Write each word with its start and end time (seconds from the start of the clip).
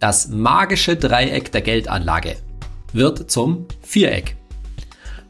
Das 0.00 0.28
magische 0.28 0.96
Dreieck 0.96 1.52
der 1.52 1.60
Geldanlage 1.60 2.36
wird 2.94 3.30
zum 3.30 3.66
Viereck. 3.82 4.34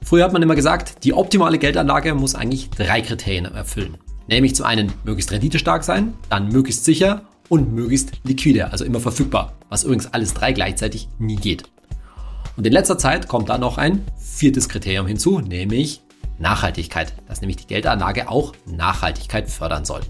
Früher 0.01 0.25
hat 0.25 0.33
man 0.33 0.43
immer 0.43 0.55
gesagt, 0.55 1.03
die 1.03 1.13
optimale 1.13 1.59
Geldanlage 1.59 2.15
muss 2.15 2.37
eigentlich 2.37 2.71
drei 2.71 3.01
Kriterien 3.01 3.47
erfüllen. 3.47 3.99
Nämlich 4.29 4.55
zum 4.55 4.67
einen 4.67 4.93
möglichst 5.03 5.33
renditestark 5.33 5.83
sein, 5.83 6.15
dann 6.29 6.51
möglichst 6.51 6.85
sicher 6.85 7.23
und 7.49 7.75
möglichst 7.75 8.13
liquide, 8.23 8.71
also 8.71 8.85
immer 8.85 9.01
verfügbar, 9.01 9.55
was 9.69 9.83
übrigens 9.83 10.07
alles 10.15 10.35
drei 10.35 10.53
gleichzeitig 10.53 11.09
nie 11.19 11.35
geht. 11.35 11.65
Und 12.57 12.65
in 12.65 12.73
letzter 12.73 12.97
Zeit 12.97 13.27
kommt 13.27 13.49
da 13.49 13.59
noch 13.59 13.77
ein 13.77 14.05
viertes 14.19 14.69
Kriterium 14.69 15.09
hinzu, 15.09 15.41
nämlich 15.41 16.01
Nachhaltigkeit, 16.39 17.13
dass 17.27 17.41
nämlich 17.41 17.57
die 17.57 17.67
Geldanlage 17.67 18.29
auch 18.29 18.55
Nachhaltigkeit 18.67 19.51
fördern 19.51 19.85
soll. 19.85 20.03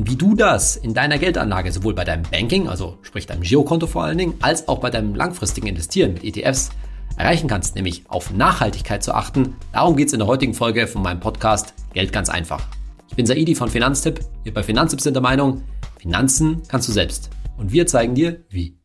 Wie 0.00 0.14
du 0.14 0.36
das 0.36 0.76
in 0.76 0.94
deiner 0.94 1.18
Geldanlage 1.18 1.72
sowohl 1.72 1.92
bei 1.92 2.04
deinem 2.04 2.22
Banking, 2.22 2.68
also 2.68 2.98
sprich 3.02 3.26
deinem 3.26 3.42
Girokonto 3.42 3.88
vor 3.88 4.04
allen 4.04 4.16
Dingen, 4.16 4.34
als 4.40 4.68
auch 4.68 4.78
bei 4.78 4.90
deinem 4.90 5.16
langfristigen 5.16 5.66
Investieren 5.66 6.14
mit 6.14 6.22
ETFs 6.22 6.70
erreichen 7.16 7.48
kannst, 7.48 7.74
nämlich 7.74 8.04
auf 8.06 8.30
Nachhaltigkeit 8.30 9.02
zu 9.02 9.12
achten, 9.12 9.56
darum 9.72 9.96
geht 9.96 10.06
es 10.06 10.12
in 10.12 10.20
der 10.20 10.28
heutigen 10.28 10.54
Folge 10.54 10.86
von 10.86 11.02
meinem 11.02 11.18
Podcast 11.18 11.74
Geld 11.94 12.12
ganz 12.12 12.28
einfach. 12.28 12.64
Ich 13.08 13.16
bin 13.16 13.26
Saidi 13.26 13.56
von 13.56 13.70
Finanztipp. 13.70 14.20
Wir 14.44 14.54
bei 14.54 14.62
Finanztipp 14.62 15.00
sind 15.00 15.14
der 15.14 15.22
Meinung, 15.22 15.64
Finanzen 15.98 16.62
kannst 16.68 16.86
du 16.86 16.92
selbst. 16.92 17.30
Und 17.56 17.72
wir 17.72 17.88
zeigen 17.88 18.14
dir, 18.14 18.44
wie. 18.50 18.78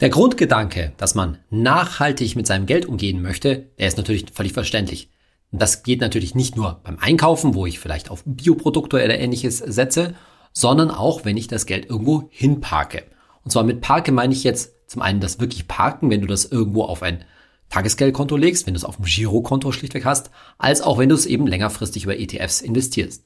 Der 0.00 0.10
Grundgedanke, 0.10 0.92
dass 0.96 1.16
man 1.16 1.38
nachhaltig 1.50 2.36
mit 2.36 2.46
seinem 2.46 2.66
Geld 2.66 2.86
umgehen 2.86 3.20
möchte, 3.20 3.66
der 3.80 3.88
ist 3.88 3.96
natürlich 3.96 4.26
völlig 4.32 4.52
verständlich. 4.52 5.10
Und 5.52 5.60
das 5.60 5.82
geht 5.82 6.00
natürlich 6.00 6.34
nicht 6.34 6.56
nur 6.56 6.80
beim 6.84 6.98
Einkaufen, 6.98 7.54
wo 7.54 7.66
ich 7.66 7.78
vielleicht 7.78 8.10
auf 8.10 8.22
Bioprodukte 8.24 8.96
oder 8.96 9.18
ähnliches 9.18 9.58
setze, 9.58 10.14
sondern 10.52 10.90
auch, 10.90 11.24
wenn 11.24 11.36
ich 11.36 11.48
das 11.48 11.66
Geld 11.66 11.88
irgendwo 11.88 12.28
hinparke. 12.30 13.04
Und 13.42 13.50
zwar 13.50 13.64
mit 13.64 13.80
Parke 13.80 14.12
meine 14.12 14.32
ich 14.32 14.44
jetzt 14.44 14.72
zum 14.86 15.02
einen 15.02 15.20
das 15.20 15.40
wirklich 15.40 15.68
Parken, 15.68 16.10
wenn 16.10 16.20
du 16.20 16.26
das 16.26 16.44
irgendwo 16.44 16.84
auf 16.84 17.02
ein 17.02 17.24
Tagesgeldkonto 17.68 18.36
legst, 18.36 18.66
wenn 18.66 18.74
du 18.74 18.78
es 18.78 18.84
auf 18.84 18.96
dem 18.96 19.04
Girokonto 19.04 19.70
schlichtweg 19.70 20.04
hast, 20.04 20.30
als 20.58 20.82
auch 20.82 20.98
wenn 20.98 21.08
du 21.08 21.14
es 21.14 21.26
eben 21.26 21.46
längerfristig 21.46 22.04
über 22.04 22.18
ETFs 22.18 22.60
investierst. 22.60 23.24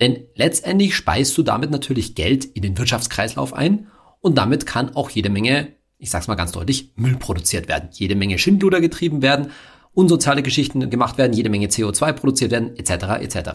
Denn 0.00 0.24
letztendlich 0.36 0.94
speist 0.94 1.36
du 1.36 1.42
damit 1.42 1.70
natürlich 1.70 2.14
Geld 2.14 2.44
in 2.44 2.62
den 2.62 2.78
Wirtschaftskreislauf 2.78 3.52
ein 3.52 3.88
und 4.20 4.38
damit 4.38 4.66
kann 4.66 4.94
auch 4.94 5.10
jede 5.10 5.30
Menge 5.30 5.74
ich 6.02 6.10
sag's 6.10 6.26
mal 6.26 6.34
ganz 6.34 6.50
deutlich, 6.50 6.90
Müll 6.96 7.16
produziert 7.16 7.68
werden. 7.68 7.90
Jede 7.92 8.16
Menge 8.16 8.36
Schindluder 8.36 8.80
getrieben 8.80 9.22
werden, 9.22 9.52
unsoziale 9.94 10.42
Geschichten 10.42 10.88
gemacht 10.90 11.18
werden, 11.18 11.32
jede 11.32 11.50
Menge 11.50 11.66
CO2 11.66 12.12
produziert 12.12 12.50
werden, 12.50 12.76
etc. 12.76 13.22
etc. 13.22 13.50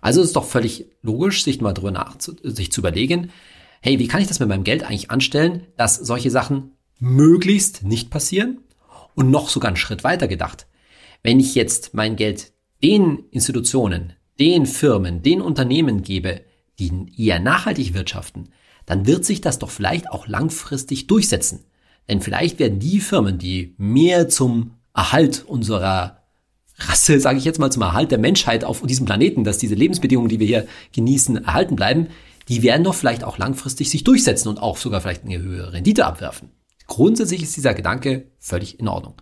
Also 0.00 0.20
ist 0.20 0.28
es 0.28 0.32
doch 0.32 0.44
völlig 0.44 0.86
logisch, 1.02 1.42
sich 1.42 1.60
mal 1.60 1.72
drüber 1.72 1.90
nach, 1.90 2.16
sich 2.18 2.72
zu 2.72 2.80
überlegen, 2.80 3.30
hey, 3.80 3.98
wie 3.98 4.08
kann 4.08 4.20
ich 4.20 4.28
das 4.28 4.40
mit 4.40 4.48
meinem 4.48 4.64
Geld 4.64 4.82
eigentlich 4.84 5.10
anstellen, 5.10 5.66
dass 5.76 5.96
solche 5.96 6.30
Sachen 6.30 6.72
möglichst 6.98 7.82
nicht 7.84 8.10
passieren? 8.10 8.58
Und 9.14 9.30
noch 9.30 9.48
sogar 9.48 9.68
einen 9.68 9.78
Schritt 9.78 10.04
weiter 10.04 10.28
gedacht. 10.28 10.66
Wenn 11.22 11.40
ich 11.40 11.54
jetzt 11.54 11.94
mein 11.94 12.16
Geld 12.16 12.52
den 12.82 13.24
Institutionen, 13.30 14.12
den 14.38 14.66
Firmen, 14.66 15.22
den 15.22 15.40
Unternehmen 15.40 16.02
gebe, 16.02 16.42
die 16.78 17.06
eher 17.16 17.40
nachhaltig 17.40 17.94
wirtschaften, 17.94 18.50
dann 18.84 19.06
wird 19.06 19.24
sich 19.24 19.40
das 19.40 19.58
doch 19.58 19.70
vielleicht 19.70 20.10
auch 20.10 20.26
langfristig 20.26 21.06
durchsetzen. 21.06 21.64
Denn 22.08 22.20
vielleicht 22.20 22.58
werden 22.58 22.78
die 22.78 23.00
Firmen, 23.00 23.38
die 23.38 23.74
mehr 23.78 24.28
zum 24.28 24.75
Erhalt 24.96 25.44
unserer 25.46 26.22
Rasse, 26.78 27.20
sage 27.20 27.38
ich 27.38 27.44
jetzt 27.44 27.58
mal, 27.58 27.70
zum 27.70 27.82
Erhalt 27.82 28.10
der 28.10 28.18
Menschheit 28.18 28.64
auf 28.64 28.82
diesem 28.82 29.06
Planeten, 29.06 29.44
dass 29.44 29.58
diese 29.58 29.74
Lebensbedingungen, 29.74 30.28
die 30.28 30.40
wir 30.40 30.46
hier 30.46 30.66
genießen, 30.92 31.44
erhalten 31.44 31.76
bleiben, 31.76 32.08
die 32.48 32.62
werden 32.62 32.84
doch 32.84 32.94
vielleicht 32.94 33.24
auch 33.24 33.38
langfristig 33.38 33.90
sich 33.90 34.04
durchsetzen 34.04 34.48
und 34.48 34.60
auch 34.60 34.76
sogar 34.76 35.00
vielleicht 35.00 35.24
eine 35.24 35.38
höhere 35.38 35.72
Rendite 35.72 36.06
abwerfen. 36.06 36.50
Grundsätzlich 36.86 37.42
ist 37.42 37.56
dieser 37.56 37.74
Gedanke 37.74 38.30
völlig 38.38 38.78
in 38.80 38.88
Ordnung. 38.88 39.14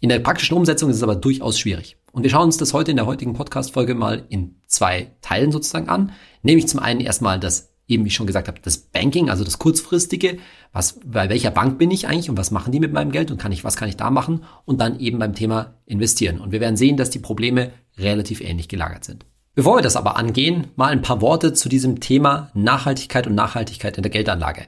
In 0.00 0.08
der 0.08 0.20
praktischen 0.20 0.56
Umsetzung 0.56 0.90
ist 0.90 0.96
es 0.96 1.02
aber 1.02 1.16
durchaus 1.16 1.58
schwierig. 1.58 1.96
Und 2.12 2.22
wir 2.22 2.30
schauen 2.30 2.44
uns 2.44 2.58
das 2.58 2.72
heute 2.72 2.90
in 2.92 2.96
der 2.96 3.06
heutigen 3.06 3.34
Podcast-Folge 3.34 3.94
mal 3.94 4.24
in 4.28 4.56
zwei 4.66 5.12
Teilen 5.20 5.50
sozusagen 5.50 5.88
an. 5.88 6.12
Nämlich 6.42 6.68
zum 6.68 6.78
einen 6.80 7.00
erstmal 7.00 7.40
das 7.40 7.73
eben, 7.86 8.04
wie 8.04 8.08
ich 8.08 8.14
schon 8.14 8.26
gesagt 8.26 8.48
habe, 8.48 8.60
das 8.62 8.78
Banking, 8.78 9.30
also 9.30 9.44
das 9.44 9.58
kurzfristige, 9.58 10.38
was, 10.72 10.98
bei 11.04 11.28
welcher 11.28 11.50
Bank 11.50 11.78
bin 11.78 11.90
ich 11.90 12.08
eigentlich 12.08 12.30
und 12.30 12.38
was 12.38 12.50
machen 12.50 12.72
die 12.72 12.80
mit 12.80 12.92
meinem 12.92 13.12
Geld 13.12 13.30
und 13.30 13.38
kann 13.38 13.52
ich, 13.52 13.64
was 13.64 13.76
kann 13.76 13.88
ich 13.88 13.96
da 13.96 14.10
machen? 14.10 14.44
Und 14.64 14.80
dann 14.80 14.98
eben 14.98 15.18
beim 15.18 15.34
Thema 15.34 15.74
investieren. 15.86 16.40
Und 16.40 16.52
wir 16.52 16.60
werden 16.60 16.76
sehen, 16.76 16.96
dass 16.96 17.10
die 17.10 17.18
Probleme 17.18 17.72
relativ 17.98 18.40
ähnlich 18.40 18.68
gelagert 18.68 19.04
sind. 19.04 19.26
Bevor 19.54 19.76
wir 19.76 19.82
das 19.82 19.96
aber 19.96 20.16
angehen, 20.16 20.68
mal 20.74 20.90
ein 20.90 21.02
paar 21.02 21.20
Worte 21.20 21.52
zu 21.52 21.68
diesem 21.68 22.00
Thema 22.00 22.50
Nachhaltigkeit 22.54 23.26
und 23.26 23.34
Nachhaltigkeit 23.34 23.96
in 23.96 24.02
der 24.02 24.10
Geldanlage. 24.10 24.62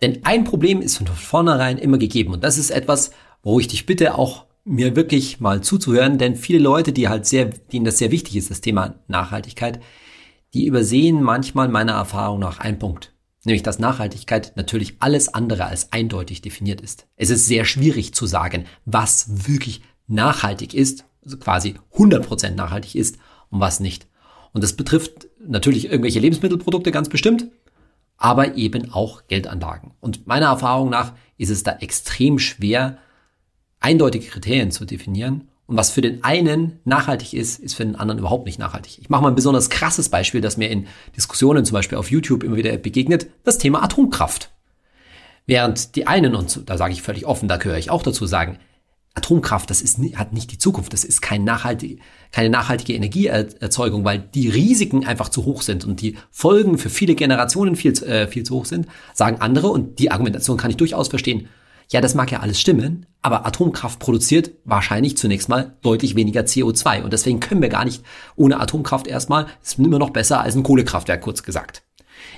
Denn 0.00 0.24
ein 0.24 0.44
Problem 0.44 0.80
ist 0.80 0.96
von 0.96 1.06
vornherein 1.06 1.78
immer 1.78 1.98
gegeben 1.98 2.32
und 2.32 2.42
das 2.42 2.56
ist 2.56 2.70
etwas, 2.70 3.10
wo 3.42 3.60
ich 3.60 3.68
dich 3.68 3.86
bitte 3.86 4.16
auch 4.16 4.46
mir 4.64 4.96
wirklich 4.96 5.40
mal 5.40 5.60
zuzuhören, 5.60 6.16
denn 6.16 6.36
viele 6.36 6.58
Leute, 6.58 6.92
die 6.92 7.08
halt 7.08 7.26
sehr, 7.26 7.46
denen 7.46 7.84
das 7.84 7.98
sehr 7.98 8.10
wichtig 8.10 8.36
ist, 8.36 8.50
das 8.50 8.62
Thema 8.62 8.94
Nachhaltigkeit, 9.08 9.80
die 10.54 10.66
übersehen 10.66 11.22
manchmal 11.22 11.68
meiner 11.68 11.92
Erfahrung 11.92 12.38
nach 12.38 12.58
einen 12.58 12.78
Punkt. 12.78 13.12
Nämlich, 13.44 13.62
dass 13.62 13.78
Nachhaltigkeit 13.78 14.56
natürlich 14.56 14.96
alles 15.00 15.34
andere 15.34 15.66
als 15.66 15.92
eindeutig 15.92 16.40
definiert 16.40 16.80
ist. 16.80 17.06
Es 17.16 17.28
ist 17.28 17.46
sehr 17.46 17.64
schwierig 17.66 18.14
zu 18.14 18.24
sagen, 18.24 18.64
was 18.86 19.46
wirklich 19.46 19.82
nachhaltig 20.06 20.72
ist, 20.72 21.04
also 21.22 21.36
quasi 21.36 21.74
100% 21.94 22.52
nachhaltig 22.52 22.94
ist 22.94 23.18
und 23.50 23.60
was 23.60 23.80
nicht. 23.80 24.06
Und 24.52 24.64
das 24.64 24.74
betrifft 24.74 25.28
natürlich 25.46 25.86
irgendwelche 25.86 26.20
Lebensmittelprodukte 26.20 26.90
ganz 26.90 27.08
bestimmt, 27.08 27.48
aber 28.16 28.54
eben 28.54 28.92
auch 28.92 29.26
Geldanlagen. 29.26 29.92
Und 30.00 30.26
meiner 30.26 30.46
Erfahrung 30.46 30.88
nach 30.88 31.12
ist 31.36 31.50
es 31.50 31.64
da 31.64 31.72
extrem 31.72 32.38
schwer, 32.38 32.98
eindeutige 33.80 34.26
Kriterien 34.26 34.70
zu 34.70 34.86
definieren 34.86 35.48
und 35.66 35.76
was 35.76 35.90
für 35.90 36.02
den 36.02 36.22
einen 36.24 36.80
nachhaltig 36.84 37.32
ist, 37.32 37.58
ist 37.58 37.74
für 37.74 37.84
den 37.84 37.96
anderen 37.96 38.18
überhaupt 38.18 38.44
nicht 38.44 38.58
nachhaltig. 38.58 38.98
Ich 39.00 39.08
mache 39.08 39.22
mal 39.22 39.28
ein 39.28 39.34
besonders 39.34 39.70
krasses 39.70 40.10
Beispiel, 40.10 40.42
das 40.42 40.58
mir 40.58 40.68
in 40.68 40.86
Diskussionen 41.16 41.64
zum 41.64 41.74
Beispiel 41.74 41.96
auf 41.96 42.10
YouTube 42.10 42.44
immer 42.44 42.56
wieder 42.56 42.76
begegnet, 42.76 43.28
das 43.44 43.58
Thema 43.58 43.82
Atomkraft. 43.82 44.50
Während 45.46 45.96
die 45.96 46.06
einen, 46.06 46.34
und 46.34 46.68
da 46.68 46.76
sage 46.76 46.92
ich 46.92 47.02
völlig 47.02 47.26
offen, 47.26 47.48
da 47.48 47.56
gehöre 47.56 47.78
ich 47.78 47.90
auch 47.90 48.02
dazu, 48.02 48.26
sagen, 48.26 48.58
Atomkraft, 49.14 49.70
das 49.70 49.80
ist, 49.80 49.98
hat 50.16 50.32
nicht 50.32 50.50
die 50.50 50.58
Zukunft, 50.58 50.92
das 50.92 51.04
ist 51.04 51.22
kein 51.22 51.44
nachhaltig, 51.44 52.00
keine 52.32 52.50
nachhaltige 52.50 52.94
Energieerzeugung, 52.94 54.04
weil 54.04 54.18
die 54.18 54.48
Risiken 54.48 55.06
einfach 55.06 55.28
zu 55.28 55.44
hoch 55.44 55.62
sind 55.62 55.84
und 55.84 56.00
die 56.00 56.16
Folgen 56.30 56.78
für 56.78 56.90
viele 56.90 57.14
Generationen 57.14 57.76
viel, 57.76 57.92
äh, 58.02 58.26
viel 58.26 58.42
zu 58.42 58.54
hoch 58.54 58.64
sind, 58.64 58.86
sagen 59.14 59.40
andere, 59.40 59.68
und 59.68 59.98
die 59.98 60.10
Argumentation 60.10 60.56
kann 60.56 60.70
ich 60.70 60.76
durchaus 60.76 61.08
verstehen, 61.08 61.48
ja, 61.90 62.00
das 62.00 62.14
mag 62.14 62.30
ja 62.30 62.40
alles 62.40 62.60
stimmen, 62.60 63.06
aber 63.22 63.46
Atomkraft 63.46 63.98
produziert 63.98 64.52
wahrscheinlich 64.64 65.16
zunächst 65.16 65.48
mal 65.48 65.76
deutlich 65.82 66.16
weniger 66.16 66.42
CO2 66.42 67.02
und 67.02 67.12
deswegen 67.12 67.40
können 67.40 67.62
wir 67.62 67.68
gar 67.68 67.84
nicht 67.84 68.02
ohne 68.36 68.60
Atomkraft 68.60 69.06
erstmal, 69.06 69.46
ist 69.62 69.78
immer 69.78 69.98
noch 69.98 70.10
besser 70.10 70.40
als 70.40 70.54
ein 70.54 70.62
Kohlekraftwerk, 70.62 71.22
kurz 71.22 71.42
gesagt. 71.42 71.82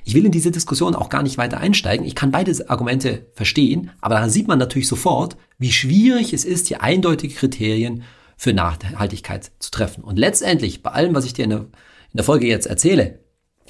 Ich 0.04 0.14
will 0.14 0.24
in 0.24 0.32
diese 0.32 0.50
Diskussion 0.50 0.94
auch 0.94 1.08
gar 1.08 1.22
nicht 1.22 1.38
weiter 1.38 1.58
einsteigen. 1.58 2.06
Ich 2.06 2.14
kann 2.14 2.30
beide 2.30 2.70
Argumente 2.70 3.26
verstehen, 3.34 3.90
aber 4.00 4.16
da 4.16 4.28
sieht 4.28 4.48
man 4.48 4.58
natürlich 4.58 4.88
sofort, 4.88 5.36
wie 5.58 5.72
schwierig 5.72 6.32
es 6.32 6.44
ist, 6.44 6.68
hier 6.68 6.82
eindeutige 6.82 7.34
Kriterien 7.34 8.02
für 8.36 8.52
Nachhaltigkeit 8.52 9.50
zu 9.58 9.70
treffen. 9.70 10.04
Und 10.04 10.18
letztendlich, 10.18 10.82
bei 10.82 10.90
allem, 10.90 11.14
was 11.14 11.24
ich 11.24 11.32
dir 11.32 11.44
in 11.44 11.50
der, 11.50 11.60
in 11.60 12.14
der 12.14 12.24
Folge 12.24 12.46
jetzt 12.46 12.66
erzähle, 12.66 13.20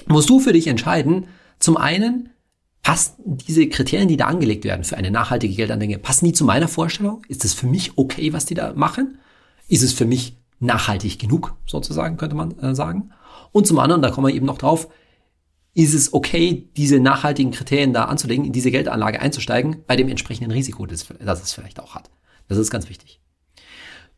musst 0.07 0.29
du 0.29 0.39
für 0.39 0.53
dich 0.53 0.67
entscheiden, 0.67 1.27
zum 1.59 1.77
einen, 1.77 2.29
Passen 2.87 3.15
diese 3.25 3.67
Kriterien, 3.67 4.07
die 4.07 4.15
da 4.15 4.27
angelegt 4.27 4.63
werden 4.63 4.85
für 4.85 4.95
eine 4.95 5.11
nachhaltige 5.11 5.53
Geldanlage, 5.53 5.99
passen 5.99 6.23
die 6.23 6.31
zu 6.31 6.45
meiner 6.45 6.69
Vorstellung? 6.69 7.21
Ist 7.27 7.43
es 7.43 7.53
für 7.53 7.67
mich 7.67 7.97
okay, 7.97 8.31
was 8.31 8.45
die 8.45 8.53
da 8.53 8.71
machen? 8.75 9.17
Ist 9.67 9.83
es 9.83 9.91
für 9.91 10.05
mich 10.05 10.37
nachhaltig 10.61 11.19
genug, 11.19 11.57
sozusagen, 11.65 12.15
könnte 12.15 12.37
man 12.37 12.57
äh, 12.59 12.73
sagen? 12.73 13.11
Und 13.51 13.67
zum 13.67 13.77
anderen, 13.79 14.01
da 14.01 14.09
kommen 14.09 14.27
wir 14.27 14.33
eben 14.33 14.45
noch 14.45 14.57
drauf, 14.57 14.87
ist 15.73 15.93
es 15.93 16.13
okay, 16.13 16.69
diese 16.77 17.01
nachhaltigen 17.01 17.51
Kriterien 17.51 17.91
da 17.91 18.05
anzulegen, 18.05 18.45
in 18.45 18.53
diese 18.53 18.71
Geldanlage 18.71 19.19
einzusteigen, 19.19 19.83
bei 19.85 19.97
dem 19.97 20.07
entsprechenden 20.07 20.51
Risiko, 20.51 20.85
das, 20.85 21.07
das 21.19 21.43
es 21.43 21.51
vielleicht 21.51 21.81
auch 21.81 21.93
hat. 21.93 22.09
Das 22.47 22.57
ist 22.57 22.71
ganz 22.71 22.87
wichtig. 22.87 23.19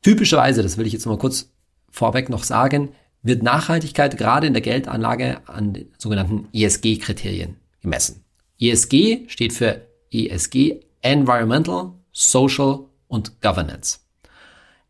Typischerweise, 0.03 0.61
das 0.61 0.77
will 0.77 0.85
ich 0.85 0.93
jetzt 0.93 1.07
mal 1.07 1.17
kurz 1.17 1.51
vorweg 1.89 2.29
noch 2.29 2.43
sagen, 2.43 2.89
wird 3.23 3.41
Nachhaltigkeit 3.41 4.15
gerade 4.15 4.45
in 4.45 4.53
der 4.53 4.61
Geldanlage 4.61 5.41
an 5.47 5.75
sogenannten 5.97 6.49
ESG-Kriterien 6.53 7.55
gemessen. 7.81 8.28
ESG 8.59 9.29
steht 9.29 9.53
für 9.53 9.87
ESG, 10.11 10.81
Environmental, 11.01 11.93
Social 12.11 12.79
und 13.07 13.41
Governance. 13.41 13.99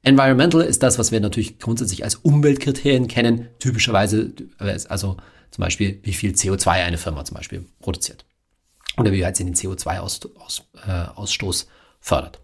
Environmental 0.01 0.62
ist 0.62 0.81
das, 0.81 0.98
was 0.98 1.12
wir 1.12 1.19
natürlich 1.19 1.60
grundsätzlich 1.60 2.04
als 2.04 2.16
Umweltkriterien 2.16 3.07
kennen, 3.07 3.50
typischerweise, 3.60 4.33
also 4.57 5.18
zum 5.51 5.62
Beispiel, 5.62 6.00
wie 6.04 6.13
viel 6.13 6.31
CO2 6.31 6.69
eine 6.69 6.98
Firma 6.98 7.24
zum 7.25 7.36
Beispiel 7.36 7.66
produziert. 7.80 8.25
Oder 8.98 9.12
wie 9.12 9.21
weit 9.21 9.38
sie 9.38 9.45
den 9.45 9.54
CO2-Ausstoß 9.56 11.68
fördert. 12.00 12.39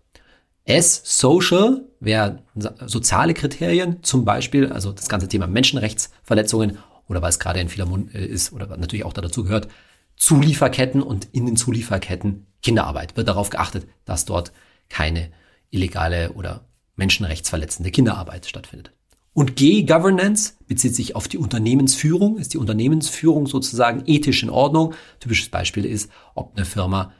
S, 0.66 1.02
Social, 1.06 1.86
wäre 2.00 2.44
soziale 2.86 3.34
Kriterien, 3.34 4.04
zum 4.04 4.26
Beispiel, 4.26 4.72
also 4.72 4.92
das 4.92 5.10
ganze 5.10 5.28
Thema 5.28 5.48
Menschenrechtsverletzungen 5.48 6.78
oder 7.08 7.22
was 7.22 7.40
gerade 7.40 7.60
in 7.60 7.70
vieler 7.70 7.86
Mund 7.86 8.16
äh, 8.16 8.26
ist 8.26 8.52
oder 8.52 8.66
natürlich 8.78 9.06
auch 9.06 9.14
dazu 9.14 9.44
gehört, 9.44 9.68
Zulieferketten 10.18 11.02
und 11.02 11.28
in 11.32 11.46
den 11.46 11.58
Zulieferketten 11.58 12.48
Kinderarbeit. 12.62 13.16
Wird 13.16 13.28
darauf 13.28 13.50
geachtet, 13.50 13.88
dass 14.06 14.26
dort 14.26 14.52
keine 14.90 15.30
illegale 15.70 16.34
oder 16.34 16.66
menschenrechtsverletzende 16.96 17.92
Kinderarbeit 17.92 18.46
stattfindet. 18.46 18.92
Und 19.34 19.58
G-Governance 19.58 20.54
bezieht 20.66 20.96
sich 20.96 21.16
auf 21.16 21.28
die 21.28 21.38
Unternehmensführung. 21.38 22.38
Ist 22.38 22.54
die 22.54 22.58
Unternehmensführung 22.58 23.48
sozusagen 23.48 24.04
ethisch 24.06 24.44
in 24.44 24.50
Ordnung? 24.50 24.94
Typisches 25.20 25.50
Beispiel 25.50 25.84
ist, 25.84 26.10
ob 26.36 26.56
eine 26.56 26.66
Firma 26.66 27.12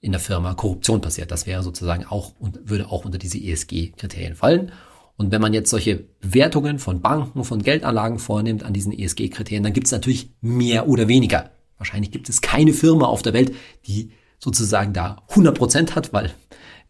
in 0.00 0.10
der 0.10 0.20
Firma 0.20 0.54
Korruption 0.54 1.00
passiert. 1.00 1.30
Das 1.30 1.46
wäre 1.46 1.62
sozusagen 1.62 2.04
auch 2.04 2.32
und 2.40 2.68
würde 2.68 2.90
auch 2.90 3.04
unter 3.04 3.18
diese 3.18 3.38
ESG-Kriterien 3.38 4.34
fallen. 4.34 4.72
Und 5.16 5.30
wenn 5.30 5.40
man 5.40 5.52
jetzt 5.52 5.70
solche 5.70 5.96
Bewertungen 6.20 6.78
von 6.78 7.02
Banken, 7.02 7.44
von 7.44 7.62
Geldanlagen 7.62 8.18
vornimmt 8.18 8.64
an 8.64 8.72
diesen 8.72 8.92
ESG-Kriterien, 8.92 9.62
dann 9.62 9.72
gibt 9.72 9.86
es 9.86 9.92
natürlich 9.92 10.30
mehr 10.40 10.88
oder 10.88 11.06
weniger. 11.06 11.50
Wahrscheinlich 11.80 12.10
gibt 12.10 12.28
es 12.28 12.42
keine 12.42 12.74
Firma 12.74 13.06
auf 13.06 13.22
der 13.22 13.32
Welt, 13.32 13.54
die 13.86 14.12
sozusagen 14.38 14.92
da 14.92 15.22
100 15.30 15.56
Prozent 15.56 15.96
hat, 15.96 16.12
weil 16.12 16.30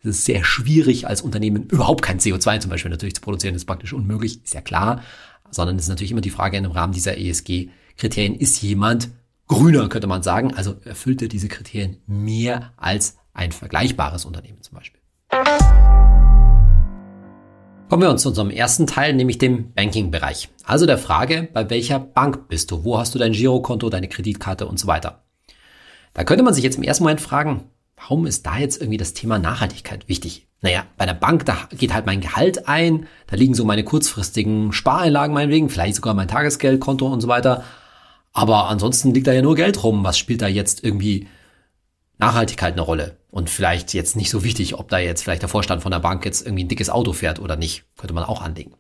es 0.01 0.07
ist 0.07 0.25
sehr 0.25 0.43
schwierig 0.43 1.07
als 1.07 1.23
Unternehmen 1.23 1.69
überhaupt 1.69 2.03
kein 2.03 2.19
CO2 2.19 2.59
zum 2.59 2.71
Beispiel 2.71 2.91
natürlich 2.91 3.15
zu 3.15 3.21
produzieren, 3.21 3.55
ist 3.55 3.67
praktisch 3.67 3.93
unmöglich, 3.93 4.43
ist 4.43 4.53
ja 4.53 4.61
klar, 4.61 5.03
sondern 5.53 5.77
es 5.77 5.85
ist 5.85 5.91
natürlich 5.91 6.11
immer 6.11 6.21
die 6.21 6.31
Frage 6.31 6.57
im 6.57 6.67
Rahmen 6.73 6.93
dieser 6.93 7.17
ESG-Kriterien, 7.19 8.35
ist 8.35 8.61
jemand 8.63 9.11
grüner, 9.47 9.89
könnte 9.89 10.09
man 10.09 10.25
sagen, 10.25 10.55
also 10.55 10.75
erfüllt 10.85 11.23
er 11.23 11.29
diese 11.29 11.47
Kriterien 11.47 11.99
mehr 12.09 12.73
als 12.77 13.17
ein 13.33 13.53
vergleichbares 13.53 14.25
Unternehmen 14.25 14.61
zum 14.63 14.75
Beispiel. 14.75 15.00
Kommen 17.91 18.03
wir 18.05 18.11
uns 18.11 18.23
zu 18.23 18.29
unserem 18.29 18.51
ersten 18.51 18.87
Teil, 18.87 19.15
nämlich 19.15 19.39
dem 19.39 19.73
Banking-Bereich. 19.73 20.49
Also 20.63 20.87
der 20.87 20.97
Frage, 20.97 21.49
bei 21.53 21.71
welcher 21.71 21.99
Bank 21.99 22.47
bist 22.47 22.71
du? 22.71 22.85
Wo 22.85 22.97
hast 22.97 23.17
du 23.17 23.19
dein 23.19 23.33
Girokonto, 23.33 23.91
deine 23.91 24.07
Kreditkarte 24.07 24.69
und 24.69 24.79
so 24.79 24.87
weiter? 24.87 25.25
Da 26.15 26.23
könnte 26.23 26.45
man 26.45 26.55
sich 26.55 26.63
jetzt 26.63 26.77
im 26.77 26.85
ersten 26.85 27.03
Moment 27.03 27.21
fragen, 27.21 27.65
warum 27.97 28.27
ist 28.27 28.47
da 28.47 28.59
jetzt 28.59 28.81
irgendwie 28.81 28.97
das 28.97 29.13
Thema 29.13 29.41
Nachhaltigkeit 29.41 30.09
wichtig? 30.09 30.47
Naja, 30.61 30.85
bei 30.99 31.05
der 31.05 31.15
Bank, 31.15 31.45
da 31.47 31.69
geht 31.77 31.93
halt 31.93 32.07
mein 32.07 32.21
Gehalt 32.21 32.69
ein, 32.69 33.09
da 33.27 33.35
liegen 33.35 33.55
so 33.55 33.65
meine 33.65 33.83
kurzfristigen 33.83 34.73
Spareinlagen 34.73 35.35
meinetwegen, 35.35 35.69
vielleicht 35.69 35.97
sogar 35.97 36.15
mein 36.15 36.29
Tagesgeldkonto 36.29 37.09
und 37.09 37.21
so 37.21 37.27
weiter. 37.27 37.65
Aber 38.33 38.69
ansonsten 38.69 39.13
liegt 39.13 39.27
da 39.27 39.33
ja 39.33 39.43
nur 39.43 39.57
Geld 39.57 39.83
rum. 39.83 40.05
Was 40.05 40.17
spielt 40.17 40.43
da 40.43 40.47
jetzt 40.47 40.85
irgendwie 40.85 41.27
Nachhaltigkeit 42.19 42.75
eine 42.75 42.83
Rolle? 42.83 43.17
Und 43.31 43.49
vielleicht 43.49 43.95
jetzt 43.95 44.17
nicht 44.17 44.31
so 44.31 44.43
wichtig, 44.43 44.75
ob 44.75 44.89
da 44.89 44.99
jetzt 44.99 45.23
vielleicht 45.23 45.43
der 45.43 45.49
Vorstand 45.49 45.83
von 45.83 45.93
der 45.93 46.01
Bank 46.01 46.25
jetzt 46.25 46.45
irgendwie 46.45 46.65
ein 46.65 46.69
dickes 46.69 46.91
Auto 46.91 47.13
fährt 47.13 47.39
oder 47.39 47.57
nicht. 47.57 47.85
Könnte 47.97 48.15
man 48.15 48.25
auch 48.25 48.43
anlegen. 48.43 48.75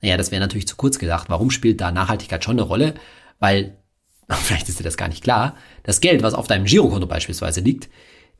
Naja, 0.00 0.16
das 0.16 0.30
wäre 0.30 0.40
natürlich 0.40 0.66
zu 0.66 0.76
kurz 0.76 0.98
gedacht. 0.98 1.28
Warum 1.28 1.50
spielt 1.50 1.80
da 1.80 1.90
Nachhaltigkeit 1.90 2.42
schon 2.42 2.58
eine 2.58 2.62
Rolle? 2.62 2.94
Weil, 3.40 3.76
vielleicht 4.28 4.68
ist 4.68 4.78
dir 4.78 4.84
das 4.84 4.96
gar 4.96 5.08
nicht 5.08 5.22
klar, 5.22 5.56
das 5.82 6.00
Geld, 6.00 6.22
was 6.22 6.34
auf 6.34 6.46
deinem 6.46 6.64
Girokonto 6.64 7.06
beispielsweise 7.06 7.60
liegt, 7.60 7.90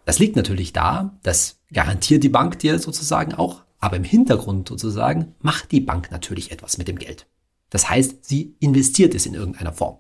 das 0.07 0.19
liegt 0.19 0.37
natürlich 0.37 0.73
da, 0.73 1.19
das 1.23 1.61
garantiert 1.73 2.23
die 2.25 2.29
Bank 2.29 2.59
dir 2.59 2.79
sozusagen 2.79 3.35
auch, 3.35 3.65
aber 3.81 3.97
im 3.97 4.05
Hintergrund 4.05 4.69
sozusagen 4.69 5.35
macht 5.41 5.73
die 5.73 5.81
Bank 5.81 6.11
natürlich 6.11 6.53
etwas 6.53 6.79
mit 6.79 6.89
dem 6.89 6.99
Geld. 6.99 7.27
Das 7.71 7.89
heißt, 7.89 8.25
sie 8.25 8.55
investiert 8.61 9.15
es 9.15 9.27
in 9.27 9.35
irgendeiner 9.35 9.73
Form. 9.73 9.99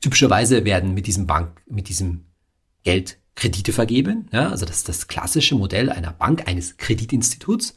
Typischerweise 0.00 0.64
werden 0.64 0.94
mit 0.94 1.06
diesem 1.06 1.26
Bank, 1.26 1.60
mit 1.66 1.88
diesem 1.88 2.26
Geld 2.84 3.18
Kredite 3.38 3.72
vergeben. 3.72 4.28
Ja, 4.32 4.50
also 4.50 4.66
das 4.66 4.78
ist 4.78 4.88
das 4.88 5.06
klassische 5.06 5.54
Modell 5.54 5.90
einer 5.90 6.12
Bank, 6.12 6.48
eines 6.48 6.76
Kreditinstituts. 6.76 7.76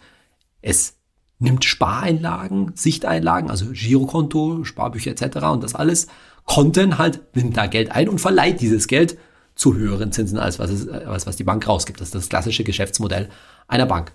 Es 0.62 0.96
nimmt 1.38 1.66
Spareinlagen, 1.66 2.72
Sichteinlagen, 2.76 3.52
also 3.52 3.68
Girokonto, 3.72 4.64
Sparbücher 4.64 5.12
etc. 5.12 5.38
und 5.52 5.64
das 5.64 5.76
alles 5.76 6.08
Konten 6.46 6.98
halt, 6.98 7.36
nimmt 7.36 7.56
da 7.58 7.68
Geld 7.68 7.92
ein 7.92 8.10
und 8.10 8.20
verleiht 8.20 8.60
dieses 8.60 8.88
Geld 8.88 9.18
zu 9.54 9.76
höheren 9.76 10.12
Zinsen 10.12 10.40
als 10.40 10.58
was, 10.58 10.72
es, 10.72 10.88
als 10.88 11.28
was 11.28 11.36
die 11.36 11.44
Bank 11.44 11.68
rausgibt. 11.68 12.02
Das 12.02 12.08
ist 12.08 12.16
das 12.16 12.30
klassische 12.30 12.64
Geschäftsmodell 12.64 13.30
einer 13.68 13.86
Bank. 13.86 14.14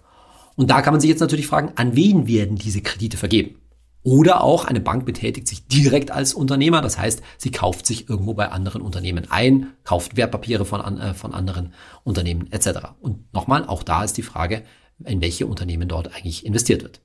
Und 0.57 0.71
da 0.71 0.83
kann 0.83 0.95
man 0.95 1.01
sich 1.01 1.11
jetzt 1.11 1.21
natürlich 1.21 1.47
fragen, 1.47 1.73
an 1.77 1.95
wen 1.95 2.27
werden 2.27 2.57
diese 2.57 2.81
Kredite 2.81 3.17
vergeben? 3.17 3.57
Oder 4.07 4.45
auch 4.45 4.67
eine 4.67 4.79
Bank 4.79 5.05
betätigt 5.05 5.49
sich 5.49 5.67
direkt 5.67 6.13
als 6.13 6.33
Unternehmer. 6.33 6.81
Das 6.81 6.97
heißt, 6.97 7.23
sie 7.39 7.51
kauft 7.51 7.87
sich 7.87 8.09
irgendwo 8.09 8.35
bei 8.35 8.53
anderen 8.53 8.81
Unternehmen 8.81 9.27
ein, 9.31 9.73
kauft 9.83 10.17
Wertpapiere 10.17 10.65
von, 10.65 11.01
äh, 11.01 11.13
von 11.13 11.35
anderen 11.35 11.75
Unternehmen 12.05 12.47
etc. 12.53 12.91
Und 13.01 13.35
nochmal, 13.35 13.67
auch 13.67 13.83
da 13.83 14.05
ist 14.05 14.17
die 14.17 14.23
Frage, 14.23 14.63
in 15.05 15.21
welche 15.21 15.49
Unternehmen 15.49 15.89
dort 15.89 16.15
eigentlich 16.15 16.47
investiert 16.47 16.85
wird. 16.85 17.01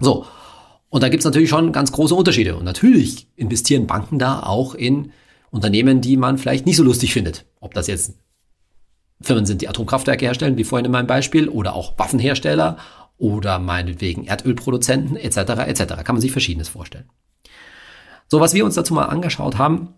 So, 0.00 0.26
und 0.90 1.02
da 1.02 1.08
gibt 1.08 1.22
es 1.22 1.24
natürlich 1.24 1.48
schon 1.48 1.72
ganz 1.72 1.92
große 1.92 2.14
Unterschiede. 2.14 2.56
Und 2.56 2.64
natürlich 2.64 3.28
investieren 3.36 3.86
Banken 3.86 4.18
da 4.18 4.42
auch 4.42 4.74
in 4.74 5.12
Unternehmen, 5.50 6.02
die 6.02 6.18
man 6.18 6.36
vielleicht 6.36 6.66
nicht 6.66 6.76
so 6.76 6.84
lustig 6.84 7.14
findet. 7.14 7.46
Ob 7.58 7.72
das 7.72 7.86
jetzt 7.86 8.18
Firmen 9.22 9.46
sind, 9.46 9.62
die 9.62 9.68
Atomkraftwerke 9.68 10.26
herstellen, 10.26 10.58
wie 10.58 10.64
vorhin 10.64 10.84
in 10.84 10.92
meinem 10.92 11.06
Beispiel, 11.06 11.48
oder 11.48 11.74
auch 11.74 11.98
Waffenhersteller 11.98 12.76
oder 13.18 13.58
meinetwegen 13.58 14.24
Erdölproduzenten 14.24 15.16
etc. 15.16 15.36
etc. 15.66 16.04
Kann 16.04 16.14
man 16.14 16.20
sich 16.20 16.32
verschiedenes 16.32 16.68
vorstellen. 16.68 17.10
So, 18.28 18.40
was 18.40 18.54
wir 18.54 18.64
uns 18.64 18.74
dazu 18.74 18.94
mal 18.94 19.06
angeschaut 19.06 19.58
haben, 19.58 19.94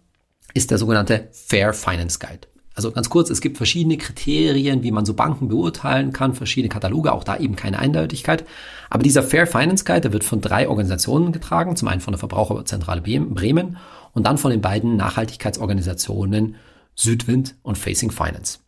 ist 0.55 0.71
der 0.71 0.79
sogenannte 0.79 1.29
Fair 1.33 1.73
Finance 1.73 2.19
Guide. 2.19 2.49
Also 2.75 2.93
ganz 2.93 3.11
kurz, 3.11 3.29
es 3.31 3.41
gibt 3.41 3.57
verschiedene 3.57 3.99
Kriterien, 3.99 4.83
wie 4.83 4.93
man 4.93 5.05
so 5.05 5.13
Banken 5.15 5.49
beurteilen 5.49 6.13
kann, 6.13 6.35
verschiedene 6.35 6.73
Kataloge, 6.73 7.13
auch 7.13 7.25
da 7.25 7.37
eben 7.37 7.57
keine 7.57 7.79
Eindeutigkeit. 7.79 8.47
Aber 8.89 9.03
dieser 9.03 9.23
Fair 9.23 9.47
Finance 9.47 9.85
Guide, 9.85 10.03
der 10.03 10.13
wird 10.13 10.25
von 10.25 10.41
drei 10.41 10.69
Organisationen 10.69 11.33
getragen. 11.33 11.77
Zum 11.77 11.89
einen 11.89 12.01
von 12.01 12.13
der 12.13 12.19
Verbraucherzentrale 12.19 13.03
Bremen 13.03 13.77
und 14.13 14.27
dann 14.27 14.39
von 14.39 14.51
den 14.51 14.61
beiden 14.61 14.97
Nachhaltigkeitsorganisationen 14.97 16.57
Südwind 16.95 17.57
und 17.63 17.77
Facing 17.77 18.11
Finance. 18.11 18.61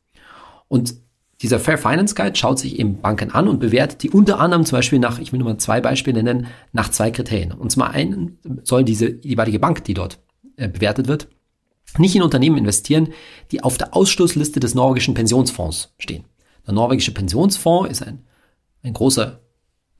Und 0.68 0.94
dieser 1.42 1.58
Fair 1.58 1.76
Finance 1.76 2.14
Guide 2.14 2.36
schaut 2.36 2.60
sich 2.60 2.78
eben 2.78 3.00
Banken 3.00 3.32
an 3.32 3.48
und 3.48 3.58
bewertet 3.58 4.02
die 4.02 4.10
unter 4.10 4.38
anderem 4.38 4.64
zum 4.64 4.78
Beispiel 4.78 5.00
nach, 5.00 5.18
ich 5.18 5.32
will 5.32 5.40
nur 5.40 5.48
mal 5.48 5.58
zwei 5.58 5.80
Beispiele 5.80 6.22
nennen, 6.22 6.46
nach 6.72 6.90
zwei 6.90 7.10
Kriterien. 7.10 7.50
Und 7.52 7.72
zum 7.72 7.82
einen 7.82 8.38
soll 8.62 8.84
diese 8.84 9.08
jeweilige 9.08 9.58
Bank, 9.58 9.82
die 9.84 9.94
dort 9.94 10.20
äh, 10.56 10.68
bewertet 10.68 11.08
wird, 11.08 11.28
nicht 11.98 12.14
in 12.14 12.22
Unternehmen 12.22 12.58
investieren, 12.58 13.08
die 13.50 13.62
auf 13.62 13.76
der 13.76 13.94
Ausschlussliste 13.94 14.60
des 14.60 14.74
norwegischen 14.74 15.14
Pensionsfonds 15.14 15.92
stehen. 15.98 16.24
Der 16.66 16.74
norwegische 16.74 17.12
Pensionsfonds 17.12 17.90
ist 17.90 18.02
ein, 18.06 18.24
ein 18.84 18.92
großer 18.92 19.40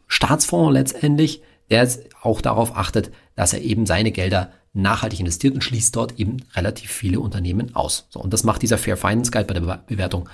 Staatsfonds 0.06 0.72
letztendlich, 0.72 1.42
der 1.70 1.88
auch 2.22 2.40
darauf 2.40 2.76
achtet, 2.76 3.10
dass 3.34 3.52
er 3.52 3.62
eben 3.62 3.84
seine 3.84 4.12
Gelder 4.12 4.52
nachhaltig 4.74 5.20
investiert 5.20 5.54
und 5.54 5.64
schließt 5.64 5.96
dort 5.96 6.18
eben 6.18 6.38
relativ 6.54 6.90
viele 6.90 7.20
Unternehmen 7.20 7.74
aus. 7.74 8.06
So, 8.10 8.20
und 8.20 8.32
das 8.32 8.44
macht 8.44 8.62
dieser 8.62 8.78
Fair 8.78 8.96
Finance 8.96 9.30
Guide 9.30 9.46
bei 9.46 9.54
der 9.54 9.84
Bewertung 9.86 10.28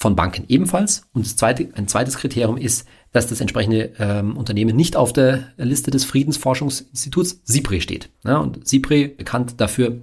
von 0.00 0.16
Banken 0.16 0.44
ebenfalls. 0.48 1.02
Und 1.12 1.26
das 1.26 1.36
zweite, 1.36 1.68
ein 1.74 1.86
zweites 1.86 2.16
Kriterium 2.16 2.56
ist, 2.56 2.88
dass 3.12 3.26
das 3.26 3.40
entsprechende 3.40 3.92
ähm, 3.98 4.36
Unternehmen 4.36 4.74
nicht 4.74 4.96
auf 4.96 5.12
der 5.12 5.52
Liste 5.58 5.90
des 5.90 6.06
Friedensforschungsinstituts 6.06 7.42
SIPRE 7.44 7.82
steht. 7.82 8.08
Ja, 8.24 8.38
und 8.38 8.66
SIPRE 8.66 9.08
bekannt 9.08 9.60
dafür, 9.60 10.00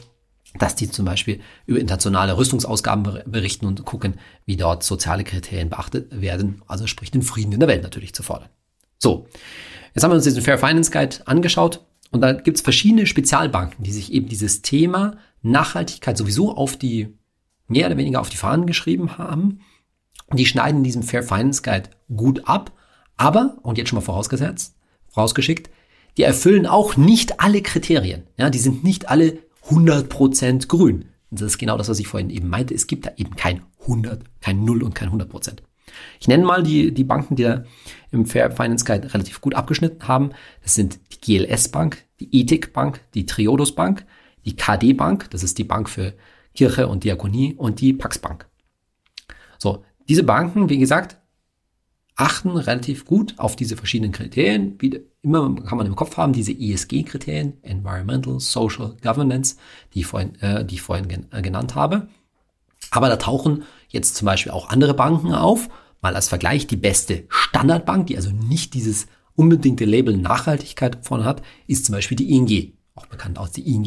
dass 0.59 0.75
die 0.75 0.89
zum 0.89 1.05
Beispiel 1.05 1.39
über 1.65 1.79
internationale 1.79 2.37
Rüstungsausgaben 2.37 3.23
berichten 3.25 3.65
und 3.65 3.85
gucken, 3.85 4.15
wie 4.45 4.55
dort 4.55 4.83
soziale 4.83 5.23
Kriterien 5.23 5.69
beachtet 5.69 6.21
werden, 6.21 6.61
also 6.67 6.85
sprich 6.85 7.09
den 7.09 7.23
Frieden 7.23 7.53
in 7.53 7.59
der 7.59 7.69
Welt 7.69 7.83
natürlich 7.83 8.13
zu 8.13 8.21
fordern. 8.21 8.49
So, 8.99 9.27
jetzt 9.95 10.03
haben 10.03 10.11
wir 10.11 10.15
uns 10.15 10.23
diesen 10.25 10.43
Fair 10.43 10.59
Finance 10.59 10.91
Guide 10.91 11.17
angeschaut 11.25 11.83
und 12.11 12.21
da 12.21 12.33
gibt 12.33 12.57
es 12.57 12.63
verschiedene 12.63 13.07
Spezialbanken, 13.07 13.83
die 13.83 13.91
sich 13.91 14.13
eben 14.13 14.27
dieses 14.29 14.61
Thema 14.61 15.17
Nachhaltigkeit 15.41 16.17
sowieso 16.17 16.55
auf 16.55 16.77
die, 16.77 17.15
mehr 17.67 17.87
oder 17.87 17.97
weniger 17.97 18.21
auf 18.21 18.29
die 18.29 18.37
Fahnen 18.37 18.67
geschrieben 18.67 19.17
haben 19.17 19.59
die 20.33 20.45
schneiden 20.45 20.79
in 20.79 20.83
diesem 20.83 21.03
Fair 21.03 21.23
Finance 21.23 21.61
Guide 21.61 21.89
gut 22.15 22.47
ab, 22.47 22.71
aber, 23.15 23.57
und 23.63 23.77
jetzt 23.77 23.89
schon 23.89 23.97
mal 23.97 24.05
vorausgesetzt, 24.05 24.75
vorausgeschickt, 25.09 25.69
die 26.17 26.23
erfüllen 26.23 26.65
auch 26.65 26.97
nicht 26.97 27.39
alle 27.39 27.61
Kriterien. 27.61 28.23
Ja, 28.37 28.49
die 28.49 28.59
sind 28.59 28.83
nicht 28.83 29.09
alle 29.09 29.39
100% 29.69 30.67
grün. 30.67 31.05
Und 31.29 31.41
das 31.41 31.47
ist 31.47 31.57
genau 31.57 31.77
das, 31.77 31.89
was 31.89 31.99
ich 31.99 32.07
vorhin 32.07 32.29
eben 32.29 32.49
meinte. 32.49 32.73
Es 32.73 32.87
gibt 32.87 33.05
da 33.05 33.11
eben 33.17 33.35
kein 33.35 33.61
100, 33.81 34.23
kein 34.41 34.63
0 34.65 34.83
und 34.83 34.95
kein 34.95 35.09
100%. 35.09 35.57
Ich 36.19 36.27
nenne 36.27 36.45
mal 36.45 36.63
die, 36.63 36.93
die 36.93 37.03
Banken, 37.03 37.35
die 37.35 37.43
da 37.43 37.63
im 38.11 38.25
Fair 38.25 38.51
Finance 38.51 38.85
Guide 38.85 39.13
relativ 39.13 39.41
gut 39.41 39.55
abgeschnitten 39.55 40.07
haben. 40.07 40.31
Das 40.63 40.75
sind 40.75 40.99
die 41.13 41.37
GLS 41.39 41.69
Bank, 41.69 42.03
die 42.19 42.41
Ethik 42.41 42.73
Bank, 42.73 43.01
die 43.13 43.25
Triodos 43.25 43.73
Bank, 43.73 44.05
die 44.45 44.55
KD 44.55 44.93
Bank, 44.93 45.29
das 45.31 45.43
ist 45.43 45.57
die 45.57 45.63
Bank 45.63 45.89
für 45.89 46.13
Kirche 46.55 46.87
und 46.87 47.03
Diakonie 47.03 47.53
und 47.55 47.81
die 47.81 47.93
Pax 47.93 48.19
Bank. 48.19 48.47
So, 49.57 49.83
diese 50.09 50.23
Banken, 50.23 50.69
wie 50.69 50.77
gesagt, 50.77 51.17
achten 52.15 52.49
relativ 52.49 53.05
gut 53.05 53.35
auf 53.37 53.55
diese 53.55 53.77
verschiedenen 53.77 54.11
Kriterien. 54.11 54.75
Wie 54.79 55.01
immer 55.21 55.55
kann 55.63 55.77
man 55.77 55.87
im 55.87 55.95
Kopf 55.95 56.17
haben, 56.17 56.33
diese 56.33 56.51
ESG-Kriterien, 56.51 57.61
Environmental, 57.61 58.39
Social, 58.39 58.95
Governance, 59.03 59.57
die 59.93 59.99
ich 59.99 60.07
vorhin, 60.07 60.35
äh, 60.41 60.65
die 60.65 60.75
ich 60.75 60.81
vorhin 60.81 61.07
gen 61.07 61.27
äh, 61.31 61.41
genannt 61.41 61.75
habe. 61.75 62.07
Aber 62.89 63.09
da 63.09 63.17
tauchen 63.17 63.63
jetzt 63.89 64.15
zum 64.15 64.25
Beispiel 64.25 64.51
auch 64.51 64.69
andere 64.69 64.93
Banken 64.93 65.33
auf. 65.33 65.69
Mal 66.01 66.15
als 66.15 66.29
Vergleich, 66.29 66.67
die 66.67 66.75
beste 66.75 67.25
Standardbank, 67.29 68.07
die 68.07 68.17
also 68.17 68.31
nicht 68.31 68.73
dieses 68.73 69.07
unbedingte 69.35 69.85
Label 69.85 70.17
Nachhaltigkeit 70.17 70.99
vorne 71.01 71.25
hat, 71.25 71.43
ist 71.67 71.85
zum 71.85 71.93
Beispiel 71.93 72.17
die 72.17 72.31
ING, 72.31 72.73
auch 72.95 73.05
bekannt 73.05 73.37
als 73.37 73.51
die 73.51 73.67
ING. 73.67 73.83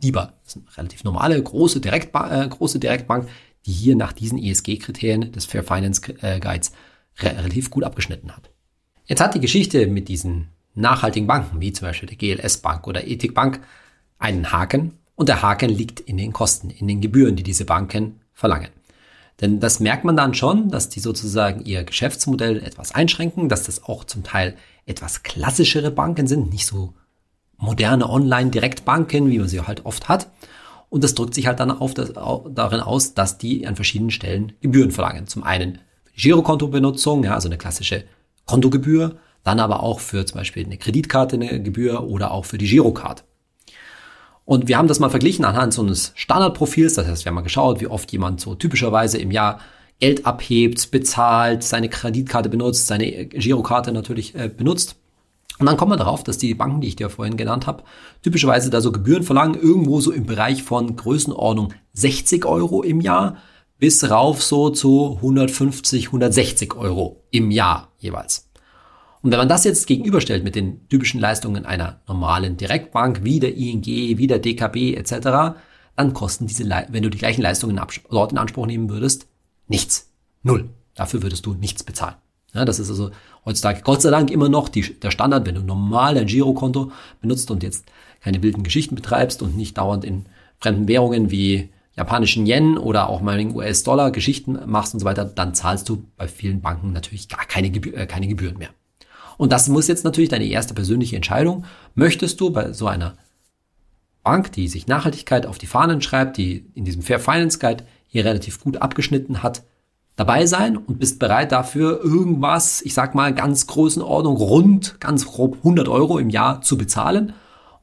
DIBA. 0.00 0.32
Das 0.44 0.54
ist 0.54 0.56
eine 0.56 0.76
relativ 0.76 1.04
normale, 1.04 1.42
große, 1.42 1.80
Direktba 1.80 2.44
äh, 2.44 2.48
große 2.48 2.78
Direktbank, 2.78 3.28
die 3.66 3.72
hier 3.72 3.96
nach 3.96 4.12
diesen 4.12 4.38
ESG-Kriterien 4.38 5.32
des 5.32 5.44
Fair 5.44 5.64
Finance 5.64 6.02
äh, 6.20 6.40
Guides 6.40 6.72
re 7.18 7.36
relativ 7.36 7.70
gut 7.70 7.84
abgeschnitten 7.84 8.36
hat. 8.36 8.50
Jetzt 9.06 9.20
hat 9.20 9.34
die 9.34 9.40
Geschichte 9.40 9.86
mit 9.86 10.08
diesen 10.08 10.48
nachhaltigen 10.74 11.26
Banken, 11.26 11.60
wie 11.60 11.72
zum 11.72 11.88
Beispiel 11.88 12.08
der 12.08 12.16
GLS 12.16 12.58
Bank 12.58 12.86
oder 12.86 13.06
Ethik 13.06 13.34
Bank, 13.34 13.60
einen 14.18 14.52
Haken 14.52 14.94
und 15.14 15.28
der 15.28 15.42
Haken 15.42 15.70
liegt 15.70 16.00
in 16.00 16.16
den 16.16 16.32
Kosten, 16.32 16.70
in 16.70 16.86
den 16.86 17.00
Gebühren, 17.00 17.36
die 17.36 17.42
diese 17.42 17.64
Banken 17.64 18.20
verlangen. 18.32 18.70
Denn 19.40 19.60
das 19.60 19.80
merkt 19.80 20.04
man 20.04 20.16
dann 20.16 20.34
schon, 20.34 20.68
dass 20.68 20.88
die 20.88 21.00
sozusagen 21.00 21.64
ihr 21.64 21.84
Geschäftsmodell 21.84 22.62
etwas 22.62 22.92
einschränken, 22.92 23.48
dass 23.48 23.64
das 23.64 23.84
auch 23.84 24.04
zum 24.04 24.24
Teil 24.24 24.56
etwas 24.84 25.22
klassischere 25.22 25.90
Banken 25.90 26.26
sind, 26.26 26.50
nicht 26.50 26.66
so 26.66 26.94
moderne 27.56 28.08
Online-Direktbanken, 28.08 29.30
wie 29.30 29.38
man 29.38 29.48
sie 29.48 29.60
halt 29.60 29.84
oft 29.86 30.08
hat. 30.08 30.28
Und 30.90 31.04
das 31.04 31.14
drückt 31.14 31.34
sich 31.34 31.46
halt 31.46 31.60
dann 31.60 31.70
auf 31.70 31.94
das, 31.94 32.12
darin 32.14 32.80
aus, 32.80 33.14
dass 33.14 33.38
die 33.38 33.66
an 33.66 33.76
verschiedenen 33.76 34.10
Stellen 34.10 34.52
Gebühren 34.60 34.90
verlangen. 34.90 35.26
Zum 35.26 35.42
einen 35.42 35.78
für 36.04 36.12
die 36.14 36.22
Girokontobenutzung, 36.22 37.24
ja, 37.24 37.34
also 37.34 37.48
eine 37.48 37.58
klassische 37.58 38.04
Kontogebühr, 38.46 39.16
dann 39.44 39.60
aber 39.60 39.82
auch 39.82 40.00
für 40.00 40.24
zum 40.26 40.38
Beispiel 40.38 40.64
eine 40.64 40.78
Kreditkarte 40.78 41.36
eine 41.36 41.62
Gebühr 41.62 42.04
oder 42.04 42.30
auch 42.32 42.44
für 42.44 42.58
die 42.58 42.66
Girocard. 42.66 43.24
Und 44.44 44.66
wir 44.66 44.78
haben 44.78 44.88
das 44.88 44.98
mal 44.98 45.10
verglichen 45.10 45.44
anhand 45.44 45.74
so 45.74 45.82
eines 45.82 46.12
Standardprofils. 46.14 46.94
Das 46.94 47.06
heißt, 47.06 47.24
wir 47.24 47.30
haben 47.30 47.34
mal 47.34 47.42
geschaut, 47.42 47.82
wie 47.82 47.86
oft 47.86 48.10
jemand 48.10 48.40
so 48.40 48.54
typischerweise 48.54 49.18
im 49.18 49.30
Jahr 49.30 49.60
Geld 50.00 50.24
abhebt, 50.24 50.90
bezahlt, 50.90 51.62
seine 51.62 51.90
Kreditkarte 51.90 52.48
benutzt, 52.48 52.86
seine 52.86 53.26
Girokarte 53.26 53.92
natürlich 53.92 54.34
äh, 54.34 54.48
benutzt. 54.48 54.96
Und 55.58 55.66
dann 55.66 55.76
kommen 55.76 55.92
wir 55.92 55.96
darauf, 55.96 56.22
dass 56.22 56.38
die 56.38 56.54
Banken, 56.54 56.80
die 56.80 56.88
ich 56.88 56.96
dir 56.96 57.10
vorhin 57.10 57.36
genannt 57.36 57.66
habe, 57.66 57.82
typischerweise 58.22 58.70
da 58.70 58.80
so 58.80 58.92
Gebühren 58.92 59.24
verlangen, 59.24 59.60
irgendwo 59.60 60.00
so 60.00 60.12
im 60.12 60.26
Bereich 60.26 60.62
von 60.62 60.94
Größenordnung 60.94 61.74
60 61.94 62.44
Euro 62.44 62.82
im 62.82 63.00
Jahr 63.00 63.38
bis 63.78 64.08
rauf 64.10 64.42
so 64.42 64.70
zu 64.70 65.16
150, 65.16 66.06
160 66.06 66.74
Euro 66.76 67.24
im 67.30 67.50
Jahr 67.50 67.92
jeweils. 67.98 68.48
Und 69.20 69.32
wenn 69.32 69.38
man 69.38 69.48
das 69.48 69.64
jetzt 69.64 69.86
gegenüberstellt 69.86 70.44
mit 70.44 70.54
den 70.54 70.88
typischen 70.88 71.20
Leistungen 71.20 71.66
einer 71.66 72.00
normalen 72.06 72.56
Direktbank, 72.56 73.24
wie 73.24 73.40
der 73.40 73.56
ING, 73.56 73.84
wie 73.84 74.26
der 74.26 74.38
DKB 74.38 74.94
etc., 74.94 75.58
dann 75.96 76.14
kosten 76.14 76.46
diese, 76.46 76.64
wenn 76.90 77.02
du 77.02 77.10
die 77.10 77.18
gleichen 77.18 77.42
Leistungen 77.42 77.80
dort 78.10 78.32
in 78.32 78.38
Anspruch 78.38 78.66
nehmen 78.66 78.88
würdest, 78.88 79.26
nichts. 79.66 80.12
Null. 80.42 80.70
Dafür 80.94 81.22
würdest 81.22 81.46
du 81.46 81.54
nichts 81.54 81.82
bezahlen. 81.82 82.16
Ja, 82.58 82.64
das 82.64 82.80
ist 82.80 82.90
also 82.90 83.12
heutzutage 83.44 83.82
Gott 83.82 84.02
sei 84.02 84.10
Dank 84.10 84.32
immer 84.32 84.48
noch 84.48 84.68
die, 84.68 84.82
der 84.82 85.12
Standard, 85.12 85.46
wenn 85.46 85.54
du 85.54 85.60
normal 85.60 86.18
ein 86.18 86.26
Girokonto 86.26 86.90
benutzt 87.20 87.52
und 87.52 87.62
jetzt 87.62 87.84
keine 88.20 88.42
wilden 88.42 88.64
Geschichten 88.64 88.96
betreibst 88.96 89.42
und 89.42 89.56
nicht 89.56 89.78
dauernd 89.78 90.04
in 90.04 90.26
fremden 90.58 90.88
Währungen 90.88 91.30
wie 91.30 91.68
japanischen 91.96 92.46
Yen 92.46 92.76
oder 92.76 93.08
auch 93.08 93.20
mal 93.20 93.38
in 93.38 93.54
US-Dollar 93.54 94.10
Geschichten 94.10 94.58
machst 94.66 94.92
und 94.92 94.98
so 94.98 95.06
weiter, 95.06 95.24
dann 95.24 95.54
zahlst 95.54 95.88
du 95.88 96.02
bei 96.16 96.26
vielen 96.26 96.60
Banken 96.60 96.92
natürlich 96.92 97.28
gar 97.28 97.44
keine, 97.44 97.70
Gebü 97.70 97.90
äh, 97.90 98.06
keine 98.06 98.26
Gebühren 98.26 98.58
mehr. 98.58 98.70
Und 99.36 99.52
das 99.52 99.68
muss 99.68 99.86
jetzt 99.86 100.04
natürlich 100.04 100.30
deine 100.30 100.46
erste 100.46 100.74
persönliche 100.74 101.14
Entscheidung. 101.14 101.64
Möchtest 101.94 102.40
du 102.40 102.50
bei 102.50 102.72
so 102.72 102.88
einer 102.88 103.16
Bank, 104.24 104.50
die 104.50 104.66
sich 104.66 104.88
Nachhaltigkeit 104.88 105.46
auf 105.46 105.58
die 105.58 105.66
Fahnen 105.66 106.02
schreibt, 106.02 106.38
die 106.38 106.66
in 106.74 106.84
diesem 106.84 107.02
Fair 107.02 107.20
Finance 107.20 107.60
Guide 107.60 107.84
hier 108.08 108.24
relativ 108.24 108.60
gut 108.60 108.78
abgeschnitten 108.78 109.44
hat, 109.44 109.62
dabei 110.18 110.46
sein 110.46 110.76
und 110.76 110.98
bist 110.98 111.20
bereit 111.20 111.52
dafür 111.52 112.00
irgendwas, 112.02 112.82
ich 112.82 112.92
sag 112.92 113.14
mal 113.14 113.32
ganz 113.32 113.68
großen 113.68 114.02
Ordnung, 114.02 114.36
rund, 114.36 115.00
ganz 115.00 115.24
grob 115.24 115.58
100 115.58 115.88
Euro 115.88 116.18
im 116.18 116.28
Jahr 116.28 116.60
zu 116.60 116.76
bezahlen? 116.76 117.34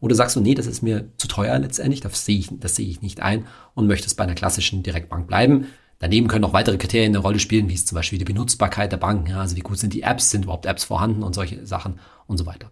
Oder 0.02 0.16
sagst 0.16 0.36
du, 0.36 0.42
nee, 0.42 0.54
das 0.54 0.68
ist 0.68 0.84
mir 0.84 1.08
zu 1.16 1.30
teuer 1.30 1.58
letztendlich, 1.58 2.02
das 2.02 2.26
sehe 2.26 2.38
ich, 2.38 2.50
das 2.60 2.78
ich 2.78 3.02
nicht 3.02 3.22
ein 3.22 3.46
und 3.74 3.88
möchtest 3.88 4.18
bei 4.18 4.26
einer 4.26 4.36
klassischen 4.36 4.84
Direktbank 4.84 5.28
bleiben? 5.28 5.68
Daneben 6.00 6.28
können 6.28 6.44
auch 6.44 6.52
weitere 6.52 6.78
Kriterien 6.78 7.14
eine 7.14 7.20
Rolle 7.20 7.40
spielen, 7.40 7.70
wie 7.70 7.74
es 7.74 7.86
zum 7.86 7.96
Beispiel 7.96 8.20
die 8.20 8.26
Benutzbarkeit 8.26 8.92
der 8.92 8.98
Banken, 8.98 9.30
ja, 9.30 9.40
also 9.40 9.56
wie 9.56 9.62
gut 9.62 9.80
sind 9.80 9.94
die 9.94 10.02
Apps, 10.02 10.30
sind 10.30 10.44
überhaupt 10.44 10.66
Apps 10.66 10.84
vorhanden 10.84 11.24
und 11.24 11.34
solche 11.34 11.66
Sachen 11.66 12.00
und 12.28 12.38
so 12.38 12.46
weiter. 12.46 12.70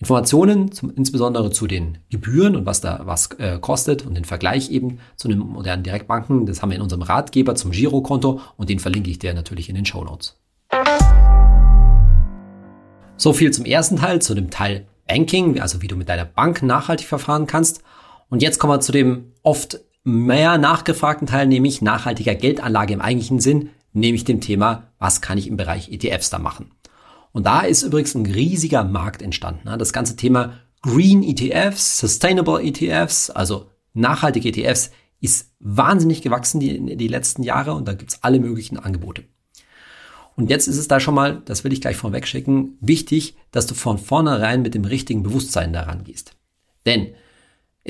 Informationen, 0.00 0.72
zum, 0.72 0.90
insbesondere 0.96 1.50
zu 1.50 1.66
den 1.66 1.98
Gebühren 2.08 2.56
und 2.56 2.64
was 2.64 2.80
da 2.80 3.02
was 3.04 3.26
äh, 3.32 3.58
kostet 3.60 4.06
und 4.06 4.14
den 4.14 4.24
Vergleich 4.24 4.70
eben 4.70 4.98
zu 5.16 5.28
den 5.28 5.38
modernen 5.38 5.82
Direktbanken, 5.82 6.46
das 6.46 6.62
haben 6.62 6.70
wir 6.70 6.76
in 6.76 6.82
unserem 6.82 7.02
Ratgeber 7.02 7.54
zum 7.54 7.70
Girokonto 7.70 8.40
und 8.56 8.70
den 8.70 8.78
verlinke 8.78 9.10
ich 9.10 9.18
dir 9.18 9.34
natürlich 9.34 9.68
in 9.68 9.74
den 9.74 9.84
Show 9.84 10.02
Notes. 10.02 10.38
So 13.18 13.34
viel 13.34 13.50
zum 13.50 13.66
ersten 13.66 13.96
Teil, 13.96 14.22
zu 14.22 14.34
dem 14.34 14.48
Teil 14.48 14.86
Banking, 15.06 15.60
also 15.60 15.82
wie 15.82 15.88
du 15.88 15.96
mit 15.96 16.08
deiner 16.08 16.24
Bank 16.24 16.62
nachhaltig 16.62 17.06
verfahren 17.06 17.46
kannst. 17.46 17.82
Und 18.30 18.40
jetzt 18.40 18.58
kommen 18.58 18.72
wir 18.72 18.80
zu 18.80 18.92
dem 18.92 19.32
oft 19.42 19.80
mehr 20.02 20.56
nachgefragten 20.56 21.26
Teil, 21.26 21.46
nämlich 21.46 21.82
nachhaltiger 21.82 22.34
Geldanlage 22.34 22.94
im 22.94 23.02
eigentlichen 23.02 23.40
Sinn, 23.40 23.68
nämlich 23.92 24.24
dem 24.24 24.40
Thema, 24.40 24.84
was 24.98 25.20
kann 25.20 25.36
ich 25.36 25.46
im 25.46 25.58
Bereich 25.58 25.90
ETFs 25.92 26.30
da 26.30 26.38
machen. 26.38 26.70
Und 27.32 27.46
da 27.46 27.60
ist 27.60 27.82
übrigens 27.82 28.14
ein 28.14 28.26
riesiger 28.26 28.84
Markt 28.84 29.22
entstanden. 29.22 29.68
Ne? 29.68 29.78
Das 29.78 29.92
ganze 29.92 30.16
Thema 30.16 30.54
Green 30.82 31.22
ETFs, 31.22 31.98
Sustainable 31.98 32.62
ETFs, 32.62 33.30
also 33.30 33.70
nachhaltige 33.92 34.48
ETFs, 34.48 34.90
ist 35.20 35.52
wahnsinnig 35.60 36.22
gewachsen 36.22 36.60
die, 36.60 36.96
die 36.96 37.08
letzten 37.08 37.42
Jahre 37.42 37.74
und 37.74 37.86
da 37.86 37.92
gibt's 37.92 38.22
alle 38.22 38.40
möglichen 38.40 38.78
Angebote. 38.78 39.24
Und 40.36 40.48
jetzt 40.48 40.68
ist 40.68 40.78
es 40.78 40.88
da 40.88 41.00
schon 41.00 41.14
mal, 41.14 41.42
das 41.44 41.64
will 41.64 41.72
ich 41.72 41.82
gleich 41.82 41.98
vorweg 41.98 42.26
schicken, 42.26 42.78
wichtig, 42.80 43.36
dass 43.50 43.66
du 43.66 43.74
von 43.74 43.98
vornherein 43.98 44.62
mit 44.62 44.74
dem 44.74 44.86
richtigen 44.86 45.22
Bewusstsein 45.22 45.74
daran 45.74 46.04
gehst. 46.04 46.34
Denn 46.86 47.08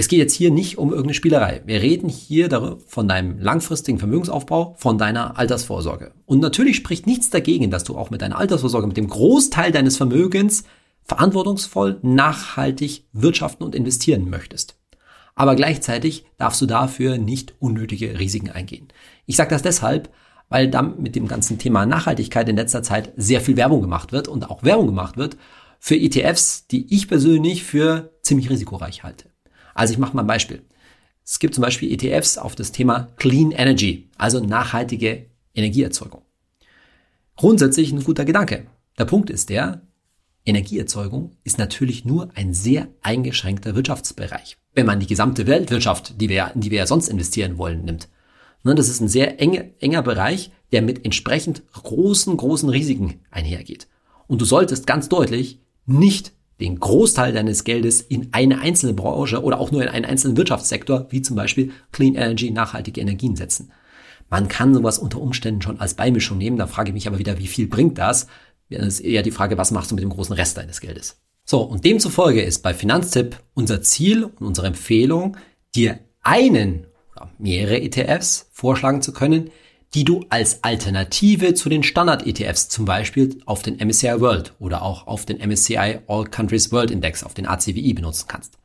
es 0.00 0.08
geht 0.08 0.18
jetzt 0.18 0.32
hier 0.32 0.50
nicht 0.50 0.78
um 0.78 0.92
irgendeine 0.92 1.12
Spielerei. 1.12 1.60
Wir 1.66 1.82
reden 1.82 2.08
hier 2.08 2.78
von 2.86 3.06
deinem 3.06 3.38
langfristigen 3.38 3.98
Vermögensaufbau, 3.98 4.74
von 4.78 4.96
deiner 4.96 5.38
Altersvorsorge. 5.38 6.12
Und 6.24 6.40
natürlich 6.40 6.76
spricht 6.76 7.06
nichts 7.06 7.28
dagegen, 7.28 7.70
dass 7.70 7.84
du 7.84 7.98
auch 7.98 8.08
mit 8.08 8.22
deiner 8.22 8.38
Altersvorsorge, 8.38 8.86
mit 8.86 8.96
dem 8.96 9.08
Großteil 9.08 9.72
deines 9.72 9.98
Vermögens 9.98 10.64
verantwortungsvoll, 11.02 11.98
nachhaltig 12.00 13.04
wirtschaften 13.12 13.62
und 13.62 13.74
investieren 13.74 14.30
möchtest. 14.30 14.78
Aber 15.34 15.54
gleichzeitig 15.54 16.24
darfst 16.38 16.62
du 16.62 16.66
dafür 16.66 17.18
nicht 17.18 17.52
unnötige 17.58 18.18
Risiken 18.18 18.48
eingehen. 18.48 18.88
Ich 19.26 19.36
sage 19.36 19.50
das 19.50 19.60
deshalb, 19.60 20.08
weil 20.48 20.70
dann 20.70 21.02
mit 21.02 21.14
dem 21.14 21.28
ganzen 21.28 21.58
Thema 21.58 21.84
Nachhaltigkeit 21.84 22.48
in 22.48 22.56
letzter 22.56 22.82
Zeit 22.82 23.12
sehr 23.18 23.42
viel 23.42 23.58
Werbung 23.58 23.82
gemacht 23.82 24.12
wird 24.12 24.28
und 24.28 24.48
auch 24.48 24.62
Werbung 24.62 24.86
gemacht 24.86 25.18
wird 25.18 25.36
für 25.78 25.96
ETFs, 25.96 26.66
die 26.68 26.94
ich 26.94 27.06
persönlich 27.06 27.64
für 27.64 28.14
ziemlich 28.22 28.48
risikoreich 28.48 29.02
halte. 29.02 29.29
Also 29.74 29.92
ich 29.92 29.98
mache 29.98 30.14
mal 30.14 30.22
ein 30.22 30.28
Beispiel. 30.28 30.62
Es 31.24 31.38
gibt 31.38 31.54
zum 31.54 31.62
Beispiel 31.62 31.92
ETFs 31.92 32.38
auf 32.38 32.54
das 32.54 32.72
Thema 32.72 33.08
Clean 33.16 33.52
Energy, 33.52 34.08
also 34.16 34.40
nachhaltige 34.40 35.26
Energieerzeugung. 35.54 36.22
Grundsätzlich 37.36 37.92
ein 37.92 38.02
guter 38.02 38.24
Gedanke. 38.24 38.66
Der 38.98 39.04
Punkt 39.04 39.30
ist 39.30 39.48
der, 39.48 39.82
Energieerzeugung 40.44 41.36
ist 41.44 41.58
natürlich 41.58 42.04
nur 42.04 42.30
ein 42.34 42.54
sehr 42.54 42.88
eingeschränkter 43.02 43.74
Wirtschaftsbereich. 43.74 44.56
Wenn 44.74 44.86
man 44.86 45.00
die 45.00 45.06
gesamte 45.06 45.46
Weltwirtschaft, 45.46 46.20
die 46.20 46.28
wir, 46.28 46.52
in 46.54 46.62
die 46.62 46.70
wir 46.70 46.78
ja 46.78 46.86
sonst 46.86 47.08
investieren 47.08 47.58
wollen, 47.58 47.84
nimmt. 47.84 48.08
Ne, 48.62 48.74
das 48.74 48.88
ist 48.88 49.00
ein 49.00 49.08
sehr 49.08 49.40
enge, 49.40 49.74
enger 49.80 50.02
Bereich, 50.02 50.50
der 50.72 50.82
mit 50.82 51.04
entsprechend 51.04 51.62
großen, 51.72 52.36
großen 52.36 52.68
Risiken 52.68 53.20
einhergeht. 53.30 53.88
Und 54.26 54.40
du 54.40 54.44
solltest 54.44 54.86
ganz 54.86 55.08
deutlich 55.08 55.60
nicht 55.86 56.32
den 56.60 56.78
Großteil 56.78 57.32
deines 57.32 57.64
Geldes 57.64 58.00
in 58.00 58.28
eine 58.32 58.60
einzelne 58.60 58.92
Branche 58.92 59.42
oder 59.42 59.58
auch 59.58 59.70
nur 59.70 59.82
in 59.82 59.88
einen 59.88 60.04
einzelnen 60.04 60.36
Wirtschaftssektor, 60.36 61.06
wie 61.10 61.22
zum 61.22 61.36
Beispiel 61.36 61.72
Clean 61.92 62.14
Energy, 62.14 62.50
nachhaltige 62.50 63.00
Energien 63.00 63.36
setzen. 63.36 63.72
Man 64.28 64.48
kann 64.48 64.74
sowas 64.74 64.98
unter 64.98 65.20
Umständen 65.20 65.62
schon 65.62 65.80
als 65.80 65.94
Beimischung 65.94 66.38
nehmen, 66.38 66.56
da 66.56 66.66
frage 66.66 66.90
ich 66.90 66.94
mich 66.94 67.08
aber 67.08 67.18
wieder, 67.18 67.38
wie 67.38 67.48
viel 67.48 67.66
bringt 67.66 67.98
das? 67.98 68.28
Das 68.68 68.86
ist 68.86 69.00
eher 69.00 69.22
die 69.22 69.32
Frage, 69.32 69.58
was 69.58 69.72
machst 69.72 69.90
du 69.90 69.96
mit 69.96 70.04
dem 70.04 70.10
großen 70.10 70.34
Rest 70.34 70.56
deines 70.56 70.80
Geldes? 70.80 71.20
So, 71.44 71.62
und 71.62 71.84
demzufolge 71.84 72.42
ist 72.42 72.62
bei 72.62 72.72
Finanztipp 72.74 73.40
unser 73.54 73.82
Ziel 73.82 74.24
und 74.24 74.46
unsere 74.46 74.68
Empfehlung, 74.68 75.36
dir 75.74 75.98
einen 76.22 76.86
oder 77.12 77.32
mehrere 77.38 77.80
ETFs 77.80 78.48
vorschlagen 78.52 79.02
zu 79.02 79.12
können, 79.12 79.50
die 79.94 80.04
du 80.04 80.24
als 80.28 80.62
Alternative 80.62 81.54
zu 81.54 81.68
den 81.68 81.82
Standard-ETFs 81.82 82.68
zum 82.68 82.84
Beispiel 82.84 83.40
auf 83.44 83.62
den 83.62 83.76
MSCI 83.76 84.20
World 84.20 84.54
oder 84.60 84.82
auch 84.82 85.06
auf 85.06 85.26
den 85.26 85.38
MSCI 85.38 86.00
All 86.06 86.24
Countries 86.26 86.70
World 86.70 86.90
Index, 86.90 87.24
auf 87.24 87.34
den 87.34 87.46
ACWI 87.46 87.92
benutzen 87.94 88.26
kannst. 88.28 88.58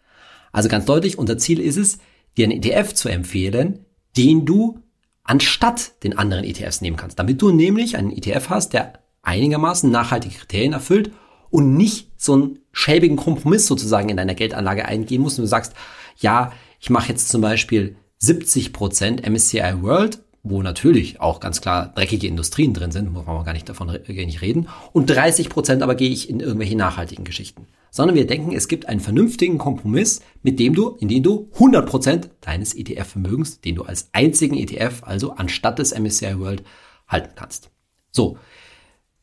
Also 0.51 0.70
ganz 0.70 0.86
deutlich, 0.86 1.17
unser 1.17 1.38
Ziel 1.38 1.60
ist 1.60 1.77
es, 1.77 1.98
dir 2.38 2.46
einen 2.46 2.62
ETF 2.62 2.94
zu 2.94 3.10
empfehlen, 3.10 3.86
den 4.15 4.46
du 4.46 4.79
anstatt 5.24 6.03
den 6.03 6.17
anderen 6.17 6.44
ETFs 6.44 6.82
nehmen 6.82 6.98
kannst, 6.98 7.17
damit 7.17 7.41
du 7.41 7.51
nämlich 7.51 7.98
einen 7.98 8.12
ETF 8.12 8.50
hast, 8.50 8.74
der 8.74 9.00
einigermaßen 9.24 9.89
nachhaltige 9.89 10.36
Kriterien 10.36 10.74
erfüllt 10.74 11.12
und 11.50 11.75
nicht 11.75 12.12
so 12.17 12.34
einen 12.34 12.60
schäbigen 12.72 13.17
Kompromiss 13.17 13.65
sozusagen 13.65 14.10
in 14.10 14.17
deiner 14.17 14.36
Geldanlage 14.36 14.86
eingehen 14.86 15.22
musst 15.22 15.39
und 15.39 15.44
du 15.44 15.50
sagst, 15.50 15.74
ja, 16.20 16.51
ich 16.79 16.91
mache 16.91 17.10
jetzt 17.10 17.29
zum 17.29 17.41
Beispiel 17.41 17.96
70% 18.22 19.27
MSCI 19.27 19.82
World 19.82 20.24
wo 20.46 20.62
natürlich 20.62 21.20
auch 21.20 21.40
ganz 21.40 21.60
klar 21.60 21.92
dreckige 21.96 22.28
Industrien 22.28 22.74
drin 22.74 22.92
sind, 22.92 23.12
muss 23.12 23.25
man 23.25 23.44
gar 23.44 23.54
nicht 23.54 23.68
davon 23.68 23.88
nicht 23.88 24.42
reden. 24.42 24.70
Und 24.94 25.10
30 25.10 25.50
Prozent 25.50 25.82
aber 25.82 25.96
gehe 25.96 26.12
ich 26.12 26.30
in 26.30 26.40
irgendwelche 26.40 26.78
nachhaltigen 26.78 27.25
Geschichten. 27.25 27.66
Sondern 27.90 28.16
wir 28.16 28.28
denken, 28.28 28.54
es 28.54 28.68
gibt 28.68 28.88
einen 28.88 29.00
vernünftigen 29.00 29.58
Kompromiss, 29.58 30.22
mit 30.44 30.60
dem 30.60 30.75
du, 30.75 30.98
in 31.00 31.08
dem 31.08 31.24
du 31.24 31.50
100 31.54 31.90
Prozent 31.90 32.30
deines 32.42 32.75
ETF-Vermögens, 32.75 33.60
den 33.62 33.75
du 33.75 33.84
als 33.84 34.10
einzigen 34.14 34.56
ETF, 34.56 35.02
also 35.04 35.32
anstatt 35.32 35.80
des 35.80 35.98
MSCI 35.98 36.40
World, 36.40 36.64
halten 37.08 37.34
kannst. 37.36 37.72
So. 38.12 38.38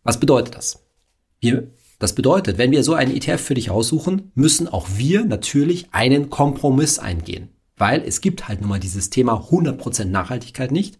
Was 0.02 0.18
bedeutet 0.18 0.56
das? 0.56 0.84
Wir, 1.38 1.70
das 2.00 2.16
bedeutet, 2.16 2.58
wenn 2.58 2.72
wir 2.72 2.82
so 2.82 2.94
einen 2.94 3.14
ETF 3.14 3.40
für 3.40 3.54
dich 3.54 3.70
raussuchen, 3.70 4.32
müssen 4.34 4.66
auch 4.66 4.88
wir 4.96 5.24
natürlich 5.24 5.86
einen 5.92 6.30
Kompromiss 6.30 6.98
eingehen. 6.98 7.50
Weil 7.76 8.02
es 8.02 8.20
gibt 8.20 8.48
halt 8.48 8.60
nun 8.60 8.70
mal 8.70 8.80
dieses 8.80 9.10
Thema 9.10 9.34
100% 9.34 10.06
Nachhaltigkeit 10.06 10.72
nicht. 10.72 10.98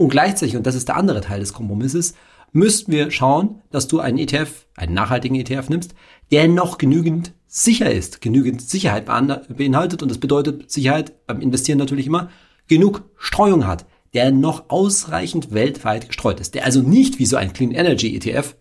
Und 0.00 0.08
gleichzeitig, 0.08 0.56
und 0.56 0.66
das 0.66 0.76
ist 0.76 0.88
der 0.88 0.96
andere 0.96 1.20
Teil 1.20 1.40
des 1.40 1.52
Kompromisses, 1.52 2.14
müssten 2.52 2.90
wir 2.90 3.10
schauen, 3.10 3.60
dass 3.70 3.86
du 3.86 4.00
einen 4.00 4.16
ETF, 4.16 4.64
einen 4.74 4.94
nachhaltigen 4.94 5.36
ETF 5.36 5.68
nimmst, 5.68 5.94
der 6.30 6.48
noch 6.48 6.78
genügend 6.78 7.34
sicher 7.46 7.92
ist, 7.92 8.22
genügend 8.22 8.62
Sicherheit 8.62 9.04
beinhaltet. 9.04 10.02
Und 10.02 10.08
das 10.08 10.16
bedeutet 10.16 10.70
Sicherheit 10.70 11.26
beim 11.26 11.42
Investieren 11.42 11.78
natürlich 11.78 12.06
immer 12.06 12.30
genug 12.66 13.10
Streuung 13.18 13.66
hat, 13.66 13.84
der 14.14 14.30
noch 14.30 14.70
ausreichend 14.70 15.52
weltweit 15.52 16.08
gestreut 16.08 16.40
ist, 16.40 16.54
der 16.54 16.64
also 16.64 16.80
nicht 16.80 17.18
wie 17.18 17.26
so 17.26 17.36
ein 17.36 17.52
Clean 17.52 17.70
Energy 17.70 18.16
ETF 18.16 18.56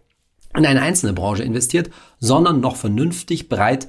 in 0.57 0.65
eine 0.65 0.81
einzelne 0.81 1.13
Branche 1.13 1.43
investiert, 1.43 1.89
sondern 2.19 2.59
noch 2.59 2.75
vernünftig 2.75 3.47
breit 3.47 3.87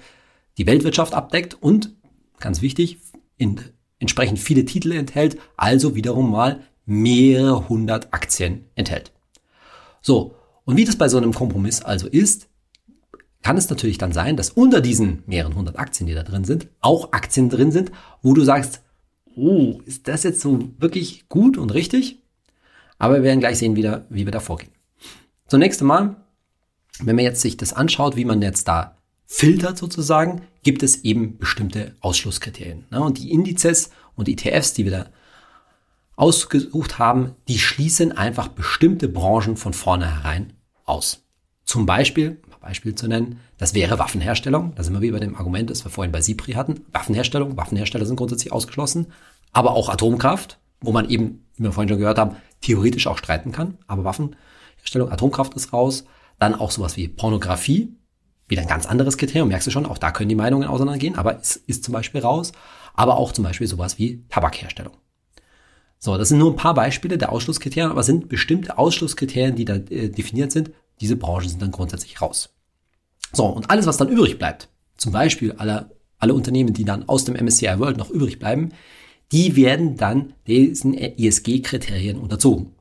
die 0.57 0.69
Weltwirtschaft 0.69 1.14
abdeckt 1.14 1.54
und, 1.61 1.97
ganz 2.38 2.62
wichtig, 2.62 2.99
in, 3.38 3.61
entsprechend 3.99 4.38
viele 4.38 4.64
Titel 4.64 4.92
enthält, 4.92 5.37
also 5.57 5.97
wiederum 5.97 6.30
mal 6.30 6.61
mehrere 6.91 7.69
hundert 7.69 8.13
Aktien 8.13 8.65
enthält. 8.75 9.13
So, 10.03 10.35
und 10.65 10.77
wie 10.77 10.85
das 10.85 10.97
bei 10.97 11.09
so 11.09 11.19
einem 11.19 11.33
Kompromiss 11.33 11.83
also 11.83 12.09
ist, 12.09 12.49
kann 13.43 13.57
es 13.57 13.71
natürlich 13.71 13.97
dann 13.97 14.13
sein, 14.13 14.37
dass 14.37 14.51
unter 14.51 14.81
diesen 14.81 15.23
mehreren 15.27 15.55
hundert 15.55 15.79
Aktien, 15.79 16.09
die 16.09 16.15
da 16.15 16.25
drin 16.25 16.45
sind, 16.45 16.67
auch 16.81 17.13
Aktien 17.13 17.49
drin 17.49 17.71
sind, 17.71 17.93
wo 18.23 18.35
du 18.35 18.43
sagst, 18.43 18.83
oh, 19.37 19.81
ist 19.87 20.09
das 20.09 20.25
jetzt 20.25 20.41
so 20.41 20.59
wirklich 20.79 21.29
gut 21.29 21.57
und 21.57 21.73
richtig? 21.73 22.19
Aber 22.99 23.15
wir 23.15 23.23
werden 23.23 23.41
gleich 23.41 23.59
sehen, 23.59 23.77
wie, 23.77 23.89
wie 24.09 24.25
wir 24.25 24.33
da 24.33 24.41
vorgehen. 24.41 24.73
Zunächst 25.47 25.81
einmal, 25.81 26.17
wenn 26.99 27.15
man 27.15 27.25
jetzt 27.25 27.41
sich 27.41 27.57
das 27.57 27.73
anschaut, 27.73 28.17
wie 28.17 28.25
man 28.25 28.43
jetzt 28.43 28.67
da 28.67 28.97
filtert 29.27 29.79
sozusagen, 29.79 30.43
gibt 30.65 30.83
es 30.83 31.05
eben 31.05 31.39
bestimmte 31.39 31.95
Ausschlusskriterien. 32.01 32.87
Ne? 32.91 33.01
Und 33.01 33.19
die 33.19 33.31
Indizes 33.31 33.91
und 34.17 34.29
ETFs, 34.29 34.75
die 34.75 34.85
wir 34.85 34.91
da 34.93 35.07
ausgesucht 36.21 36.99
haben, 36.99 37.35
die 37.49 37.59
schließen 37.59 38.12
einfach 38.12 38.49
bestimmte 38.49 39.09
Branchen 39.09 39.57
von 39.57 39.73
vornherein 39.73 40.53
aus. 40.85 41.25
Zum 41.65 41.87
Beispiel, 41.87 42.43
um 42.47 42.53
ein 42.53 42.61
Beispiel 42.61 42.95
zu 42.95 43.09
nennen, 43.09 43.41
das 43.57 43.73
wäre 43.73 43.99
Waffenherstellung. 43.99 44.75
Da 44.75 44.83
sind 44.83 44.93
wir 44.93 45.00
wie 45.00 45.12
bei 45.12 45.19
dem 45.19 45.35
Argument, 45.35 45.71
das 45.71 45.83
wir 45.83 45.91
vorhin 45.91 46.12
bei 46.12 46.21
SIPRI 46.21 46.53
hatten. 46.53 46.83
Waffenherstellung, 46.93 47.57
Waffenhersteller 47.57 48.05
sind 48.05 48.17
grundsätzlich 48.17 48.53
ausgeschlossen. 48.53 49.07
Aber 49.53 49.73
auch 49.73 49.89
Atomkraft, 49.89 50.59
wo 50.83 50.93
man 50.93 51.09
eben, 51.09 51.47
wie 51.57 51.62
wir 51.62 51.73
vorhin 51.73 51.89
schon 51.89 51.99
gehört 51.99 52.19
haben, 52.19 52.37
theoretisch 52.61 53.07
auch 53.07 53.17
streiten 53.17 53.50
kann. 53.50 53.79
Aber 53.87 54.05
Waffenherstellung, 54.05 55.11
Atomkraft 55.11 55.55
ist 55.55 55.73
raus. 55.73 56.05
Dann 56.39 56.55
auch 56.55 56.71
sowas 56.71 56.99
wie 56.99 57.09
Pornografie. 57.09 57.97
Wieder 58.47 58.61
ein 58.61 58.69
ganz 58.69 58.85
anderes 58.85 59.17
Kriterium, 59.17 59.49
merkst 59.49 59.69
du 59.69 59.71
schon, 59.71 59.87
auch 59.87 59.97
da 59.97 60.11
können 60.11 60.29
die 60.29 60.35
Meinungen 60.35 60.69
auseinandergehen, 60.69 61.17
aber 61.17 61.39
es 61.39 61.57
ist 61.57 61.85
zum 61.85 61.93
Beispiel 61.93 62.21
raus. 62.21 62.53
Aber 62.93 63.17
auch 63.17 63.33
zum 63.33 63.45
Beispiel 63.45 63.69
sowas 63.69 63.97
wie 63.99 64.27
Tabakherstellung. 64.29 64.93
So, 66.02 66.16
das 66.16 66.30
sind 66.30 66.38
nur 66.38 66.50
ein 66.50 66.57
paar 66.57 66.73
Beispiele 66.73 67.19
der 67.19 67.30
Ausschlusskriterien, 67.30 67.90
aber 67.90 68.02
sind 68.02 68.30
bestimmte 68.30 68.78
Ausschlusskriterien, 68.78 69.54
die 69.54 69.66
da 69.66 69.75
äh, 69.75 70.09
definiert 70.09 70.50
sind. 70.50 70.71
Diese 71.02 71.14
Branchen 71.14 71.50
sind 71.50 71.61
dann 71.61 71.71
grundsätzlich 71.71 72.23
raus. 72.23 72.49
So, 73.35 73.45
und 73.45 73.69
alles, 73.71 73.87
was 73.87 73.99
dann 73.99 74.09
übrig 74.09 74.38
bleibt, 74.38 74.71
zum 74.97 75.12
Beispiel 75.12 75.52
alle, 75.52 75.90
alle 76.19 76.33
Unternehmen, 76.33 76.73
die 76.73 76.87
dann 76.87 77.07
aus 77.07 77.26
dem 77.26 77.35
MSCI 77.35 77.78
World 77.78 77.99
noch 77.99 78.09
übrig 78.09 78.38
bleiben, 78.38 78.71
die 79.30 79.57
werden 79.57 79.99
dann 79.99 80.33
diesen 80.47 80.95
ESG-Kriterien 80.95 82.19
unterzogen. 82.19 82.75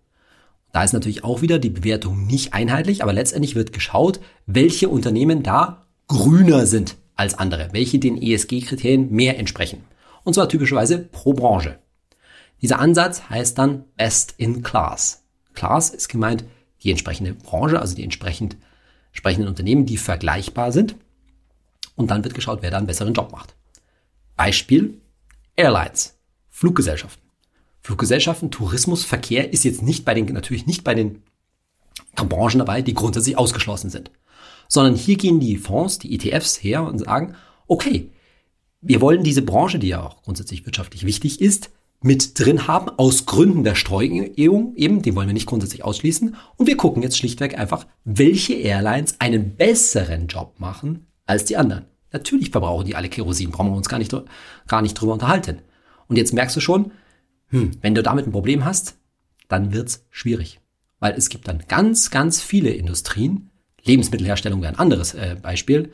Da 0.72 0.84
ist 0.84 0.94
natürlich 0.94 1.26
auch 1.26 1.42
wieder 1.42 1.60
die 1.60 1.70
Bewertung 1.70 2.26
nicht 2.26 2.54
einheitlich, 2.54 3.04
aber 3.04 3.12
letztendlich 3.12 3.56
wird 3.56 3.74
geschaut, 3.74 4.22
welche 4.46 4.88
Unternehmen 4.88 5.44
da 5.44 5.88
grüner 6.08 6.66
sind 6.66 6.96
als 7.16 7.34
andere, 7.34 7.70
welche 7.74 8.00
den 8.00 8.20
ESG-Kriterien 8.22 9.12
mehr 9.12 9.38
entsprechen. 9.38 9.84
Und 10.24 10.36
zwar 10.36 10.48
typischerweise 10.48 11.00
pro 11.00 11.34
Branche. 11.34 11.80
Dieser 12.62 12.80
Ansatz 12.80 13.30
heißt 13.30 13.58
dann 13.58 13.86
Best 13.96 14.36
in 14.38 14.64
Class. 14.64 15.24
Class 15.54 15.90
ist 15.90 16.10
gemeint 16.10 16.46
die 16.84 16.92
entsprechende 16.92 17.34
Branche, 17.34 17.80
also 17.80 17.96
die 17.96 18.04
entsprechend, 18.04 18.58
entsprechenden 19.12 19.48
Unternehmen, 19.48 19.86
die 19.86 19.98
vergleichbar 19.98 20.72
sind. 20.72 20.96
Und 21.96 22.12
dann 22.12 22.24
wird 22.24 22.34
geschaut, 22.34 22.62
wer 22.62 22.72
da 22.72 22.78
einen 22.78 22.88
besseren 22.88 23.14
Job 23.14 23.32
macht. 23.32 23.56
Beispiel 24.36 25.02
Airlines, 25.56 26.18
Fluggesellschaften. 26.50 27.30
Fluggesellschaften, 27.82 28.52
Tourismus, 28.52 29.04
Verkehr 29.04 29.52
ist 29.52 29.66
jetzt 29.66 29.82
nicht 29.82 30.06
bei 30.06 30.14
den, 30.14 30.26
natürlich 30.34 30.66
nicht 30.66 30.84
bei 30.84 30.96
den 30.96 31.24
Branchen 32.16 32.60
dabei, 32.60 32.82
die 32.82 32.94
grundsätzlich 32.94 33.38
ausgeschlossen 33.38 33.90
sind. 33.90 34.12
Sondern 34.68 34.96
hier 34.96 35.18
gehen 35.18 35.40
die 35.40 35.58
Fonds, 35.58 36.00
die 36.00 36.14
ETFs 36.14 36.62
her 36.64 36.84
und 36.84 37.00
sagen, 37.00 37.36
okay, 37.68 38.12
wir 38.82 39.02
wollen 39.02 39.24
diese 39.24 39.42
Branche, 39.42 39.80
die 39.80 39.90
ja 39.90 40.02
auch 40.02 40.22
grundsätzlich 40.24 40.66
wirtschaftlich 40.66 41.06
wichtig 41.06 41.42
ist, 41.42 41.72
mit 42.02 42.40
drin 42.40 42.68
haben, 42.68 42.90
aus 42.90 43.26
Gründen 43.26 43.64
der 43.64 43.76
Streuung 43.76 44.34
eben, 44.36 45.02
die 45.02 45.16
wollen 45.16 45.28
wir 45.28 45.34
nicht 45.34 45.48
grundsätzlich 45.48 45.84
ausschließen. 45.84 46.36
Und 46.56 46.68
wir 46.68 46.78
gucken 46.78 47.04
jetzt 47.04 47.18
schlichtweg 47.18 47.58
einfach, 47.58 47.86
welche 48.06 48.54
Airlines 48.54 49.16
einen 49.20 49.56
besseren 49.56 50.28
Job 50.28 50.56
machen 50.60 51.08
als 51.26 51.46
die 51.46 51.58
anderen. 51.58 51.86
Natürlich 52.12 52.52
verbrauchen 52.52 52.86
die 52.86 52.96
alle 52.96 53.10
Kerosin, 53.10 53.52
brauchen 53.52 53.72
wir 53.72 53.78
uns 53.78 53.90
gar 53.90 54.00
nicht, 54.00 54.16
gar 54.68 54.82
nicht 54.82 54.94
drüber 54.94 55.14
unterhalten. 55.14 55.60
Und 56.08 56.16
jetzt 56.16 56.34
merkst 56.34 56.56
du 56.56 56.62
schon, 56.62 56.92
hm, 57.50 57.72
wenn 57.82 57.96
du 57.96 58.02
damit 58.02 58.26
ein 58.26 58.32
Problem 58.32 58.66
hast, 58.66 58.98
dann 59.48 59.74
wird's 59.74 60.06
schwierig. 60.10 60.60
Weil 61.00 61.14
es 61.14 61.30
gibt 61.30 61.48
dann 61.48 61.64
ganz, 61.68 62.12
ganz 62.12 62.42
viele 62.42 62.70
Industrien, 62.70 63.50
Lebensmittelherstellung 63.84 64.62
wäre 64.62 64.74
ein 64.74 64.80
anderes 64.80 65.14
äh, 65.14 65.36
Beispiel, 65.42 65.94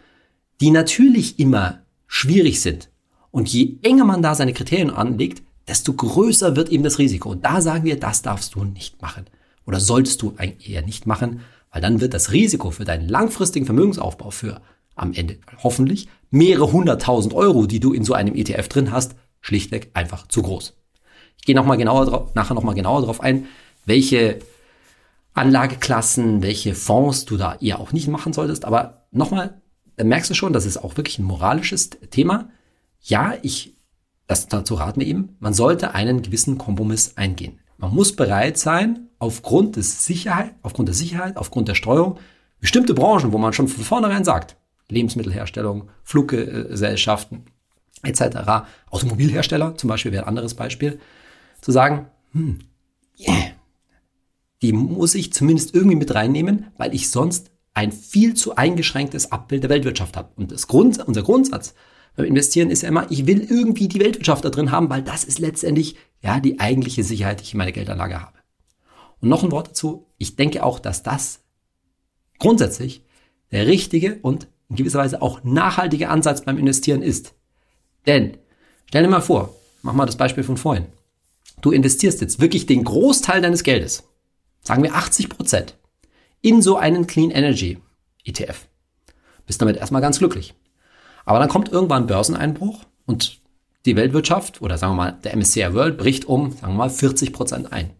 die 0.62 0.72
natürlich 0.72 1.40
immer 1.40 1.84
schwierig 2.08 2.62
sind. 2.62 2.90
Und 3.32 3.50
je 3.50 3.78
enger 3.82 4.06
man 4.06 4.22
da 4.22 4.36
seine 4.36 4.54
Kriterien 4.54 4.90
anlegt, 4.90 5.44
desto 5.68 5.94
größer 5.94 6.56
wird 6.56 6.70
eben 6.70 6.84
das 6.84 7.00
Risiko. 7.00 7.32
Und 7.32 7.44
da 7.46 7.62
sagen 7.62 7.86
wir, 7.86 8.00
das 8.00 8.22
darfst 8.22 8.56
du 8.56 8.64
nicht 8.64 9.02
machen. 9.02 9.26
Oder 9.66 9.80
solltest 9.80 10.22
du 10.22 10.34
eigentlich 10.38 10.70
eher 10.70 10.84
nicht 10.84 11.08
machen, 11.08 11.42
weil 11.72 11.82
dann 11.82 12.02
wird 12.02 12.14
das 12.14 12.32
Risiko 12.32 12.72
für 12.72 12.86
deinen 12.86 13.10
langfristigen 13.10 13.66
Vermögensaufbau 13.66 14.32
für 14.32 14.62
am 14.96 15.14
Ende 15.14 15.38
hoffentlich 15.62 16.08
mehrere 16.32 16.72
hunderttausend 16.72 17.34
Euro, 17.34 17.66
die 17.66 17.80
du 17.80 17.94
in 17.94 18.04
so 18.04 18.14
einem 18.14 18.36
ETF 18.36 18.68
drin 18.70 18.92
hast, 18.92 19.16
schlichtweg 19.42 19.92
einfach 19.94 20.28
zu 20.28 20.42
groß. 20.42 20.74
Ich 21.38 21.46
gehe 21.46 21.56
noch 21.56 21.66
mal 21.66 21.76
genauer 21.76 22.06
drauf, 22.06 22.36
nachher 22.36 22.54
nochmal 22.54 22.76
genauer 22.76 23.02
darauf 23.02 23.22
ein, 23.22 23.46
welche 23.86 24.40
Anlageklassen, 25.34 26.42
welche 26.42 26.76
Fonds 26.76 27.26
du 27.26 27.38
da 27.38 27.56
eher 27.56 27.80
auch 27.80 27.92
nicht 27.92 28.08
machen 28.08 28.34
solltest. 28.34 28.66
Aber 28.66 29.06
nochmal, 29.12 29.62
da 29.98 30.04
merkst 30.04 30.30
du 30.30 30.34
schon, 30.34 30.54
das 30.54 30.66
ist 30.66 30.78
auch 30.78 30.98
wirklich 30.98 31.20
ein 31.20 31.26
moralisches 31.26 31.90
Thema. 31.90 32.50
Ja, 33.02 33.34
ich 33.42 33.75
das, 34.28 34.48
dazu 34.48 34.76
raten 34.76 35.00
wir 35.00 35.08
eben, 35.08 35.36
man 35.40 35.54
sollte 35.54 35.94
einen 35.94 36.22
gewissen 36.22 36.58
Kompromiss 36.58 37.18
eingehen. 37.18 37.60
Man 37.78 37.94
muss 37.94 38.16
bereit 38.16 38.58
sein, 38.58 39.10
aufgrund 39.20 39.76
des 39.76 40.06
Sicherheit, 40.06 40.56
aufgrund 40.62 40.88
der 40.88 40.96
Sicherheit, 40.96 41.38
aufgrund 41.38 41.68
der 41.68 41.76
Steuerung, 41.76 42.18
bestimmte 42.60 42.94
Branchen, 42.94 43.32
wo 43.32 43.38
man 43.38 43.54
schon 43.54 43.68
von 43.68 43.84
vornherein 43.84 44.24
sagt, 44.24 44.58
Lebensmittelherstellung, 44.90 45.90
Fluggesellschaften 46.04 47.46
etc., 48.04 48.66
Automobilhersteller 48.90 49.76
zum 49.78 49.90
Beispiel 49.90 50.12
wäre 50.12 50.24
ein 50.24 50.30
anderes 50.30 50.54
Beispiel, 50.54 51.00
zu 51.62 51.72
sagen, 51.72 52.08
hm, 52.32 52.60
yeah, 53.20 53.52
die 54.62 54.74
muss 54.74 55.16
ich 55.16 55.34
zumindest 55.34 55.76
irgendwie 55.76 55.96
mit 55.96 56.14
reinnehmen, 56.14 56.68
weil 56.78 56.94
ich 56.94 57.10
sonst 57.10 57.52
ein 57.74 57.92
viel 57.92 58.36
zu 58.36 58.56
eingeschränktes 58.56 59.32
Abbild 59.32 59.64
der 59.64 59.70
Weltwirtschaft 59.70 60.16
habe. 60.18 60.30
Und 60.36 60.52
das 60.52 60.68
Grund, 60.68 61.06
unser 61.06 61.24
Grundsatz 61.24 61.76
beim 62.16 62.26
Investieren 62.26 62.70
ist 62.70 62.82
ja 62.82 62.90
immer, 62.90 63.10
ich 63.12 63.28
will 63.28 63.42
irgendwie 63.42 63.88
die 63.88 64.00
Weltwirtschaft 64.00 64.46
da 64.46 64.50
drin 64.50 64.72
haben, 64.72 64.90
weil 64.90 65.02
das 65.02 65.24
ist 65.24 65.40
letztendlich 65.40 65.98
ja 66.22 66.40
die 66.40 66.60
eigentliche 66.60 67.04
Sicherheit, 67.04 67.40
die 67.40 67.44
ich 67.44 67.54
in 67.54 67.58
meiner 67.58 67.72
Geldanlage 67.72 68.22
habe. 68.22 68.38
Und 69.20 69.30
noch 69.30 69.44
ein 69.44 69.52
Wort 69.52 69.70
dazu. 69.70 70.08
Ich 70.18 70.36
denke 70.36 70.64
auch, 70.64 70.80
dass 70.80 71.04
das 71.04 71.42
grundsätzlich 72.40 73.04
der 73.52 73.68
richtige 73.68 74.20
und 74.22 74.48
in 74.70 74.78
gewisser 74.78 75.00
Weise 75.00 75.22
auch 75.22 75.44
nachhaltige 75.44 76.10
Ansatz 76.10 76.44
beim 76.44 76.58
Investieren 76.58 77.02
ist. 77.02 77.34
Denn 78.08 78.38
stell 78.86 79.04
dir 79.04 79.10
mal 79.10 79.22
vor, 79.22 79.56
mach 79.82 79.94
mal 79.94 80.06
das 80.06 80.18
Beispiel 80.18 80.44
von 80.44 80.58
vorhin. 80.58 80.86
Du 81.62 81.72
investierst 81.72 82.22
jetzt 82.22 82.40
wirklich 82.40 82.66
den 82.66 82.84
Großteil 82.84 83.42
deines 83.42 83.64
Geldes, 83.64 84.04
sagen 84.62 84.84
wir 84.84 84.96
80 84.96 85.30
Prozent, 85.30 85.78
in 86.42 86.62
so 86.62 86.78
einen 86.78 87.08
Clean 87.08 87.32
Energy 87.32 87.78
ETF. 88.24 88.68
Bist 89.46 89.62
damit 89.62 89.78
erstmal 89.78 90.02
ganz 90.02 90.20
glücklich. 90.20 90.54
Aber 91.26 91.40
dann 91.40 91.50
kommt 91.50 91.70
irgendwann 91.70 92.04
ein 92.04 92.08
Börseneinbruch 92.08 92.84
und 93.06 93.40
die 93.86 93.96
Weltwirtschaft 93.96 94.62
oder 94.62 94.78
sagen 94.78 94.94
wir 94.94 94.98
mal 94.98 95.18
der 95.24 95.36
MSCI 95.36 95.74
World 95.74 95.98
bricht 95.98 96.26
um, 96.26 96.52
sagen 96.52 96.74
wir 96.74 96.78
mal, 96.78 96.90
40 96.90 97.34
Prozent 97.34 97.74
ein. 97.74 97.92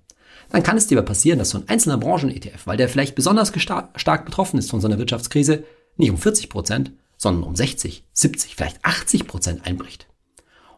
dann 0.52 0.64
kann 0.64 0.78
es 0.78 0.88
dir 0.88 0.98
aber 0.98 1.08
passieren, 1.08 1.40
dass 1.40 1.50
so 1.50 1.58
ein 1.58 1.68
einzelner 1.68 1.98
Branchen-ETF, 1.98 2.66
weil 2.66 2.78
der 2.78 2.90
vielleicht 2.90 3.16
besonders 3.16 3.52
stark 3.60 4.26
betroffen 4.26 4.58
ist 4.58 4.70
von 4.70 4.80
so 4.80 4.88
einer 4.88 5.00
Wirtschaftskrise, 5.00 5.64
nicht 5.98 6.12
um 6.12 6.18
40 6.18 6.50
Prozent, 6.50 6.92
sondern 7.18 7.44
um 7.44 7.56
60, 7.56 8.04
70, 8.14 8.56
vielleicht 8.56 8.84
80 8.84 9.28
Prozent 9.28 9.66
einbricht. 9.66 10.08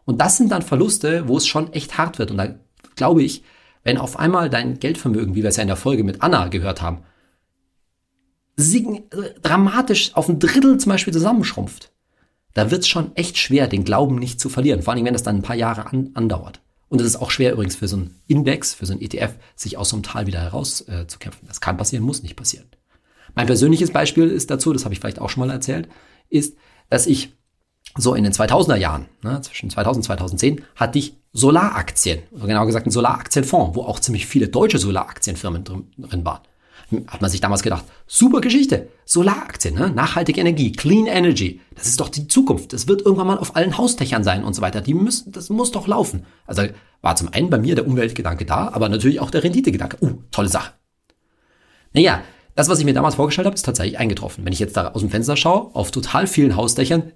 Und 0.04 0.20
das 0.20 0.36
sind 0.36 0.50
dann 0.50 0.62
Verluste, 0.62 1.28
wo 1.28 1.36
es 1.36 1.46
schon 1.46 1.72
echt 1.72 1.98
hart 1.98 2.18
wird. 2.18 2.30
Und 2.30 2.38
da 2.38 2.54
glaube 2.96 3.22
ich, 3.22 3.42
wenn 3.84 3.98
auf 3.98 4.18
einmal 4.18 4.48
dein 4.48 4.78
Geldvermögen, 4.78 5.34
wie 5.34 5.42
wir 5.42 5.50
es 5.50 5.56
ja 5.56 5.62
in 5.62 5.68
der 5.68 5.76
Folge 5.76 6.04
mit 6.04 6.22
Anna 6.22 6.48
gehört 6.48 6.80
haben, 6.80 7.02
dramatisch 9.42 10.14
auf 10.14 10.28
ein 10.28 10.38
Drittel 10.38 10.78
zum 10.78 10.90
Beispiel 10.90 11.12
zusammenschrumpft, 11.12 11.92
da 12.58 12.72
wird 12.72 12.82
es 12.82 12.88
schon 12.88 13.14
echt 13.14 13.38
schwer, 13.38 13.68
den 13.68 13.84
Glauben 13.84 14.16
nicht 14.16 14.40
zu 14.40 14.48
verlieren. 14.48 14.82
Vor 14.82 14.92
allem, 14.92 15.04
wenn 15.04 15.12
das 15.12 15.22
dann 15.22 15.36
ein 15.36 15.42
paar 15.42 15.54
Jahre 15.54 15.86
an, 15.86 16.10
andauert. 16.14 16.60
Und 16.88 17.00
es 17.00 17.06
ist 17.06 17.16
auch 17.16 17.30
schwer 17.30 17.52
übrigens 17.52 17.76
für 17.76 17.86
so 17.86 17.96
einen 17.96 18.20
Index, 18.26 18.74
für 18.74 18.84
so 18.84 18.92
einen 18.92 19.00
ETF, 19.00 19.34
sich 19.54 19.76
aus 19.76 19.90
so 19.90 19.96
einem 19.96 20.02
Tal 20.02 20.26
wieder 20.26 20.40
herauszukämpfen. 20.40 21.44
Äh, 21.44 21.48
das 21.48 21.60
kann 21.60 21.76
passieren, 21.76 22.04
muss 22.04 22.24
nicht 22.24 22.34
passieren. 22.34 22.66
Mein 23.36 23.46
persönliches 23.46 23.92
Beispiel 23.92 24.28
ist 24.28 24.50
dazu, 24.50 24.72
das 24.72 24.84
habe 24.84 24.92
ich 24.92 24.98
vielleicht 24.98 25.20
auch 25.20 25.30
schon 25.30 25.46
mal 25.46 25.52
erzählt, 25.52 25.88
ist, 26.30 26.56
dass 26.90 27.06
ich 27.06 27.32
so 27.96 28.14
in 28.14 28.24
den 28.24 28.32
2000er 28.32 28.76
Jahren, 28.76 29.06
ne, 29.22 29.40
zwischen 29.40 29.70
2000 29.70 29.98
und 29.98 30.02
2010, 30.04 30.64
hatte 30.74 30.98
ich 30.98 31.16
Solaraktien, 31.32 32.22
genau 32.32 32.66
gesagt 32.66 32.86
ein 32.86 32.90
Solaraktienfonds, 32.90 33.76
wo 33.76 33.82
auch 33.82 34.00
ziemlich 34.00 34.26
viele 34.26 34.48
deutsche 34.48 34.78
Solaraktienfirmen 34.78 35.62
drin 35.64 36.24
waren. 36.24 36.40
Hat 37.06 37.20
man 37.20 37.30
sich 37.30 37.40
damals 37.40 37.62
gedacht, 37.62 37.84
super 38.06 38.40
Geschichte, 38.40 38.88
Solaraktien, 39.04 39.74
ne? 39.74 39.90
nachhaltige 39.90 40.40
Energie, 40.40 40.72
Clean 40.72 41.06
Energy, 41.06 41.60
das 41.74 41.86
ist 41.86 42.00
doch 42.00 42.08
die 42.08 42.28
Zukunft. 42.28 42.72
Das 42.72 42.88
wird 42.88 43.02
irgendwann 43.02 43.26
mal 43.26 43.38
auf 43.38 43.56
allen 43.56 43.76
Hausdächern 43.76 44.24
sein 44.24 44.42
und 44.42 44.54
so 44.54 44.62
weiter. 44.62 44.80
Die 44.80 44.94
müssen, 44.94 45.30
das 45.32 45.50
muss 45.50 45.70
doch 45.70 45.86
laufen. 45.86 46.24
Also 46.46 46.62
war 47.02 47.16
zum 47.16 47.28
einen 47.32 47.50
bei 47.50 47.58
mir 47.58 47.74
der 47.74 47.86
Umweltgedanke 47.86 48.46
da, 48.46 48.70
aber 48.72 48.88
natürlich 48.88 49.20
auch 49.20 49.30
der 49.30 49.44
Renditegedanke. 49.44 49.98
Uh, 50.00 50.22
tolle 50.30 50.48
Sache. 50.48 50.72
Naja, 51.92 52.22
das, 52.54 52.68
was 52.68 52.78
ich 52.78 52.84
mir 52.84 52.94
damals 52.94 53.16
vorgestellt 53.16 53.46
habe, 53.46 53.54
ist 53.54 53.64
tatsächlich 53.64 53.98
eingetroffen. 53.98 54.44
Wenn 54.44 54.52
ich 54.52 54.58
jetzt 54.58 54.76
da 54.76 54.88
aus 54.88 55.02
dem 55.02 55.10
Fenster 55.10 55.36
schaue, 55.36 55.74
auf 55.74 55.90
total 55.90 56.26
vielen 56.26 56.56
Hausdächern 56.56 57.12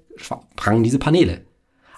prangen 0.55 0.85
diese 0.85 0.99
Paneele. 0.99 1.47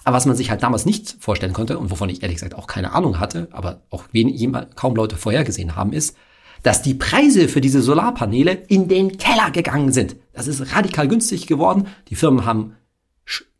Aber 0.05 0.15
was 0.15 0.25
man 0.25 0.35
sich 0.35 0.49
halt 0.49 0.63
damals 0.63 0.85
nicht 0.85 1.15
vorstellen 1.19 1.53
konnte 1.53 1.77
und 1.77 1.91
wovon 1.91 2.09
ich 2.09 2.21
ehrlich 2.21 2.37
gesagt 2.37 2.55
auch 2.55 2.67
keine 2.67 2.93
Ahnung 2.93 3.19
hatte, 3.19 3.49
aber 3.51 3.81
auch 3.89 4.05
wenig, 4.13 4.47
kaum 4.75 4.95
Leute 4.95 5.17
vorhergesehen 5.17 5.75
haben, 5.75 5.93
ist, 5.93 6.15
dass 6.65 6.81
die 6.81 6.95
Preise 6.95 7.47
für 7.47 7.61
diese 7.61 7.83
Solarpaneele 7.83 8.53
in 8.53 8.87
den 8.87 9.19
Keller 9.19 9.51
gegangen 9.51 9.91
sind. 9.91 10.15
Das 10.33 10.47
ist 10.47 10.75
radikal 10.75 11.07
günstig 11.07 11.45
geworden. 11.45 11.85
Die 12.07 12.15
Firmen 12.15 12.43
haben 12.43 12.75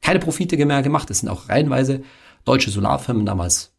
keine 0.02 0.18
Profite 0.18 0.58
mehr 0.66 0.82
gemacht. 0.82 1.12
Es 1.12 1.20
sind 1.20 1.30
auch 1.30 1.48
reihenweise 1.48 2.02
deutsche 2.46 2.72
Solarfirmen 2.72 3.24
damals 3.24 3.74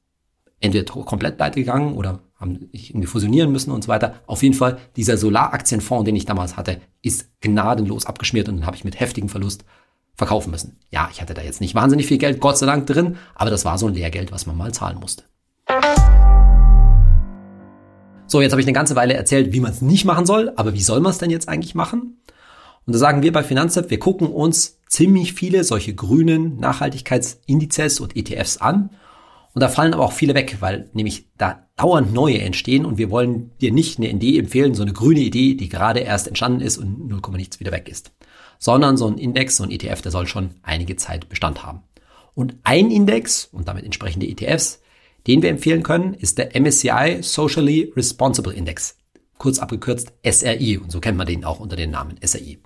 entweder 0.61 0.85
komplett 0.85 1.39
pleite 1.39 1.59
gegangen 1.59 1.95
oder 1.95 2.21
haben 2.37 2.69
irgendwie 2.71 3.09
fusionieren 3.09 3.51
müssen 3.51 3.73
und 3.73 3.83
so 3.83 3.89
weiter. 3.89 4.15
Auf 4.27 4.45
jeden 4.45 4.55
Fall, 4.55 4.79
dieser 4.95 5.17
Solaraktienfonds, 5.17 6.05
den 6.05 6.15
ich 6.15 6.27
damals 6.27 6.57
hatte, 6.57 6.81
ist 7.03 7.29
gnadenlos 7.41 8.07
abgeschmiert 8.07 8.49
und 8.49 8.59
den 8.59 8.67
habe 8.67 8.77
ich 8.77 8.85
mit 8.85 9.01
heftigem 9.01 9.29
Verlust 9.29 9.65
verkaufen 10.15 10.53
müssen. 10.53 10.79
Ja, 10.91 11.09
ich 11.11 11.21
hatte 11.21 11.35
da 11.35 11.43
jetzt 11.43 11.61
nicht 11.61 11.75
wahnsinnig 11.75 12.07
viel 12.07 12.19
Geld, 12.19 12.39
Gott 12.39 12.59
sei 12.59 12.67
Dank 12.67 12.87
drin, 12.87 13.17
aber 13.35 13.51
das 13.51 13.65
war 13.65 13.77
so 13.77 13.89
ein 13.89 13.95
Lehrgeld, 13.95 14.31
was 14.31 14.47
man 14.47 14.57
mal 14.57 14.73
zahlen 14.73 15.01
musste. 15.01 15.25
So, 18.29 18.41
jetzt 18.41 18.53
habe 18.53 18.61
ich 18.61 18.67
eine 18.67 18.75
ganze 18.75 18.97
Weile 18.97 19.15
erzählt, 19.15 19.53
wie 19.53 19.61
man 19.61 19.71
es 19.71 19.83
nicht 19.83 20.05
machen 20.05 20.27
soll, 20.27 20.53
aber 20.57 20.75
wie 20.75 20.83
soll 20.83 21.01
man 21.01 21.13
es 21.13 21.19
denn 21.19 21.31
jetzt 21.31 21.49
eigentlich 21.49 21.75
machen? 21.75 22.21
Und 22.85 22.93
da 22.93 22.99
sagen 22.99 23.23
wir 23.23 23.33
bei 23.33 23.43
Finanztipp, 23.43 23.91
wir 23.91 23.99
gucken 23.99 24.29
uns 24.29 24.79
ziemlich 24.89 25.33
viele 25.33 25.65
solche 25.65 25.95
grünen 25.95 26.59
Nachhaltigkeitsindizes 26.59 28.01
und 28.01 28.17
ETFs 28.17 28.59
an 28.59 28.91
und 29.57 29.61
da 29.61 29.69
fallen 29.69 29.95
aber 29.95 30.05
auch 30.05 30.13
viele 30.13 30.35
weg, 30.35 30.59
weil 30.61 30.91
nämlich 30.93 31.29
da 31.39 31.67
dauernd 31.77 32.13
neue 32.13 32.41
entstehen 32.41 32.85
und 32.85 32.99
wir 32.99 33.11
wollen 33.11 33.53
dir 33.61 33.73
nicht 33.73 33.99
eine 33.99 34.11
Idee 34.11 34.39
empfehlen, 34.39 34.75
so 34.75 34.83
eine 34.83 34.93
grüne 34.93 35.21
Idee, 35.21 35.55
die 35.55 35.71
gerade 35.71 36.01
erst 36.01 36.29
entstanden 36.29 36.61
ist 36.61 36.79
und 36.79 37.09
0, 37.09 37.21
nichts 37.37 37.59
wieder 37.59 37.73
weg 37.73 37.89
ist. 37.89 38.13
Sondern 38.59 38.99
so 38.99 39.07
ein 39.07 39.19
Index, 39.19 39.57
so 39.57 39.65
ein 39.65 39.71
ETF, 39.71 40.03
der 40.03 40.13
soll 40.13 40.27
schon 40.27 40.51
einige 40.63 40.97
Zeit 40.97 41.29
Bestand 41.29 41.65
haben. 41.65 41.81
Und 42.35 42.57
ein 42.65 42.91
Index 42.91 43.49
und 43.51 43.67
damit 43.67 43.85
entsprechende 43.85 44.27
ETFs, 44.27 44.81
den 45.27 45.43
wir 45.43 45.51
empfehlen 45.51 45.83
können, 45.83 46.15
ist 46.15 46.39
der 46.39 46.59
MSCI 46.59 47.19
Socially 47.21 47.93
Responsible 47.97 48.53
Index. 48.53 48.97
Kurz 49.39 49.59
abgekürzt 49.59 50.13
SRI. 50.25 50.79
Und 50.79 50.91
so 50.91 51.01
kennt 51.01 51.19
man 51.19 51.27
den 51.27 51.45
auch 51.45 51.61
unter 51.61 51.77
dem 51.77 51.91
Namen 51.91 52.17
SRI. 52.25 52.59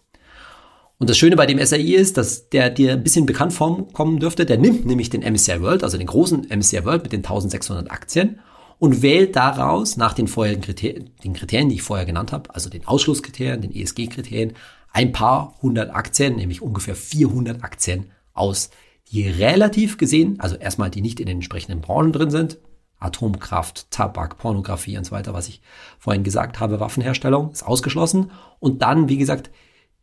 Und 0.98 1.08
das 1.08 1.16
Schöne 1.16 1.34
bei 1.34 1.46
dem 1.46 1.64
SRI 1.64 1.94
ist, 1.94 2.18
dass 2.18 2.50
der 2.50 2.68
dir 2.68 2.92
ein 2.92 3.02
bisschen 3.02 3.24
bekannt 3.24 3.54
vorkommen 3.54 4.20
dürfte. 4.20 4.44
Der 4.44 4.58
nimmt 4.58 4.84
nämlich 4.84 5.08
den 5.08 5.22
MSCI 5.22 5.62
World, 5.62 5.82
also 5.82 5.96
den 5.96 6.06
großen 6.06 6.46
MSCI 6.50 6.84
World 6.84 7.04
mit 7.04 7.12
den 7.12 7.24
1600 7.24 7.90
Aktien 7.90 8.40
und 8.78 9.00
wählt 9.00 9.34
daraus 9.36 9.96
nach 9.96 10.12
den 10.12 10.28
vorherigen 10.28 10.62
Kriterien, 10.62 11.10
den 11.24 11.32
Kriterien, 11.32 11.70
die 11.70 11.76
ich 11.76 11.82
vorher 11.82 12.06
genannt 12.06 12.32
habe, 12.32 12.54
also 12.54 12.68
den 12.68 12.86
Ausschlusskriterien, 12.86 13.62
den 13.62 13.74
ESG-Kriterien, 13.74 14.52
ein 14.92 15.12
paar 15.12 15.56
hundert 15.62 15.94
Aktien, 15.94 16.36
nämlich 16.36 16.60
ungefähr 16.62 16.94
400 16.94 17.62
Aktien 17.62 18.10
aus, 18.34 18.70
die 19.10 19.28
relativ 19.28 19.98
gesehen, 19.98 20.38
also 20.38 20.56
erstmal 20.56 20.90
die 20.90 21.00
nicht 21.00 21.20
in 21.20 21.26
den 21.26 21.38
entsprechenden 21.38 21.80
Branchen 21.80 22.12
drin 22.12 22.30
sind, 22.30 22.58
Atomkraft, 22.98 23.90
Tabak, 23.90 24.38
Pornografie 24.38 24.98
und 24.98 25.04
so 25.04 25.12
weiter, 25.12 25.32
was 25.32 25.48
ich 25.48 25.62
vorhin 25.98 26.22
gesagt 26.22 26.60
habe, 26.60 26.80
Waffenherstellung 26.80 27.50
ist 27.50 27.62
ausgeschlossen. 27.62 28.30
Und 28.60 28.82
dann, 28.82 29.08
wie 29.08 29.16
gesagt, 29.16 29.50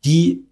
die 0.04 0.48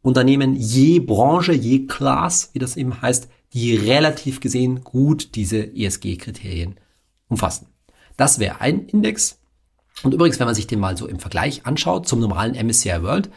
Unternehmen 0.00 0.54
je 0.54 1.00
Branche, 1.00 1.52
je 1.52 1.86
Class, 1.86 2.50
wie 2.52 2.60
das 2.60 2.76
eben 2.76 3.02
heißt, 3.02 3.28
die 3.52 3.76
relativ 3.76 4.40
gesehen 4.40 4.82
gut 4.82 5.34
diese 5.34 5.58
ESG-Kriterien 5.58 6.76
umfassen. 7.28 7.66
Das 8.16 8.38
wäre 8.38 8.60
ein 8.60 8.86
Index. 8.86 9.40
Und 10.02 10.14
übrigens, 10.14 10.38
wenn 10.38 10.46
man 10.46 10.54
sich 10.54 10.66
den 10.66 10.80
mal 10.80 10.96
so 10.96 11.06
im 11.06 11.18
Vergleich 11.18 11.66
anschaut 11.66 12.08
zum 12.08 12.20
normalen 12.20 12.54
MSCI 12.54 13.02
World, 13.02 13.30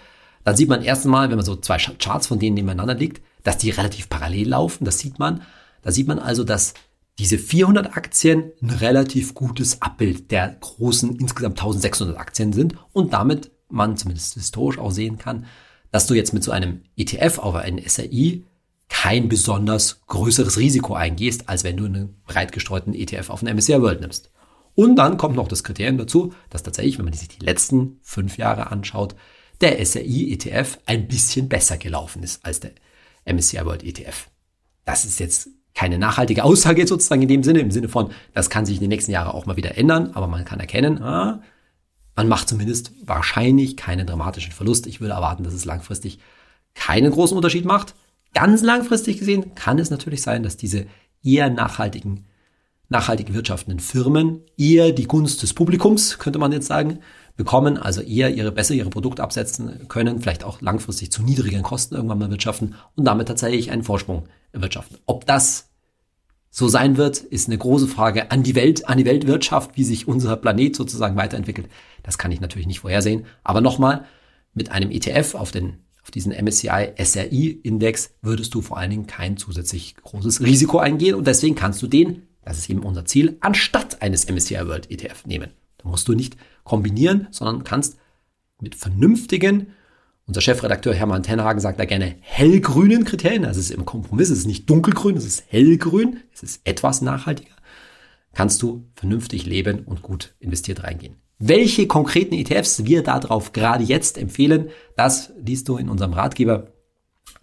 dann 0.44 0.56
sieht 0.56 0.70
man 0.70 0.84
erst 0.84 1.06
einmal, 1.06 1.30
wenn 1.30 1.38
man 1.38 1.46
so 1.46 1.56
zwei 1.56 1.78
Charts 1.78 2.28
von 2.28 2.40
denen 2.40 2.54
nebeneinander 2.54 2.94
liegt, 2.94 3.22
dass 3.46 3.58
die 3.60 3.70
relativ 3.70 4.10
parallel 4.10 4.50
laufen. 4.50 4.84
Das 4.84 5.00
sieht 5.00 5.20
man. 5.20 5.44
Da 5.82 5.92
sieht 5.92 6.08
man 6.08 6.20
also, 6.20 6.44
dass 6.44 6.74
diese 7.20 7.38
400 7.38 7.96
Aktien 7.96 8.52
ein 8.62 8.72
relativ 8.72 9.34
gutes 9.34 9.82
Abbild 9.82 10.32
der 10.32 10.58
großen 10.60 11.16
insgesamt 11.16 11.60
1600 11.60 12.18
Aktien 12.18 12.52
sind 12.52 12.76
und 12.92 13.14
damit 13.14 13.52
man 13.70 13.96
zumindest 13.96 14.34
historisch 14.34 14.80
auch 14.80 14.92
sehen 14.92 15.18
kann, 15.18 15.46
dass 15.92 16.08
du 16.08 16.14
jetzt 16.14 16.34
mit 16.34 16.44
so 16.44 16.52
einem 16.52 16.82
ETF 16.98 17.40
auf 17.40 17.56
einen 17.56 17.88
SRI 17.88 18.44
kein 18.90 19.30
besonders 19.30 20.02
größeres 20.08 20.58
Risiko 20.58 20.96
eingehst, 20.96 21.48
als 21.48 21.64
wenn 21.64 21.78
du 21.78 21.86
einen 21.86 22.22
breit 22.26 22.52
gestreuten 22.52 22.94
ETF 22.94 23.30
auf 23.30 23.44
einen 23.44 23.56
MSCI 23.56 23.82
World 23.82 24.02
nimmst. 24.02 24.32
Und 24.74 24.98
dann 24.98 25.18
kommt 25.18 25.36
noch 25.36 25.48
das 25.48 25.64
Kriterium 25.64 25.98
dazu, 25.98 26.34
dass 26.50 26.64
tatsächlich, 26.64 26.98
wenn 26.98 27.06
man 27.06 27.14
sich 27.14 27.30
die 27.30 27.46
letzten 27.46 28.00
fünf 28.02 28.38
Jahre 28.38 28.72
anschaut, 28.72 29.16
der 29.62 29.84
SRI 29.86 30.34
ETF 30.34 30.80
ein 30.86 31.08
bisschen 31.08 31.48
besser 31.48 31.78
gelaufen 31.78 32.24
ist 32.24 32.44
als 32.44 32.60
der 32.60 32.72
MSCI 33.26 33.66
World 33.66 33.84
ETF. 33.84 34.28
Das 34.86 35.06
ist 35.06 35.20
jetzt 35.20 35.50
keine 35.74 35.98
nachhaltige 35.98 36.44
Aussage 36.44 36.88
sozusagen 36.88 37.22
in 37.22 37.28
dem 37.28 37.44
Sinne, 37.44 37.60
im 37.60 37.72
Sinne 37.72 37.90
von, 37.90 38.12
das 38.34 38.50
kann 38.50 38.66
sich 38.66 38.78
in 38.78 38.82
den 38.82 38.90
nächsten 38.90 39.12
Jahren 39.12 39.32
auch 39.32 39.46
mal 39.46 39.58
wieder 39.58 39.78
ändern, 39.78 40.12
aber 40.14 40.28
man 40.28 40.46
kann 40.46 40.60
erkennen, 40.60 41.02
ah, 41.02 41.42
man 42.16 42.30
macht 42.30 42.48
zumindest 42.48 42.94
wahrscheinlich 43.06 43.76
keinen 43.76 44.08
dramatischen 44.08 44.54
Verlust. 44.54 44.88
Ich 44.88 45.02
würde 45.02 45.16
erwarten, 45.16 45.44
dass 45.44 45.54
es 45.54 45.66
langfristig 45.66 46.20
keinen 46.74 47.12
großen 47.12 47.36
Unterschied 47.36 47.66
macht. 47.66 47.94
Ganz 48.34 48.62
langfristig 48.62 49.20
gesehen 49.20 49.54
kann 49.56 49.80
es 49.80 49.90
natürlich 49.90 50.22
sein, 50.22 50.44
dass 50.44 50.56
diese 50.56 50.88
eher 51.24 51.50
nachhaltigen, 51.50 52.26
nachhaltig 52.88 53.34
wirtschaftenden 53.34 53.80
Firmen 53.80 54.42
eher 54.58 54.94
die 54.94 55.08
Gunst 55.08 55.42
des 55.44 55.54
Publikums, 55.54 56.20
könnte 56.20 56.40
man 56.40 56.54
jetzt 56.54 56.68
sagen, 56.68 57.00
bekommen, 57.36 57.78
also 57.78 58.02
eher 58.02 58.34
ihre 58.34 58.52
besser 58.52 58.74
ihre 58.74 58.90
Produkte 58.90 59.24
absetzen 59.24 59.88
können, 59.88 60.22
vielleicht 60.22 60.44
auch 60.44 60.62
langfristig 60.62 61.12
zu 61.12 61.22
niedrigen 61.22 61.64
Kosten 61.64 61.96
irgendwann 61.96 62.20
mal 62.20 62.32
wirtschaften 62.32 62.76
und 62.96 63.06
damit 63.06 63.28
tatsächlich 63.28 63.72
einen 63.72 63.84
Vorsprung 63.84 64.28
erwirtschaften. 64.54 64.98
Ob 65.06 65.26
das 65.26 65.70
so 66.50 66.70
sein 66.70 66.96
wird, 66.96 67.18
ist 67.18 67.50
eine 67.50 67.58
große 67.58 67.88
Frage 67.88 68.32
an 68.32 68.42
die 68.42 68.56
Welt, 68.56 68.88
an 68.88 68.98
die 68.98 69.06
Weltwirtschaft, 69.06 69.76
wie 69.76 69.84
sich 69.84 70.08
unser 70.08 70.38
Planet 70.38 70.74
sozusagen 70.74 71.18
weiterentwickelt. 71.18 71.68
Das 72.04 72.18
kann 72.18 72.32
ich 72.32 72.40
natürlich 72.40 72.68
nicht 72.68 72.80
vorhersehen. 72.80 73.26
Aber 73.44 73.60
nochmal, 73.60 74.06
mit 74.54 74.72
einem 74.72 74.90
ETF 74.90 75.36
auf 75.36 75.52
den 75.52 75.80
auf 76.02 76.12
diesen 76.12 76.32
MSCI 76.32 76.94
SRI 77.04 77.60
Index 77.64 78.12
würdest 78.22 78.54
du 78.54 78.62
vor 78.62 78.78
allen 78.78 78.92
Dingen 78.92 79.08
kein 79.08 79.38
zusätzlich 79.38 79.96
großes 79.96 80.40
Risiko 80.40 80.78
eingehen 80.78 81.16
und 81.16 81.26
deswegen 81.26 81.56
kannst 81.56 81.82
du 81.82 81.88
den, 81.88 82.28
das 82.44 82.60
ist 82.60 82.70
eben 82.70 82.84
unser 82.84 83.06
Ziel, 83.06 83.38
anstatt 83.40 84.04
eines 84.04 84.30
MSCI 84.30 84.68
World 84.68 84.92
ETF 84.92 85.26
nehmen. 85.26 85.50
Da 85.80 85.90
musst 85.90 86.08
du 86.08 86.14
nicht 86.14 86.38
kombinieren, 86.66 87.30
sondern 87.32 87.64
kannst 87.64 87.98
mit 88.60 88.76
vernünftigen 88.76 89.68
unser 90.28 90.42
Chefredakteur 90.42 90.94
Hermann 90.94 91.22
Tenhagen 91.22 91.60
sagt 91.60 91.80
da 91.80 91.86
gerne 91.86 92.16
hellgrünen 92.20 93.06
Kriterien. 93.06 93.44
Das 93.44 93.58
ist 93.58 93.70
im 93.70 93.86
Kompromiss. 93.86 94.32
Es 94.32 94.40
ist 94.40 94.48
nicht 94.48 94.68
dunkelgrün, 94.70 95.18
es 95.18 95.26
ist 95.26 95.44
hellgrün. 95.48 96.22
Es 96.34 96.42
ist 96.42 96.62
etwas 96.64 97.02
nachhaltiger. 97.02 97.54
Kannst 98.34 98.62
du 98.62 98.88
vernünftig 98.96 99.46
leben 99.46 99.84
und 99.86 100.02
gut 100.02 100.34
investiert 100.40 100.84
reingehen. 100.84 101.16
Welche 101.38 101.86
konkreten 101.86 102.34
ETFs 102.34 102.86
wir 102.86 103.04
darauf 103.04 103.52
gerade 103.52 103.84
jetzt 103.84 104.18
empfehlen, 104.18 104.70
das 104.98 105.32
liest 105.40 105.68
du 105.68 105.78
in 105.78 105.90
unserem 105.90 106.14
Ratgeber 106.14 106.74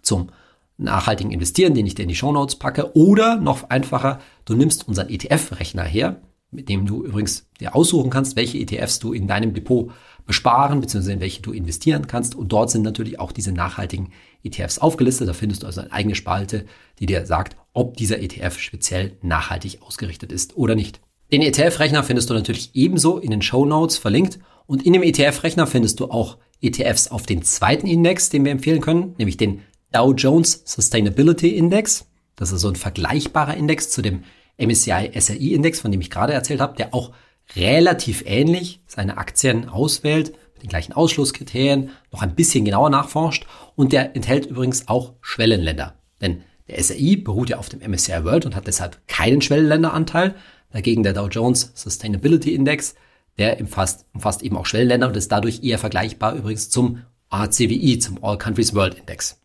zum 0.01 0.29
nachhaltigen 0.77 1.31
Investieren, 1.31 1.73
den 1.73 1.85
ich 1.85 1.95
dir 1.95 2.03
in 2.03 2.09
die 2.09 2.15
Show 2.15 2.31
Notes 2.31 2.57
packe. 2.57 2.95
Oder 2.97 3.37
noch 3.37 3.69
einfacher, 3.69 4.19
du 4.45 4.55
nimmst 4.55 4.87
unseren 4.87 5.09
ETF-Rechner 5.09 5.83
her. 5.83 6.21
Mit 6.53 6.69
dem 6.69 6.85
du 6.85 7.03
übrigens 7.03 7.47
dir 7.59 7.75
aussuchen 7.75 8.09
kannst, 8.09 8.35
welche 8.35 8.57
ETFs 8.57 8.99
du 8.99 9.13
in 9.13 9.27
deinem 9.27 9.53
Depot 9.53 9.91
besparen, 10.25 10.79
beziehungsweise 10.79 11.13
in 11.13 11.19
welche 11.19 11.41
du 11.41 11.51
investieren 11.51 12.07
kannst. 12.07 12.35
Und 12.35 12.51
dort 12.51 12.71
sind 12.71 12.83
natürlich 12.83 13.19
auch 13.19 13.31
diese 13.31 13.51
nachhaltigen 13.51 14.11
ETFs 14.43 14.79
aufgelistet. 14.79 15.27
Da 15.27 15.33
findest 15.33 15.63
du 15.63 15.67
also 15.67 15.81
eine 15.81 15.91
eigene 15.91 16.15
Spalte, 16.15 16.65
die 16.99 17.05
dir 17.05 17.25
sagt, 17.25 17.57
ob 17.73 17.97
dieser 17.97 18.19
ETF 18.19 18.59
speziell 18.59 19.17
nachhaltig 19.21 19.81
ausgerichtet 19.81 20.31
ist 20.31 20.55
oder 20.55 20.75
nicht. 20.75 21.01
Den 21.31 21.41
ETF-Rechner 21.41 22.03
findest 22.03 22.29
du 22.29 22.33
natürlich 22.33 22.75
ebenso 22.75 23.17
in 23.17 23.31
den 23.31 23.41
Show 23.41 23.65
Notes 23.65 23.97
verlinkt. 23.97 24.39
Und 24.65 24.85
in 24.85 24.93
dem 24.93 25.03
ETF-Rechner 25.03 25.67
findest 25.67 25.99
du 25.99 26.05
auch 26.05 26.37
ETFs 26.61 27.09
auf 27.09 27.25
den 27.25 27.43
zweiten 27.43 27.87
Index, 27.87 28.29
den 28.29 28.45
wir 28.45 28.51
empfehlen 28.51 28.81
können, 28.81 29.15
nämlich 29.17 29.37
den 29.37 29.61
Dow 29.91 30.13
Jones 30.13 30.63
Sustainability 30.65 31.49
Index. 31.49 32.07
Das 32.35 32.51
ist 32.51 32.61
so 32.61 32.69
ein 32.69 32.75
vergleichbarer 32.75 33.55
Index 33.55 33.89
zu 33.89 34.01
dem 34.01 34.23
MSCI 34.57 35.11
SRI 35.19 35.53
Index, 35.53 35.79
von 35.79 35.91
dem 35.91 36.01
ich 36.01 36.09
gerade 36.09 36.33
erzählt 36.33 36.61
habe, 36.61 36.75
der 36.75 36.93
auch 36.93 37.11
relativ 37.55 38.23
ähnlich 38.25 38.81
seine 38.87 39.17
Aktien 39.17 39.69
auswählt, 39.69 40.33
mit 40.53 40.63
den 40.63 40.69
gleichen 40.69 40.93
Ausschlusskriterien, 40.93 41.89
noch 42.11 42.21
ein 42.21 42.35
bisschen 42.35 42.65
genauer 42.65 42.89
nachforscht 42.89 43.45
und 43.75 43.91
der 43.91 44.15
enthält 44.15 44.45
übrigens 44.45 44.87
auch 44.87 45.13
Schwellenländer. 45.21 45.95
Denn 46.21 46.43
der 46.67 46.81
SRI 46.81 47.17
beruht 47.17 47.49
ja 47.49 47.57
auf 47.57 47.69
dem 47.69 47.79
MSCI 47.79 48.23
World 48.23 48.45
und 48.45 48.55
hat 48.55 48.67
deshalb 48.67 49.05
keinen 49.07 49.41
Schwellenländeranteil. 49.41 50.35
Dagegen 50.71 51.03
der 51.03 51.13
Dow 51.13 51.27
Jones 51.27 51.71
Sustainability 51.75 52.55
Index, 52.55 52.95
der 53.37 53.59
umfasst, 53.59 54.05
umfasst 54.13 54.41
eben 54.41 54.57
auch 54.57 54.65
Schwellenländer 54.65 55.07
und 55.07 55.17
ist 55.17 55.31
dadurch 55.31 55.63
eher 55.63 55.77
vergleichbar 55.77 56.33
übrigens 56.35 56.69
zum 56.69 57.01
ACWI, 57.29 57.99
zum 57.99 58.23
All 58.23 58.37
Countries 58.37 58.73
World 58.73 58.95
Index. 58.95 59.39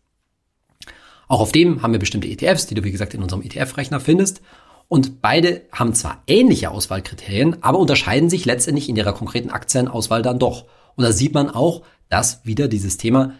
Auch 1.27 1.41
auf 1.41 1.51
dem 1.51 1.81
haben 1.81 1.91
wir 1.91 1.99
bestimmte 1.99 2.27
ETFs, 2.27 2.65
die 2.65 2.75
du 2.75 2.83
wie 2.83 2.91
gesagt 2.91 3.13
in 3.13 3.21
unserem 3.21 3.43
ETF-Rechner 3.43 3.99
findest. 3.99 4.41
Und 4.89 5.21
beide 5.21 5.61
haben 5.71 5.93
zwar 5.93 6.21
ähnliche 6.27 6.71
Auswahlkriterien, 6.71 7.63
aber 7.63 7.79
unterscheiden 7.79 8.29
sich 8.29 8.43
letztendlich 8.43 8.89
in 8.89 8.97
ihrer 8.97 9.13
konkreten 9.13 9.51
Aktienauswahl 9.51 10.23
dann 10.23 10.39
doch. 10.39 10.65
Und 10.95 11.05
da 11.05 11.13
sieht 11.13 11.33
man 11.33 11.49
auch, 11.49 11.83
dass 12.09 12.41
wieder 12.43 12.67
dieses 12.67 12.97
Thema 12.97 13.35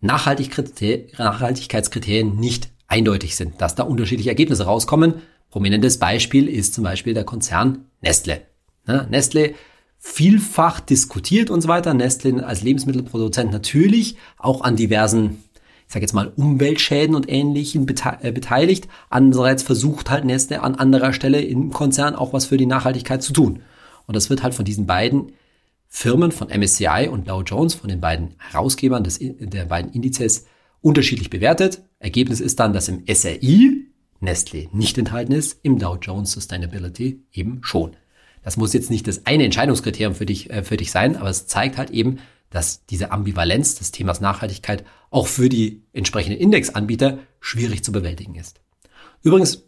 Nachhaltigkeitskriterien 0.00 2.36
nicht 2.36 2.68
eindeutig 2.88 3.36
sind, 3.36 3.60
dass 3.60 3.76
da 3.76 3.84
unterschiedliche 3.84 4.30
Ergebnisse 4.30 4.64
rauskommen. 4.64 5.22
Prominentes 5.50 5.98
Beispiel 5.98 6.48
ist 6.48 6.74
zum 6.74 6.82
Beispiel 6.84 7.14
der 7.14 7.24
Konzern 7.24 7.86
Nestle. 8.00 8.42
Nestle 9.08 9.54
vielfach 9.98 10.80
diskutiert 10.80 11.50
und 11.50 11.60
so 11.60 11.68
weiter. 11.68 11.94
Nestle 11.94 12.44
als 12.46 12.62
Lebensmittelproduzent 12.62 13.52
natürlich 13.52 14.16
auch 14.36 14.62
an 14.62 14.74
diversen 14.76 15.44
ich 15.88 15.94
sage 15.94 16.04
jetzt 16.04 16.12
mal, 16.12 16.32
Umweltschäden 16.36 17.14
und 17.14 17.30
Ähnlichem 17.30 17.86
äh, 18.20 18.30
beteiligt. 18.30 18.88
Andererseits 19.08 19.62
versucht 19.62 20.10
halt 20.10 20.26
Nestle 20.26 20.62
an 20.62 20.74
anderer 20.74 21.14
Stelle 21.14 21.40
im 21.40 21.72
Konzern 21.72 22.14
auch 22.14 22.34
was 22.34 22.44
für 22.44 22.58
die 22.58 22.66
Nachhaltigkeit 22.66 23.22
zu 23.22 23.32
tun. 23.32 23.62
Und 24.06 24.14
das 24.14 24.28
wird 24.28 24.42
halt 24.42 24.52
von 24.52 24.66
diesen 24.66 24.86
beiden 24.86 25.32
Firmen, 25.88 26.30
von 26.30 26.48
MSCI 26.48 27.08
und 27.10 27.26
Dow 27.26 27.40
Jones, 27.40 27.74
von 27.74 27.88
den 27.88 28.02
beiden 28.02 28.34
Herausgebern 28.36 29.02
des, 29.02 29.18
der 29.18 29.64
beiden 29.64 29.90
Indizes, 29.92 30.44
unterschiedlich 30.82 31.30
bewertet. 31.30 31.82
Ergebnis 32.00 32.40
ist 32.40 32.60
dann, 32.60 32.74
dass 32.74 32.88
im 32.88 33.04
SRI 33.10 33.86
Nestle 34.20 34.68
nicht 34.72 34.98
enthalten 34.98 35.32
ist, 35.32 35.58
im 35.62 35.78
Dow 35.78 35.96
Jones 35.96 36.32
Sustainability 36.32 37.24
eben 37.32 37.60
schon. 37.62 37.96
Das 38.42 38.58
muss 38.58 38.74
jetzt 38.74 38.90
nicht 38.90 39.08
das 39.08 39.24
eine 39.24 39.44
Entscheidungskriterium 39.44 40.14
für 40.14 40.26
dich, 40.26 40.50
äh, 40.50 40.62
für 40.62 40.76
dich 40.76 40.90
sein, 40.90 41.16
aber 41.16 41.30
es 41.30 41.46
zeigt 41.46 41.78
halt 41.78 41.90
eben, 41.90 42.18
dass 42.50 42.86
diese 42.86 43.10
Ambivalenz 43.10 43.74
des 43.76 43.90
Themas 43.90 44.20
Nachhaltigkeit 44.20 44.84
auch 45.10 45.26
für 45.26 45.48
die 45.48 45.84
entsprechenden 45.92 46.40
Indexanbieter 46.40 47.18
schwierig 47.40 47.84
zu 47.84 47.92
bewältigen 47.92 48.34
ist. 48.34 48.60
Übrigens, 49.22 49.64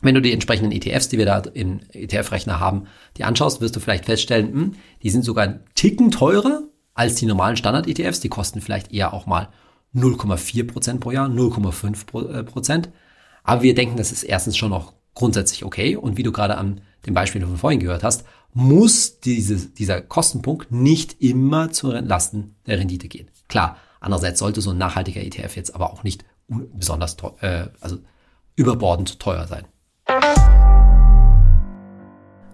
wenn 0.00 0.14
du 0.14 0.20
die 0.20 0.32
entsprechenden 0.32 0.72
ETFs, 0.72 1.08
die 1.08 1.18
wir 1.18 1.26
da 1.26 1.38
im 1.38 1.80
ETF-Rechner 1.92 2.60
haben, 2.60 2.86
die 3.16 3.24
anschaust, 3.24 3.60
wirst 3.60 3.74
du 3.76 3.80
vielleicht 3.80 4.04
feststellen, 4.04 4.52
hm, 4.52 4.72
die 5.02 5.10
sind 5.10 5.24
sogar 5.24 5.44
einen 5.44 5.60
Ticken 5.74 6.10
teurer 6.10 6.62
als 6.92 7.14
die 7.16 7.26
normalen 7.26 7.56
Standard-ETFs. 7.56 8.20
Die 8.20 8.28
kosten 8.28 8.60
vielleicht 8.60 8.92
eher 8.92 9.14
auch 9.14 9.26
mal 9.26 9.48
0,4 9.94 10.66
Prozent 10.66 11.00
pro 11.00 11.10
Jahr, 11.10 11.28
0,5 11.28 12.38
äh, 12.38 12.42
Prozent. 12.42 12.90
Aber 13.42 13.62
wir 13.62 13.74
denken, 13.74 13.96
das 13.96 14.12
ist 14.12 14.24
erstens 14.24 14.56
schon 14.56 14.70
noch 14.70 14.94
grundsätzlich 15.14 15.64
okay. 15.64 15.96
Und 15.96 16.16
wie 16.16 16.22
du 16.22 16.32
gerade 16.32 16.56
an 16.56 16.80
dem 17.06 17.14
Beispiel 17.14 17.40
von 17.42 17.56
vorhin 17.56 17.80
gehört 17.80 18.02
hast, 18.02 18.24
muss 18.54 19.18
diese, 19.20 19.56
dieser 19.56 20.00
Kostenpunkt 20.00 20.70
nicht 20.70 21.20
immer 21.20 21.72
zu 21.72 21.90
Lasten 21.90 22.54
der 22.66 22.78
Rendite 22.78 23.08
gehen. 23.08 23.28
Klar, 23.48 23.76
andererseits 24.00 24.38
sollte 24.38 24.60
so 24.60 24.70
ein 24.70 24.78
nachhaltiger 24.78 25.20
ETF 25.22 25.56
jetzt 25.56 25.74
aber 25.74 25.92
auch 25.92 26.04
nicht 26.04 26.24
besonders 26.48 27.16
teuer, 27.16 27.34
äh, 27.40 27.68
also 27.80 27.98
überbordend 28.54 29.18
teuer 29.18 29.46
sein. 29.46 29.66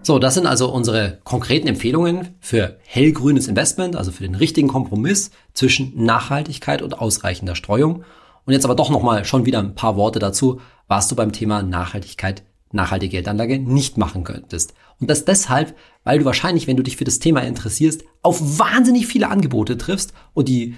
So, 0.03 0.17
das 0.17 0.33
sind 0.33 0.47
also 0.47 0.73
unsere 0.73 1.19
konkreten 1.23 1.67
Empfehlungen 1.67 2.35
für 2.39 2.79
hellgrünes 2.85 3.47
Investment, 3.47 3.95
also 3.95 4.11
für 4.11 4.23
den 4.23 4.33
richtigen 4.33 4.67
Kompromiss 4.67 5.29
zwischen 5.53 6.03
Nachhaltigkeit 6.03 6.81
und 6.81 6.99
ausreichender 6.99 7.53
Streuung. 7.53 8.03
Und 8.45 8.53
jetzt 8.53 8.65
aber 8.65 8.73
doch 8.73 8.89
nochmal 8.89 9.25
schon 9.25 9.45
wieder 9.45 9.59
ein 9.59 9.75
paar 9.75 9.95
Worte 9.97 10.17
dazu, 10.17 10.59
was 10.87 11.07
du 11.07 11.15
beim 11.15 11.31
Thema 11.31 11.61
Nachhaltigkeit 11.61 12.43
nachhaltige 12.73 13.17
Geldanlage 13.17 13.59
nicht 13.59 13.97
machen 13.97 14.23
könntest. 14.23 14.73
Und 14.99 15.09
das 15.09 15.25
deshalb, 15.25 15.75
weil 16.03 16.19
du 16.19 16.25
wahrscheinlich, 16.25 16.67
wenn 16.67 16.77
du 16.77 16.83
dich 16.83 16.97
für 16.97 17.03
das 17.03 17.19
Thema 17.19 17.41
interessierst, 17.41 18.03
auf 18.21 18.59
wahnsinnig 18.59 19.07
viele 19.07 19.29
Angebote 19.29 19.77
triffst 19.77 20.13
und 20.33 20.47
die 20.47 20.75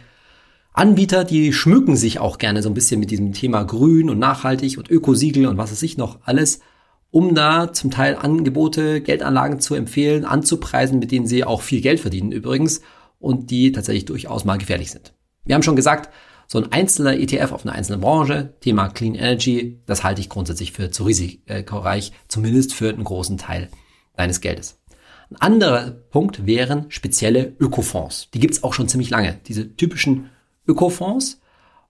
Anbieter, 0.73 1.23
die 1.23 1.53
schmücken 1.53 1.95
sich 1.95 2.19
auch 2.19 2.39
gerne 2.39 2.63
so 2.63 2.69
ein 2.69 2.73
bisschen 2.73 2.99
mit 2.99 3.11
diesem 3.11 3.31
Thema 3.33 3.63
grün 3.63 4.09
und 4.09 4.17
nachhaltig 4.17 4.77
und 4.77 4.89
Ökosiegel 4.89 5.45
und 5.45 5.57
was 5.57 5.71
weiß 5.71 5.83
ich 5.83 5.97
noch 5.97 6.19
alles, 6.23 6.61
um 7.11 7.35
da 7.35 7.71
zum 7.71 7.91
Teil 7.91 8.15
Angebote, 8.15 8.99
Geldanlagen 9.01 9.59
zu 9.59 9.75
empfehlen, 9.75 10.25
anzupreisen, 10.25 10.97
mit 10.97 11.11
denen 11.11 11.27
sie 11.27 11.43
auch 11.43 11.61
viel 11.61 11.79
Geld 11.81 11.99
verdienen 11.99 12.31
übrigens 12.31 12.81
und 13.19 13.51
die 13.51 13.71
tatsächlich 13.71 14.05
durchaus 14.05 14.45
mal 14.45 14.57
gefährlich 14.57 14.89
sind. 14.89 15.13
Wir 15.45 15.53
haben 15.53 15.61
schon 15.61 15.75
gesagt, 15.75 16.11
so 16.47 16.59
ein 16.59 16.71
einzelner 16.71 17.17
ETF 17.17 17.51
auf 17.51 17.65
eine 17.65 17.73
einzelne 17.73 17.97
Branche, 17.97 18.53
Thema 18.61 18.89
Clean 18.89 19.15
Energy, 19.15 19.81
das 19.85 20.03
halte 20.03 20.21
ich 20.21 20.29
grundsätzlich 20.29 20.71
für 20.71 20.91
zu 20.91 21.03
risikoreich, 21.03 22.11
zumindest 22.27 22.73
für 22.73 22.89
einen 22.89 23.03
großen 23.03 23.37
Teil 23.37 23.69
deines 24.15 24.41
Geldes. 24.41 24.79
Ein 25.29 25.41
anderer 25.41 25.91
Punkt 25.91 26.45
wären 26.45 26.85
spezielle 26.89 27.55
Ökofonds. 27.59 28.29
Die 28.33 28.39
gibt's 28.39 28.63
auch 28.63 28.73
schon 28.73 28.87
ziemlich 28.87 29.09
lange. 29.09 29.39
Diese 29.47 29.75
typischen 29.75 30.29
Ökofonds. 30.67 31.41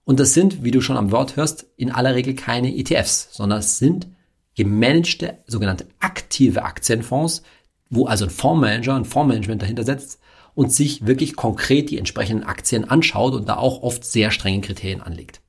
Und 0.04 0.20
das 0.20 0.34
sind, 0.34 0.64
wie 0.64 0.70
du 0.70 0.80
schon 0.80 0.96
am 0.96 1.10
Wort 1.10 1.36
hörst, 1.36 1.66
in 1.76 1.90
aller 1.90 2.14
Regel 2.14 2.34
keine 2.34 2.74
ETFs, 2.74 3.28
sondern 3.32 3.58
es 3.58 3.78
sind 3.78 4.06
gemanagte, 4.54 5.38
sogenannte 5.46 5.86
aktive 6.00 6.62
Aktienfonds, 6.62 7.42
wo 7.90 8.06
also 8.06 8.24
ein 8.24 8.30
Fondsmanager, 8.30 8.94
ein 8.94 9.04
Fondsmanagement 9.04 9.62
dahinter 9.62 9.84
setzt, 9.84 10.20
und 10.54 10.72
sich 10.72 11.06
wirklich 11.06 11.36
konkret 11.36 11.90
die 11.90 11.98
entsprechenden 11.98 12.44
Aktien 12.44 12.84
anschaut 12.84 13.34
und 13.34 13.48
da 13.48 13.56
auch 13.56 13.82
oft 13.82 14.04
sehr 14.04 14.30
strenge 14.30 14.60
Kriterien 14.60 15.00
anlegt. 15.00 15.40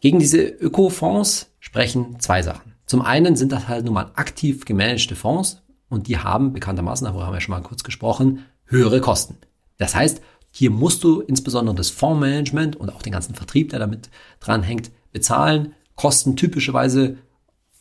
Gegen 0.00 0.18
diese 0.18 0.42
Ökofonds 0.42 1.50
sprechen 1.60 2.18
zwei 2.18 2.42
Sachen. 2.42 2.74
Zum 2.86 3.02
einen 3.02 3.36
sind 3.36 3.52
das 3.52 3.68
halt 3.68 3.84
nun 3.84 3.94
mal 3.94 4.10
aktiv 4.16 4.64
gemanagte 4.64 5.14
Fonds 5.14 5.62
und 5.88 6.08
die 6.08 6.18
haben 6.18 6.52
bekanntermaßen, 6.52 7.04
darüber 7.04 7.26
haben 7.26 7.34
wir 7.34 7.40
schon 7.40 7.54
mal 7.54 7.62
kurz 7.62 7.84
gesprochen, 7.84 8.44
höhere 8.64 9.00
Kosten. 9.00 9.36
Das 9.78 9.94
heißt, 9.94 10.20
hier 10.50 10.70
musst 10.70 11.04
du 11.04 11.20
insbesondere 11.20 11.74
das 11.74 11.90
Fondsmanagement 11.90 12.76
und 12.76 12.90
auch 12.92 13.02
den 13.02 13.12
ganzen 13.12 13.34
Vertrieb, 13.34 13.70
der 13.70 13.78
damit 13.78 14.10
dran 14.40 14.62
hängt, 14.62 14.90
bezahlen. 15.12 15.74
Kosten 15.94 16.36
typischerweise 16.36 17.18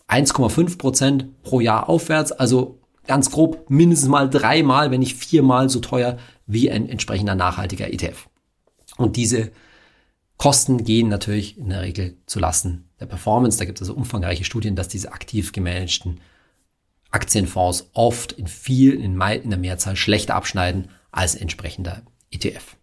1,5 0.08 0.78
Prozent 0.78 1.42
pro 1.44 1.60
Jahr 1.60 1.90
aufwärts, 1.90 2.32
also 2.32 2.81
ganz 3.06 3.32
grob 3.32 3.70
mindestens 3.70 4.10
mal 4.10 4.30
dreimal, 4.30 4.92
wenn 4.92 5.00
nicht 5.00 5.18
viermal 5.18 5.70
so 5.70 5.80
teuer 5.80 6.18
wie 6.46 6.70
ein 6.70 6.88
entsprechender 6.88 7.36
nachhaltiger 7.36 7.92
ETF. 7.92 8.28
Und 8.98 9.16
diese 9.16 9.52
Kosten 10.38 10.84
gehen 10.84 11.08
natürlich 11.08 11.58
in 11.58 11.70
der 11.70 11.82
Regel 11.82 12.18
zu 12.26 12.40
Lasten 12.40 12.90
der 13.00 13.06
Performance. 13.06 13.60
Da 13.60 13.66
gibt 13.66 13.80
es 13.80 13.88
also 13.88 13.98
umfangreiche 13.98 14.44
Studien, 14.44 14.76
dass 14.76 14.88
diese 14.88 15.12
aktiv 15.12 15.52
gemanagten 15.52 16.20
Aktienfonds 17.12 17.90
oft 17.94 18.32
in 18.32 18.48
viel, 18.48 18.94
in, 18.94 19.20
der 19.20 19.58
Mehrzahl 19.58 19.96
schlechter 19.96 20.36
abschneiden 20.36 20.90
als 21.12 21.36
entsprechender 21.36 22.04
ETF. 22.32 22.78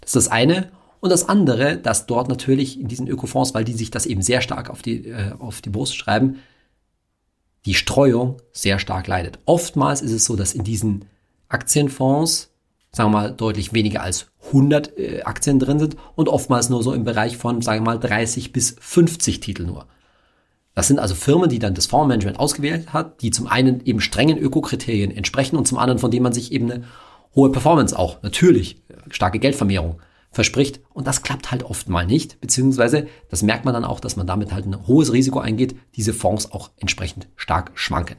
Das 0.00 0.10
ist 0.10 0.16
das 0.16 0.28
eine. 0.28 0.70
Und 1.00 1.10
das 1.10 1.28
andere, 1.28 1.76
dass 1.76 2.06
dort 2.06 2.28
natürlich 2.28 2.78
in 2.78 2.86
diesen 2.86 3.08
Ökofonds, 3.08 3.54
weil 3.54 3.64
die 3.64 3.72
sich 3.72 3.90
das 3.90 4.06
eben 4.06 4.22
sehr 4.22 4.40
stark 4.40 4.70
auf 4.70 4.82
die, 4.82 5.08
äh, 5.08 5.32
auf 5.38 5.60
die 5.60 5.70
Brust 5.70 5.96
schreiben, 5.96 6.38
die 7.66 7.74
Streuung 7.74 8.38
sehr 8.52 8.78
stark 8.78 9.06
leidet. 9.06 9.38
Oftmals 9.44 10.02
ist 10.02 10.12
es 10.12 10.24
so, 10.24 10.36
dass 10.36 10.54
in 10.54 10.64
diesen 10.64 11.04
Aktienfonds, 11.48 12.50
sagen 12.90 13.12
wir 13.12 13.18
mal, 13.18 13.32
deutlich 13.32 13.72
weniger 13.72 14.02
als 14.02 14.26
100 14.46 14.98
äh, 14.98 15.22
Aktien 15.22 15.58
drin 15.58 15.78
sind 15.78 15.96
und 16.16 16.28
oftmals 16.28 16.68
nur 16.70 16.82
so 16.82 16.92
im 16.92 17.04
Bereich 17.04 17.36
von, 17.36 17.62
sagen 17.62 17.84
wir 17.84 17.92
mal, 17.92 17.98
30 18.00 18.52
bis 18.52 18.76
50 18.80 19.40
Titel 19.40 19.64
nur. 19.64 19.86
Das 20.74 20.88
sind 20.88 20.98
also 20.98 21.14
Firmen, 21.14 21.50
die 21.50 21.58
dann 21.58 21.74
das 21.74 21.86
Fondsmanagement 21.86 22.40
ausgewählt 22.40 22.92
hat, 22.92 23.20
die 23.22 23.30
zum 23.30 23.46
einen 23.46 23.84
eben 23.84 24.00
strengen 24.00 24.38
Ökokriterien 24.38 25.10
entsprechen 25.10 25.56
und 25.56 25.68
zum 25.68 25.78
anderen 25.78 25.98
von 25.98 26.10
denen 26.10 26.22
man 26.22 26.32
sich 26.32 26.50
eben 26.50 26.70
eine 26.70 26.84
hohe 27.34 27.52
Performance 27.52 27.98
auch, 27.98 28.22
natürlich, 28.22 28.82
starke 29.10 29.38
Geldvermehrung 29.38 30.00
verspricht. 30.32 30.80
Und 30.92 31.06
das 31.06 31.22
klappt 31.22 31.50
halt 31.50 31.62
oft 31.62 31.88
mal 31.88 32.06
nicht, 32.06 32.40
beziehungsweise 32.40 33.06
das 33.28 33.42
merkt 33.42 33.64
man 33.64 33.74
dann 33.74 33.84
auch, 33.84 34.00
dass 34.00 34.16
man 34.16 34.26
damit 34.26 34.52
halt 34.52 34.66
ein 34.66 34.86
hohes 34.86 35.12
Risiko 35.12 35.38
eingeht, 35.38 35.76
diese 35.94 36.12
Fonds 36.12 36.50
auch 36.50 36.70
entsprechend 36.78 37.28
stark 37.36 37.70
schwanken. 37.74 38.16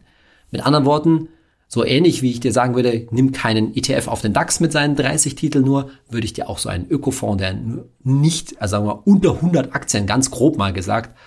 Mit 0.51 0.65
anderen 0.65 0.85
Worten, 0.85 1.27
So 1.73 1.83
ähnlich 1.83 2.21
wie 2.21 2.29
ich 2.29 2.39
dir 2.39 2.51
sagen 2.51 2.75
würde, 2.75 3.07
nimm 3.09 3.31
keinen 3.31 3.75
ETF 3.75 4.07
auf 4.07 4.21
den 4.21 4.31
DAX 4.31 4.59
mit 4.59 4.71
seinen 4.71 4.95
30 4.95 5.33
Titeln 5.33 5.65
nur, 5.65 5.89
würde 6.07 6.25
ich 6.25 6.33
dir 6.33 6.47
auch 6.47 6.59
so 6.59 6.69
einen 6.69 6.87
Ökofonds, 6.87 7.41
der 7.41 7.57
nicht, 8.03 8.61
also 8.61 8.73
sagen 8.73 8.85
wir 8.85 9.07
unter 9.07 9.33
100 9.33 9.73
Aktien, 9.73 10.05
ganz 10.05 10.29
grob 10.29 10.59
mal 10.59 10.71
gesagt, 10.71 11.17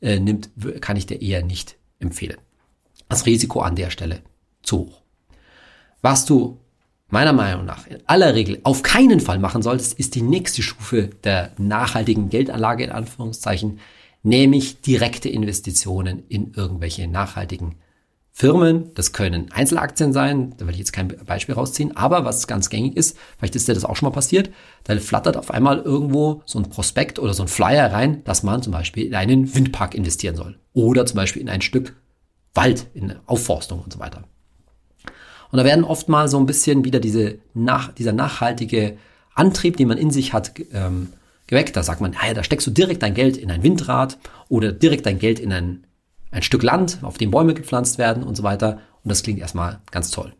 äh, 0.00 0.20
nimmt, 0.20 0.50
kann 0.80 0.96
ich 0.96 1.06
dir 1.06 1.20
eher 1.20 1.44
nicht 1.44 1.76
empfehlen. 1.98 2.36
Das 3.08 3.26
Risiko 3.26 3.62
an 3.62 3.74
der 3.74 3.90
Stelle 3.90 4.20
zu 4.62 4.78
hoch. 4.78 5.02
Was 6.02 6.24
du 6.24 6.60
meiner 7.08 7.32
Meinung 7.32 7.64
nach 7.64 7.86
in 7.86 7.98
aller 8.06 8.34
Regel 8.34 8.60
auf 8.64 8.82
keinen 8.82 9.20
Fall 9.20 9.38
machen 9.38 9.62
solltest, 9.62 9.98
ist 9.98 10.14
die 10.14 10.22
nächste 10.22 10.62
Stufe 10.62 11.10
der 11.24 11.52
nachhaltigen 11.58 12.30
Geldanlage 12.30 12.84
in 12.84 12.90
Anführungszeichen, 12.90 13.78
nämlich 14.22 14.80
direkte 14.80 15.28
Investitionen 15.28 16.24
in 16.28 16.52
irgendwelche 16.54 17.06
nachhaltigen 17.06 17.76
Firmen. 18.32 18.90
Das 18.94 19.12
können 19.12 19.50
Einzelaktien 19.52 20.12
sein, 20.12 20.54
da 20.58 20.66
will 20.66 20.74
ich 20.74 20.80
jetzt 20.80 20.92
kein 20.92 21.08
Beispiel 21.08 21.54
rausziehen, 21.54 21.96
aber 21.96 22.24
was 22.24 22.46
ganz 22.46 22.68
gängig 22.68 22.96
ist, 22.96 23.16
vielleicht 23.38 23.56
ist 23.56 23.66
dir 23.66 23.74
das 23.74 23.84
auch 23.84 23.96
schon 23.96 24.08
mal 24.08 24.14
passiert, 24.14 24.50
da 24.84 24.98
flattert 24.98 25.36
auf 25.36 25.50
einmal 25.50 25.78
irgendwo 25.78 26.42
so 26.44 26.58
ein 26.58 26.68
Prospekt 26.68 27.18
oder 27.18 27.32
so 27.32 27.44
ein 27.44 27.48
Flyer 27.48 27.90
rein, 27.92 28.24
dass 28.24 28.42
man 28.42 28.62
zum 28.62 28.72
Beispiel 28.72 29.06
in 29.06 29.14
einen 29.14 29.54
Windpark 29.54 29.94
investieren 29.94 30.36
soll 30.36 30.58
oder 30.74 31.06
zum 31.06 31.16
Beispiel 31.16 31.40
in 31.40 31.48
ein 31.48 31.62
Stück 31.62 31.96
Wald, 32.52 32.88
in 32.94 33.14
Aufforstung 33.26 33.80
und 33.80 33.92
so 33.92 34.00
weiter. 34.00 34.24
Und 35.50 35.58
da 35.58 35.64
werden 35.64 35.84
oft 35.84 36.08
mal 36.08 36.28
so 36.28 36.38
ein 36.38 36.46
bisschen 36.46 36.84
wieder 36.84 37.00
diese 37.00 37.38
nach, 37.54 37.92
dieser 37.92 38.12
nachhaltige 38.12 38.96
Antrieb, 39.34 39.76
den 39.76 39.88
man 39.88 39.98
in 39.98 40.10
sich 40.10 40.32
hat, 40.32 40.52
ähm, 40.72 41.08
geweckt. 41.46 41.76
Da 41.76 41.82
sagt 41.82 42.00
man, 42.00 42.14
ja, 42.14 42.34
da 42.34 42.42
steckst 42.42 42.66
du 42.66 42.70
direkt 42.70 43.02
dein 43.02 43.14
Geld 43.14 43.36
in 43.36 43.50
ein 43.50 43.62
Windrad 43.62 44.18
oder 44.48 44.72
direkt 44.72 45.06
dein 45.06 45.18
Geld 45.18 45.38
in 45.38 45.52
ein, 45.52 45.84
ein 46.30 46.42
Stück 46.42 46.62
Land, 46.62 46.98
auf 47.02 47.18
dem 47.18 47.30
Bäume 47.30 47.54
gepflanzt 47.54 47.98
werden 47.98 48.22
und 48.22 48.36
so 48.36 48.42
weiter. 48.42 48.80
Und 49.04 49.10
das 49.10 49.22
klingt 49.22 49.40
erstmal 49.40 49.80
ganz 49.90 50.10
toll. 50.10 50.32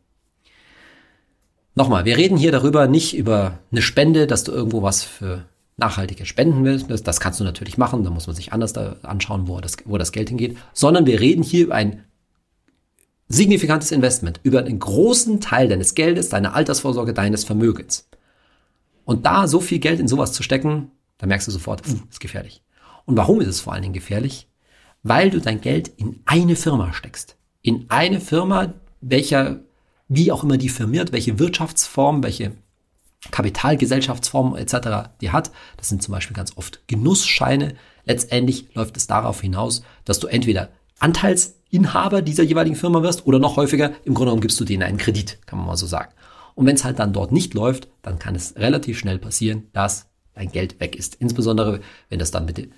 Nochmal, 1.75 2.07
wir 2.07 2.17
reden 2.17 2.39
hier 2.39 2.53
darüber 2.53 2.87
nicht 2.87 3.15
über 3.15 3.59
eine 3.71 3.83
Spende, 3.83 4.27
dass 4.27 4.45
du 4.45 4.53
irgendwo 4.53 4.83
was 4.83 5.05
für 5.05 5.45
nachhaltige 5.77 6.25
Spenden 6.25 6.65
willst. 6.65 7.07
Das 7.07 7.21
kannst 7.21 7.39
du 7.39 7.45
natürlich 7.45 7.77
machen, 7.77 8.03
da 8.03 8.11
muss 8.11 8.27
man 8.27 8.35
sich 8.35 8.53
anders 8.53 8.73
da 8.73 8.97
anschauen, 9.03 9.47
wo 9.47 9.61
das, 9.61 9.77
wo 9.85 9.99
das 9.99 10.13
Geld 10.13 10.31
hingeht. 10.31 10.57
Sondern 10.73 11.05
wir 11.05 11.21
reden 11.21 11.43
hier 11.43 11.65
über 11.65 11.75
ein 11.75 12.06
signifikantes 13.29 13.91
Investment, 13.93 14.41
über 14.43 14.61
einen 14.61 14.79
großen 14.79 15.41
Teil 15.41 15.69
deines 15.69 15.95
Geldes, 15.95 16.29
deiner 16.29 16.55
Altersvorsorge, 16.55 17.13
deines 17.13 17.45
Vermögens. 17.45 18.09
Und 19.05 19.27
da 19.27 19.49
so 19.49 19.61
viel 19.61 19.79
Geld 19.79 20.01
in 20.01 20.09
sowas 20.09 20.33
zu 20.33 20.43
stecken, 20.43 20.91
da 21.19 21.27
merkst 21.27 21.49
du 21.49 21.53
sofort, 21.53 21.87
uh, 21.89 21.99
ist 22.11 22.21
gefährlich. 22.21 22.63
Und 23.05 23.17
warum 23.17 23.41
ist 23.41 23.49
es 23.49 23.61
vor 23.61 23.73
allen 23.73 23.83
Dingen 23.83 23.95
gefährlich? 23.95 24.49
Weil 25.03 25.31
du 25.31 25.41
dein 25.41 25.61
Geld 25.61 25.89
in 25.89 26.21
eine 26.27 26.57
Firma 26.57 26.93
steckst. 26.93 27.37
In 27.63 27.87
eine 27.89 28.21
Firma, 28.21 28.75
welcher, 29.01 29.61
wie 30.09 30.33
auch 30.33 30.43
immer 30.43 30.57
die 30.57 30.69
firmiert, 30.69 31.13
welche 31.13 31.39
Wirtschaftsform, 31.39 32.23
welche 32.23 32.53
Kapitalgesellschaftsform 33.31 34.57
etc. 34.57 35.11
die 35.21 35.31
hat. 35.31 35.51
Das 35.77 35.89
sind 35.89 36.03
zum 36.03 36.13
Beispiel 36.13 36.37
ganz 36.37 36.57
oft 36.57 36.87
Genussscheine. 36.87 37.75
Letztendlich 38.05 38.75
läuft 38.75 38.97
es 38.97 39.07
darauf 39.07 39.41
hinaus, 39.41 39.83
dass 40.05 40.21
du 40.21 40.27
entweder 40.27 40.71
Anteilsinhaber 41.73 42.23
dieser 42.23 42.43
jeweiligen 42.43 42.77
Firma 42.77 43.03
wirst 43.03 43.27
oder 43.27 43.39
noch 43.39 43.57
häufiger, 43.57 43.93
im 44.05 44.15
Grunde 44.15 44.31
genommen 44.31 44.41
gibst 44.41 44.59
du 44.61 44.65
denen 44.65 44.83
einen 44.83 44.99
Kredit, 44.99 45.39
kann 45.47 45.59
man 45.59 45.69
mal 45.69 45.77
so 45.77 45.87
sagen. 45.87 46.13
Und 46.55 46.67
wenn 46.67 46.77
es 46.77 46.85
halt 46.85 46.99
dann 46.99 47.13
dort 47.13 47.33
nicht 47.33 47.55
läuft, 47.55 47.89
dann 48.03 48.19
kann 48.19 48.35
es 48.35 48.57
relativ 48.57 48.99
schnell 48.99 49.19
passieren, 49.19 49.65
dass 49.73 50.07
dein 50.35 50.51
Geld 50.51 50.81
weg 50.81 50.97
ist. 50.97 51.17
Insbesondere, 51.17 51.81
wenn 52.09 52.19
das 52.19 52.31
dann 52.31 52.47
mit, 52.47 52.71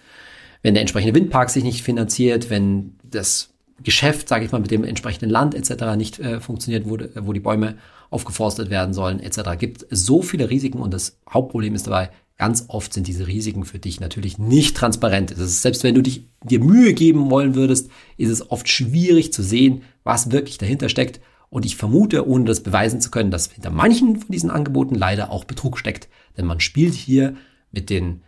wenn 0.62 0.74
der 0.74 0.80
entsprechende 0.80 1.14
Windpark 1.14 1.50
sich 1.50 1.64
nicht 1.64 1.82
finanziert, 1.82 2.50
wenn 2.50 2.96
das 3.04 3.50
Geschäft, 3.82 4.28
sage 4.28 4.44
ich 4.44 4.52
mal, 4.52 4.60
mit 4.60 4.72
dem 4.72 4.82
entsprechenden 4.82 5.30
Land 5.30 5.54
etc. 5.54 5.96
nicht 5.96 6.18
äh, 6.18 6.40
funktioniert, 6.40 6.88
wo, 6.88 6.98
wo 7.24 7.32
die 7.32 7.40
Bäume 7.40 7.76
aufgeforstet 8.10 8.70
werden 8.70 8.94
sollen 8.94 9.20
etc. 9.20 9.56
Gibt 9.58 9.86
so 9.90 10.22
viele 10.22 10.50
Risiken 10.50 10.80
und 10.80 10.92
das 10.92 11.18
Hauptproblem 11.30 11.74
ist 11.74 11.86
dabei, 11.86 12.10
ganz 12.38 12.66
oft 12.68 12.94
sind 12.94 13.08
diese 13.08 13.26
Risiken 13.26 13.64
für 13.64 13.80
dich 13.80 14.00
natürlich 14.00 14.38
nicht 14.38 14.76
transparent. 14.76 15.32
Ist, 15.32 15.62
selbst 15.62 15.82
wenn 15.82 15.94
du 15.94 16.02
dich 16.02 16.24
dir 16.44 16.60
Mühe 16.60 16.94
geben 16.94 17.30
wollen 17.30 17.54
würdest, 17.54 17.90
ist 18.16 18.30
es 18.30 18.50
oft 18.50 18.68
schwierig 18.68 19.32
zu 19.32 19.42
sehen, 19.42 19.82
was 20.04 20.30
wirklich 20.30 20.56
dahinter 20.56 20.88
steckt. 20.88 21.20
Und 21.50 21.66
ich 21.66 21.76
vermute, 21.76 22.28
ohne 22.28 22.44
das 22.44 22.62
beweisen 22.62 23.00
zu 23.00 23.10
können, 23.10 23.30
dass 23.30 23.50
hinter 23.50 23.70
manchen 23.70 24.20
von 24.20 24.30
diesen 24.30 24.50
Angeboten 24.50 24.94
leider 24.94 25.30
auch 25.30 25.44
Betrug 25.44 25.78
steckt. 25.78 26.08
Denn 26.36 26.46
man 26.46 26.60
spielt 26.60 26.94
hier 26.94 27.34
mit 27.72 27.90
den 27.90 28.22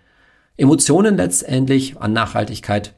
Emotionen 0.57 1.17
letztendlich 1.17 1.99
an 1.99 2.13
Nachhaltigkeit 2.13 2.95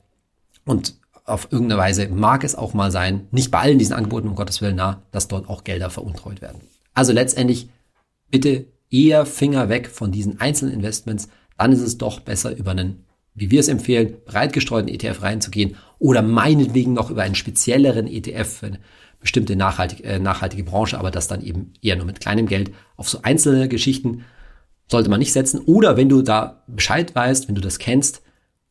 und 0.65 0.95
auf 1.25 1.49
irgendeine 1.53 1.81
Weise 1.81 2.09
mag 2.09 2.43
es 2.43 2.55
auch 2.55 2.75
mal 2.75 2.91
sein, 2.91 3.29
nicht 3.31 3.51
bei 3.51 3.61
allen 3.61 3.79
diesen 3.79 3.95
Angeboten, 3.95 4.29
um 4.29 4.35
Gottes 4.35 4.61
Willen, 4.61 4.77
nah, 4.77 5.03
dass 5.13 5.29
dort 5.29 5.49
auch 5.49 5.63
Gelder 5.63 5.91
veruntreut 5.91 6.41
werden. 6.41 6.61
Also 6.95 7.13
letztendlich 7.13 7.69
bitte 8.31 8.67
eher 8.93 9.27
Finger 9.27 9.69
weg 9.69 9.89
von 9.89 10.13
diesen 10.13 10.41
einzelnen 10.41 10.75
Investments. 10.75 11.29
Dann 11.59 11.73
ist 11.73 11.81
es 11.81 11.99
doch 11.99 12.21
besser, 12.21 12.57
über 12.57 12.73
einen, 12.73 13.05
wie 13.35 13.51
wir 13.51 13.61
es 13.61 13.69
empfehlen, 13.69 14.17
breit 14.25 14.53
gestreuten 14.53 14.89
ETF 14.89 15.23
reinzugehen 15.23 15.77
oder 15.99 16.23
meinetwegen 16.23 16.93
noch 16.93 17.11
über 17.11 17.23
einen 17.23 17.35
spezielleren 17.35 18.07
ETF 18.07 18.49
für 18.49 18.67
eine 18.67 18.81
bestimmte 19.21 19.57
nachhaltig, 19.57 20.05
äh, 20.05 20.19
nachhaltige 20.19 20.65
Branche, 20.65 20.99
aber 20.99 21.11
das 21.11 21.29
dann 21.29 21.43
eben 21.43 21.73
eher 21.81 21.97
nur 21.97 22.07
mit 22.07 22.21
kleinem 22.21 22.47
Geld 22.47 22.73
auf 22.97 23.09
so 23.09 23.23
einzelne 23.23 23.69
Geschichten 23.69 24.25
sollte 24.89 25.09
man 25.09 25.21
nicht 25.21 25.33
setzen. 25.33 25.61
Oder 25.61 25.97
wenn 25.97 26.09
du 26.09 26.23
da 26.23 26.65
Bescheid 26.67 27.15
weißt, 27.15 27.49
wenn 27.49 27.55
du 27.55 27.61
das 27.61 27.79
kennst, 27.79 28.23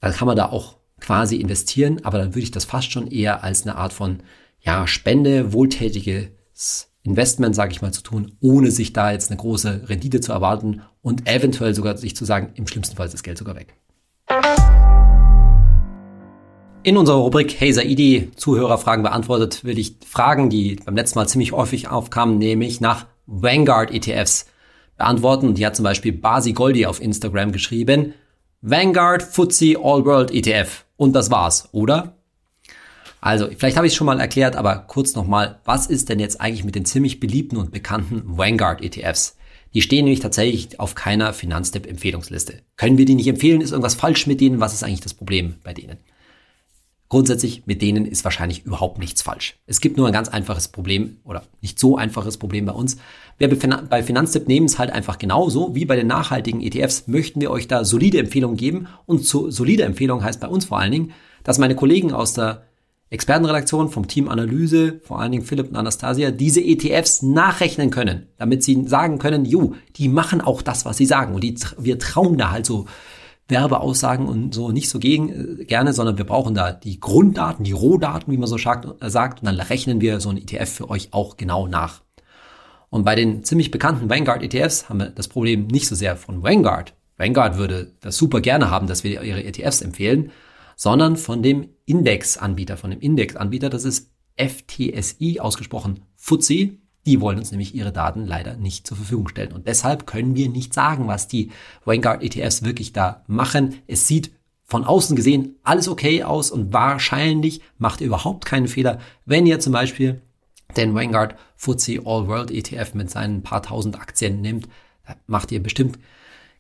dann 0.02 0.14
kann 0.14 0.28
man 0.28 0.36
da 0.36 0.50
auch 0.50 0.78
quasi 1.00 1.38
investieren, 1.38 2.02
aber 2.04 2.20
dann 2.20 2.36
würde 2.36 2.44
ich 2.44 2.52
das 2.52 2.66
fast 2.66 2.92
schon 2.92 3.08
eher 3.08 3.44
als 3.44 3.64
eine 3.64 3.76
Art 3.76 3.94
von 3.94 4.20
ja, 4.60 4.86
Spende, 4.86 5.54
wohltätiges 5.54 6.91
Investment, 7.04 7.56
sage 7.56 7.72
ich 7.72 7.82
mal, 7.82 7.92
zu 7.92 8.04
tun, 8.04 8.34
ohne 8.42 8.72
sich 8.72 8.94
da 8.94 9.12
jetzt 9.12 9.32
eine 9.32 9.40
große 9.40 9.90
Rendite 9.90 10.22
zu 10.22 10.32
erwarten 10.32 10.82
und 11.02 11.28
eventuell 11.28 11.74
sogar 11.74 11.98
sich 11.98 12.16
zu 12.16 12.26
sagen, 12.26 12.52
im 12.56 12.68
schlimmsten 12.68 12.96
Fall 12.96 13.08
ist 13.08 13.14
das 13.14 13.24
Geld 13.24 13.38
sogar 13.38 13.56
weg. 13.56 13.76
In 16.84 16.98
unserer 16.98 17.18
Rubrik 17.18 17.60
Hey 17.60 17.74
Saidi, 17.74 18.32
Zuhörerfragen 18.36 19.04
beantwortet, 19.04 19.64
will 19.64 19.78
ich 19.78 19.98
Fragen, 20.08 20.50
die 20.50 20.78
beim 20.84 20.96
letzten 20.96 21.20
Mal 21.20 21.28
ziemlich 21.28 21.52
häufig 21.52 21.90
aufkamen, 21.90 22.40
nämlich 22.40 22.82
nach 22.82 23.06
Vanguard 23.28 23.92
ETFs 23.92 24.48
beantworten. 24.98 25.54
Die 25.54 25.66
hat 25.66 25.76
zum 25.76 25.84
Beispiel 25.84 26.12
Basi 26.12 26.54
Goldi 26.54 26.86
auf 26.86 27.02
Instagram 27.02 27.52
geschrieben, 27.52 28.14
Vanguard 28.62 29.24
FTSE 29.24 29.78
All 29.78 30.06
World 30.06 30.32
ETF. 30.32 30.86
Und 30.98 31.14
das 31.14 31.32
war's, 31.32 31.70
oder? 31.72 32.16
Also, 33.22 33.48
vielleicht 33.56 33.78
habe 33.78 33.86
ich 33.86 33.94
es 33.94 33.98
schon 33.98 34.08
mal 34.08 34.20
erklärt, 34.20 34.56
aber 34.56 34.76
kurz 34.80 35.14
nochmal, 35.16 35.60
was 35.64 35.86
ist 35.86 36.10
denn 36.10 36.20
jetzt 36.20 36.42
eigentlich 36.42 36.64
mit 36.64 36.74
den 36.74 36.86
ziemlich 36.86 37.20
beliebten 37.20 37.58
und 37.58 37.72
bekannten 37.72 38.24
Vanguard 38.26 38.82
ETFs? 38.82 39.38
Die 39.76 39.84
stehen 39.84 40.06
nämlich 40.06 40.20
tatsächlich 40.20 40.80
auf 40.80 40.96
keiner 40.96 41.32
Finanztipp-Empfehlungsliste. 41.32 42.64
Können 42.76 42.98
wir 42.98 43.06
die 43.06 43.16
nicht 43.16 43.28
empfehlen? 43.28 43.62
Ist 43.62 43.72
irgendwas 43.72 43.96
falsch 43.96 44.26
mit 44.26 44.42
denen? 44.42 44.60
Was 44.60 44.74
ist 44.74 44.84
eigentlich 44.84 45.02
das 45.02 45.14
Problem 45.14 45.56
bei 45.64 45.74
denen? 45.74 45.98
Grundsätzlich 47.10 47.64
mit 47.68 47.82
denen 47.82 48.06
ist 48.06 48.24
wahrscheinlich 48.24 48.66
überhaupt 48.66 48.98
nichts 48.98 49.22
falsch. 49.22 49.60
Es 49.68 49.82
gibt 49.82 49.98
nur 49.98 50.08
ein 50.08 50.14
ganz 50.14 50.30
einfaches 50.30 50.70
Problem 50.70 51.18
oder 51.24 51.44
nicht 51.62 51.78
so 51.78 51.98
einfaches 51.98 52.38
Problem 52.38 52.66
bei 52.66 52.72
uns. 52.72 52.98
Wir 53.38 53.50
bei 53.50 54.02
Finanztipp 54.02 54.48
nehmen 54.48 54.66
es 54.66 54.80
halt 54.80 54.92
einfach 54.92 55.20
genauso 55.20 55.76
wie 55.76 55.86
bei 55.86 55.96
den 55.96 56.08
nachhaltigen 56.08 56.62
ETFs 56.62 57.08
möchten 57.08 57.40
wir 57.40 57.52
euch 57.52 57.68
da 57.68 57.86
solide 57.86 58.18
Empfehlungen 58.18 58.58
geben 58.58 58.88
und 59.06 59.26
so, 59.26 59.52
solide 59.52 59.84
Empfehlung 59.84 60.24
heißt 60.24 60.40
bei 60.40 60.48
uns 60.48 60.66
vor 60.66 60.80
allen 60.80 60.92
Dingen, 60.92 61.12
dass 61.44 61.60
meine 61.60 61.76
Kollegen 61.76 62.14
aus 62.14 62.34
der 62.34 62.71
Expertenredaktion 63.12 63.90
vom 63.90 64.08
Team 64.08 64.30
Analyse, 64.30 65.02
vor 65.04 65.20
allen 65.20 65.34
Dingen 65.34 65.44
Philipp 65.44 65.70
und 65.70 65.76
Anastasia, 65.76 66.32
diese 66.32 66.62
ETFs 66.62 67.22
nachrechnen 67.22 67.90
können, 67.90 68.28
damit 68.38 68.64
sie 68.64 68.88
sagen 68.88 69.20
können, 69.20 69.44
jo, 69.44 69.76
die 69.98 70.08
machen 70.08 70.40
auch 70.40 70.62
das, 70.62 70.86
was 70.86 70.96
sie 70.96 71.06
sagen. 71.06 71.36
Und 71.36 71.44
die, 71.44 71.56
wir 71.78 72.00
trauen 72.00 72.38
da 72.38 72.52
halt 72.52 72.66
so 72.66 72.86
Werbeaussagen 73.50 74.28
und 74.28 74.56
so 74.56 74.72
nicht 74.72 74.88
so 74.88 74.98
gegen, 74.98 75.60
äh, 75.60 75.66
gerne, 75.66 75.92
sondern 75.92 76.18
wir 76.18 76.26
brauchen 76.26 76.56
da 76.56 76.72
die 76.72 77.02
Grunddaten, 77.02 77.66
die 77.66 77.74
Rohdaten, 77.74 78.32
wie 78.32 78.38
man 78.38 78.48
so 78.48 78.58
sagt, 78.58 79.04
äh, 79.04 79.10
sagt, 79.10 79.42
und 79.42 79.46
dann 79.46 79.60
rechnen 79.60 80.00
wir 80.00 80.22
so 80.22 80.30
ein 80.30 80.38
ETF 80.38 80.70
für 80.70 80.90
euch 80.90 81.10
auch 81.12 81.36
genau 81.36 81.68
nach. 81.68 82.02
Und 82.90 83.04
bei 83.04 83.16
den 83.16 83.44
ziemlich 83.44 83.72
bekannten 83.72 84.10
Vanguard 84.10 84.42
ETFs 84.42 84.88
haben 84.88 85.00
wir 85.00 85.08
das 85.08 85.28
Problem 85.28 85.68
nicht 85.68 85.88
so 85.88 85.96
sehr 85.96 86.16
von 86.16 86.44
Vanguard. 86.44 86.94
Vanguard 87.18 87.58
würde 87.58 87.92
das 88.00 88.16
super 88.16 88.40
gerne 88.40 88.72
haben, 88.72 88.88
dass 88.88 89.04
wir 89.04 89.22
ihre 89.22 89.44
ETFs 89.44 89.82
empfehlen, 89.82 90.32
sondern 90.78 91.18
von 91.18 91.44
dem 91.44 91.70
Indexanbieter, 91.92 92.78
von 92.78 92.92
dem 92.92 93.02
Indexanbieter, 93.02 93.70
das 93.70 93.84
ist 93.84 94.12
FTSI, 94.38 95.42
ausgesprochen 95.42 96.00
FTSE. 96.16 96.72
Die 97.06 97.20
wollen 97.20 97.38
uns 97.38 97.52
nämlich 97.52 97.76
ihre 97.76 97.92
Daten 97.92 98.26
leider 98.26 98.56
nicht 98.56 98.88
zur 98.88 98.96
Verfügung 98.96 99.28
stellen. 99.28 99.52
Und 99.52 99.68
deshalb 99.68 100.08
können 100.08 100.36
wir 100.36 100.48
nicht 100.48 100.74
sagen, 100.74 101.08
was 101.08 101.28
die 101.28 101.52
Vanguard 101.84 102.24
ETFs 102.24 102.64
wirklich 102.64 102.94
da 102.94 103.26
machen. 103.28 103.76
Es 103.88 104.08
sieht 104.08 104.32
von 104.64 104.86
außen 104.86 105.18
gesehen 105.18 105.56
alles 105.64 105.90
okay 105.90 106.24
aus 106.24 106.50
und 106.50 106.72
wahrscheinlich 106.72 107.62
macht 107.78 108.00
ihr 108.00 108.08
überhaupt 108.08 108.46
keinen 108.46 108.70
Fehler, 108.70 109.00
wenn 109.26 109.46
ihr 109.46 109.60
zum 109.60 109.74
Beispiel 109.74 110.22
den 110.78 110.96
Vanguard 110.96 111.36
FTSE 111.58 112.00
All 112.06 112.28
World 112.28 112.52
ETF 112.52 112.94
mit 112.94 113.10
seinen 113.10 113.44
paar 113.44 113.64
tausend 113.64 114.00
Aktien 114.00 114.40
nimmt, 114.40 114.70
macht 115.28 115.52
ihr 115.52 115.62
bestimmt 115.62 116.00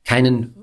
keinen 0.03 0.60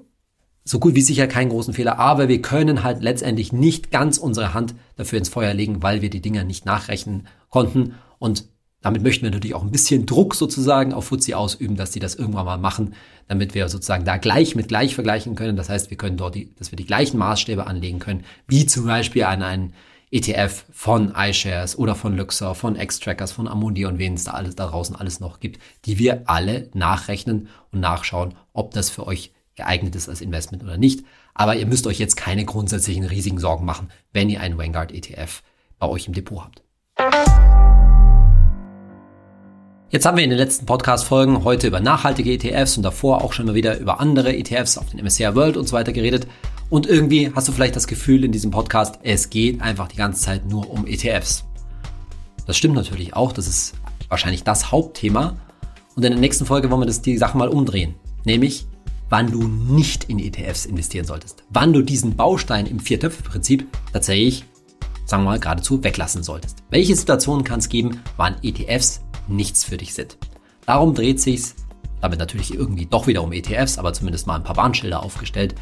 so 0.69 0.79
gut 0.79 0.95
wie 0.95 1.03
sicher 1.03 1.27
keinen 1.27 1.49
großen 1.49 1.73
Fehler, 1.73 1.99
aber 1.99 2.29
wir 2.29 2.43
können 2.43 2.83
halt 2.83 3.03
letztendlich 3.03 3.53
nicht 3.53 3.91
ganz 3.91 4.19
unsere 4.19 4.53
Hand 4.53 4.75
dafür 4.97 5.19
ins 5.19 5.31
Feuer 5.31 5.55
legen, 5.55 5.83
weil 5.83 6.03
wir 6.03 6.11
die 6.11 6.21
Dinger 6.21 6.45
nicht 6.45 6.67
nachrechnen 6.67 7.27
konnten 7.49 7.95
und 8.19 8.45
damit 8.81 9.03
möchten 9.03 9.25
wir 9.25 9.31
natürlich 9.31 9.57
auch 9.57 9.63
ein 9.63 9.73
bisschen 9.73 10.07
Druck 10.07 10.35
sozusagen 10.35 10.93
auf 10.93 11.07
FTSE 11.07 11.37
ausüben, 11.37 11.77
dass 11.77 11.91
die 11.91 11.99
das 11.99 12.15
irgendwann 12.15 12.45
mal 12.45 12.59
machen, 12.59 12.95
damit 13.27 13.55
wir 13.55 13.69
sozusagen 13.69 14.05
da 14.05 14.19
gleich 14.19 14.55
mit 14.55 14.69
gleich 14.69 14.95
vergleichen 14.95 15.35
können. 15.35 15.57
Das 15.57 15.69
heißt, 15.69 15.91
wir 15.91 15.97
können 15.97 16.17
dort 16.17 16.37
die, 16.37 16.55
dass 16.55 16.71
wir 16.71 16.77
die 16.77 16.87
gleichen 16.87 17.19
Maßstäbe 17.19 17.67
anlegen 17.67 17.99
können, 17.99 18.25
wie 18.47 18.67
zum 18.67 18.87
Beispiel 18.87 19.25
an 19.25 19.43
einen 19.43 19.73
ETF 20.11 20.65
von 20.71 21.13
iShares 21.17 21.77
oder 21.77 21.95
von 21.95 22.17
Luxor, 22.17 22.55
von 22.55 22.77
X-Trackers, 22.77 23.33
von 23.33 23.49
Amundi 23.49 23.85
und 23.85 23.99
wen 23.99 24.15
es 24.15 24.25
da 24.25 24.33
alles 24.33 24.55
da 24.55 24.69
draußen 24.69 24.95
alles 24.95 25.19
noch 25.19 25.41
gibt, 25.41 25.61
die 25.85 25.99
wir 25.99 26.23
alle 26.27 26.71
nachrechnen 26.73 27.49
und 27.73 27.81
nachschauen, 27.81 28.35
ob 28.53 28.73
das 28.73 28.91
für 28.91 29.07
euch 29.07 29.33
geeignet 29.59 29.95
ist 29.95 30.09
als 30.09 30.23
Investment 30.23 30.65
oder 30.65 30.79
nicht. 30.79 31.05
Aber 31.35 31.55
ihr 31.55 31.67
müsst 31.67 31.87
euch 31.87 31.99
jetzt 31.99 32.17
keine 32.17 32.47
grundsätzlichen 32.47 33.05
riesigen 33.05 33.39
Sorgen 33.39 33.67
machen, 33.67 33.91
wenn 34.13 34.31
ihr 34.31 34.41
einen 34.41 34.57
Vanguard 34.57 34.93
ETF 34.93 35.43
bei 35.79 35.87
euch 35.87 36.07
im 36.07 36.15
Depot 36.15 36.43
habt. 36.43 36.63
Jetzt 39.91 40.05
haben 40.05 40.19
wir 40.19 40.25
in 40.25 40.31
den 40.31 40.39
letzten 40.39 40.67
Podcast-Folgen 40.67 41.45
heute 41.45 41.67
über 41.67 41.81
nachhaltige 41.81 42.33
ETFs 42.33 42.77
und 42.77 42.83
davor 42.83 43.25
auch 43.25 43.33
schon 43.33 43.47
mal 43.47 43.55
wieder 43.55 43.79
über 43.79 44.01
andere 44.01 44.37
ETFs 44.37 44.77
auf 44.77 44.91
den 44.91 45.03
MSCI 45.03 45.35
World 45.35 45.57
und 45.57 45.67
so 45.67 45.75
weiter 45.75 45.93
geredet. 45.93 46.27
Und 46.69 46.87
irgendwie 46.87 47.33
hast 47.35 47.49
du 47.49 47.53
vielleicht 47.53 47.75
das 47.75 47.87
Gefühl 47.87 48.25
in 48.25 48.33
diesem 48.33 48.51
Podcast, 48.51 48.99
es 49.03 49.31
geht 49.31 49.63
einfach 49.63 49.89
die 49.89 49.97
ganze 49.97 50.21
Zeit 50.21 50.47
nur 50.47 50.71
um 50.71 50.87
ETFs. 50.87 51.45
Das 52.47 52.57
stimmt 52.57 52.75
natürlich 52.75 53.15
auch, 53.15 53.33
das 53.33 53.49
ist 53.49 53.75
wahrscheinlich 54.09 54.45
das 54.45 54.71
Hauptthema. 54.71 55.37
Und 55.97 56.05
in 56.05 56.13
der 56.13 56.21
nächsten 56.21 56.47
Folge 56.47 56.71
wollen 56.71 56.83
wir 56.83 56.87
das 56.87 57.03
die 57.03 57.17
Sache 57.17 57.37
mal 57.37 57.49
umdrehen. 57.49 57.95
Nämlich, 58.25 58.68
wann 59.09 59.31
du 59.31 59.49
nicht 59.49 60.05
in 60.05 60.19
ETFs 60.19 60.67
investieren 60.67 61.07
solltest. 61.07 61.45
Wann 61.51 61.73
du 61.73 61.83
diesen 61.83 62.17
Baustein 62.17 62.67
im 62.67 62.81
Viertöpfe-Prinzip 62.81 63.67
tatsächlich, 63.93 64.45
sagen 65.07 65.25
wir 65.25 65.31
mal, 65.31 65.41
geradezu 65.41 65.83
weglassen 65.83 66.23
solltest. 66.23 66.59
Welche 66.71 66.95
Situationen 66.95 67.45
kann 67.45 67.61
es 67.61 67.69
geben, 67.69 68.01
wann 68.17 68.37
ETFs 68.43 69.01
nichts 69.27 69.65
für 69.65 69.77
dich 69.77 69.95
sind. 69.95 70.19
Darum 70.67 70.95
dreht 70.95 71.21
sich's, 71.21 71.55
damit 72.01 72.19
natürlich 72.19 72.55
irgendwie 72.55 72.87
doch 72.87 73.07
wieder 73.07 73.23
um 73.23 73.33
ETFs, 73.33 73.79
aber 73.79 73.93
zumindest 73.93 74.27
mal 74.27 74.37
ein 74.37 74.45
paar 74.45 74.57
Warnschilder 74.57 75.03
aufgestellt. 75.03 75.55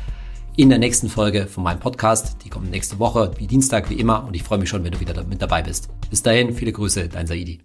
In 0.56 0.70
der 0.70 0.78
nächsten 0.78 1.08
Folge 1.08 1.46
von 1.46 1.64
meinem 1.64 1.80
Podcast. 1.80 2.38
Die 2.44 2.48
kommt 2.48 2.70
nächste 2.70 2.98
Woche, 2.98 3.30
wie 3.36 3.46
Dienstag, 3.46 3.90
wie 3.90 4.00
immer. 4.00 4.24
Und 4.24 4.34
ich 4.34 4.42
freue 4.42 4.58
mich 4.58 4.70
schon, 4.70 4.84
wenn 4.84 4.92
du 4.92 5.00
wieder 5.00 5.22
mit 5.24 5.42
dabei 5.42 5.62
bist. 5.62 5.90
Bis 6.08 6.22
dahin, 6.22 6.54
viele 6.54 6.72
Grüße, 6.72 7.08
dein 7.08 7.26
Saidi. 7.26 7.60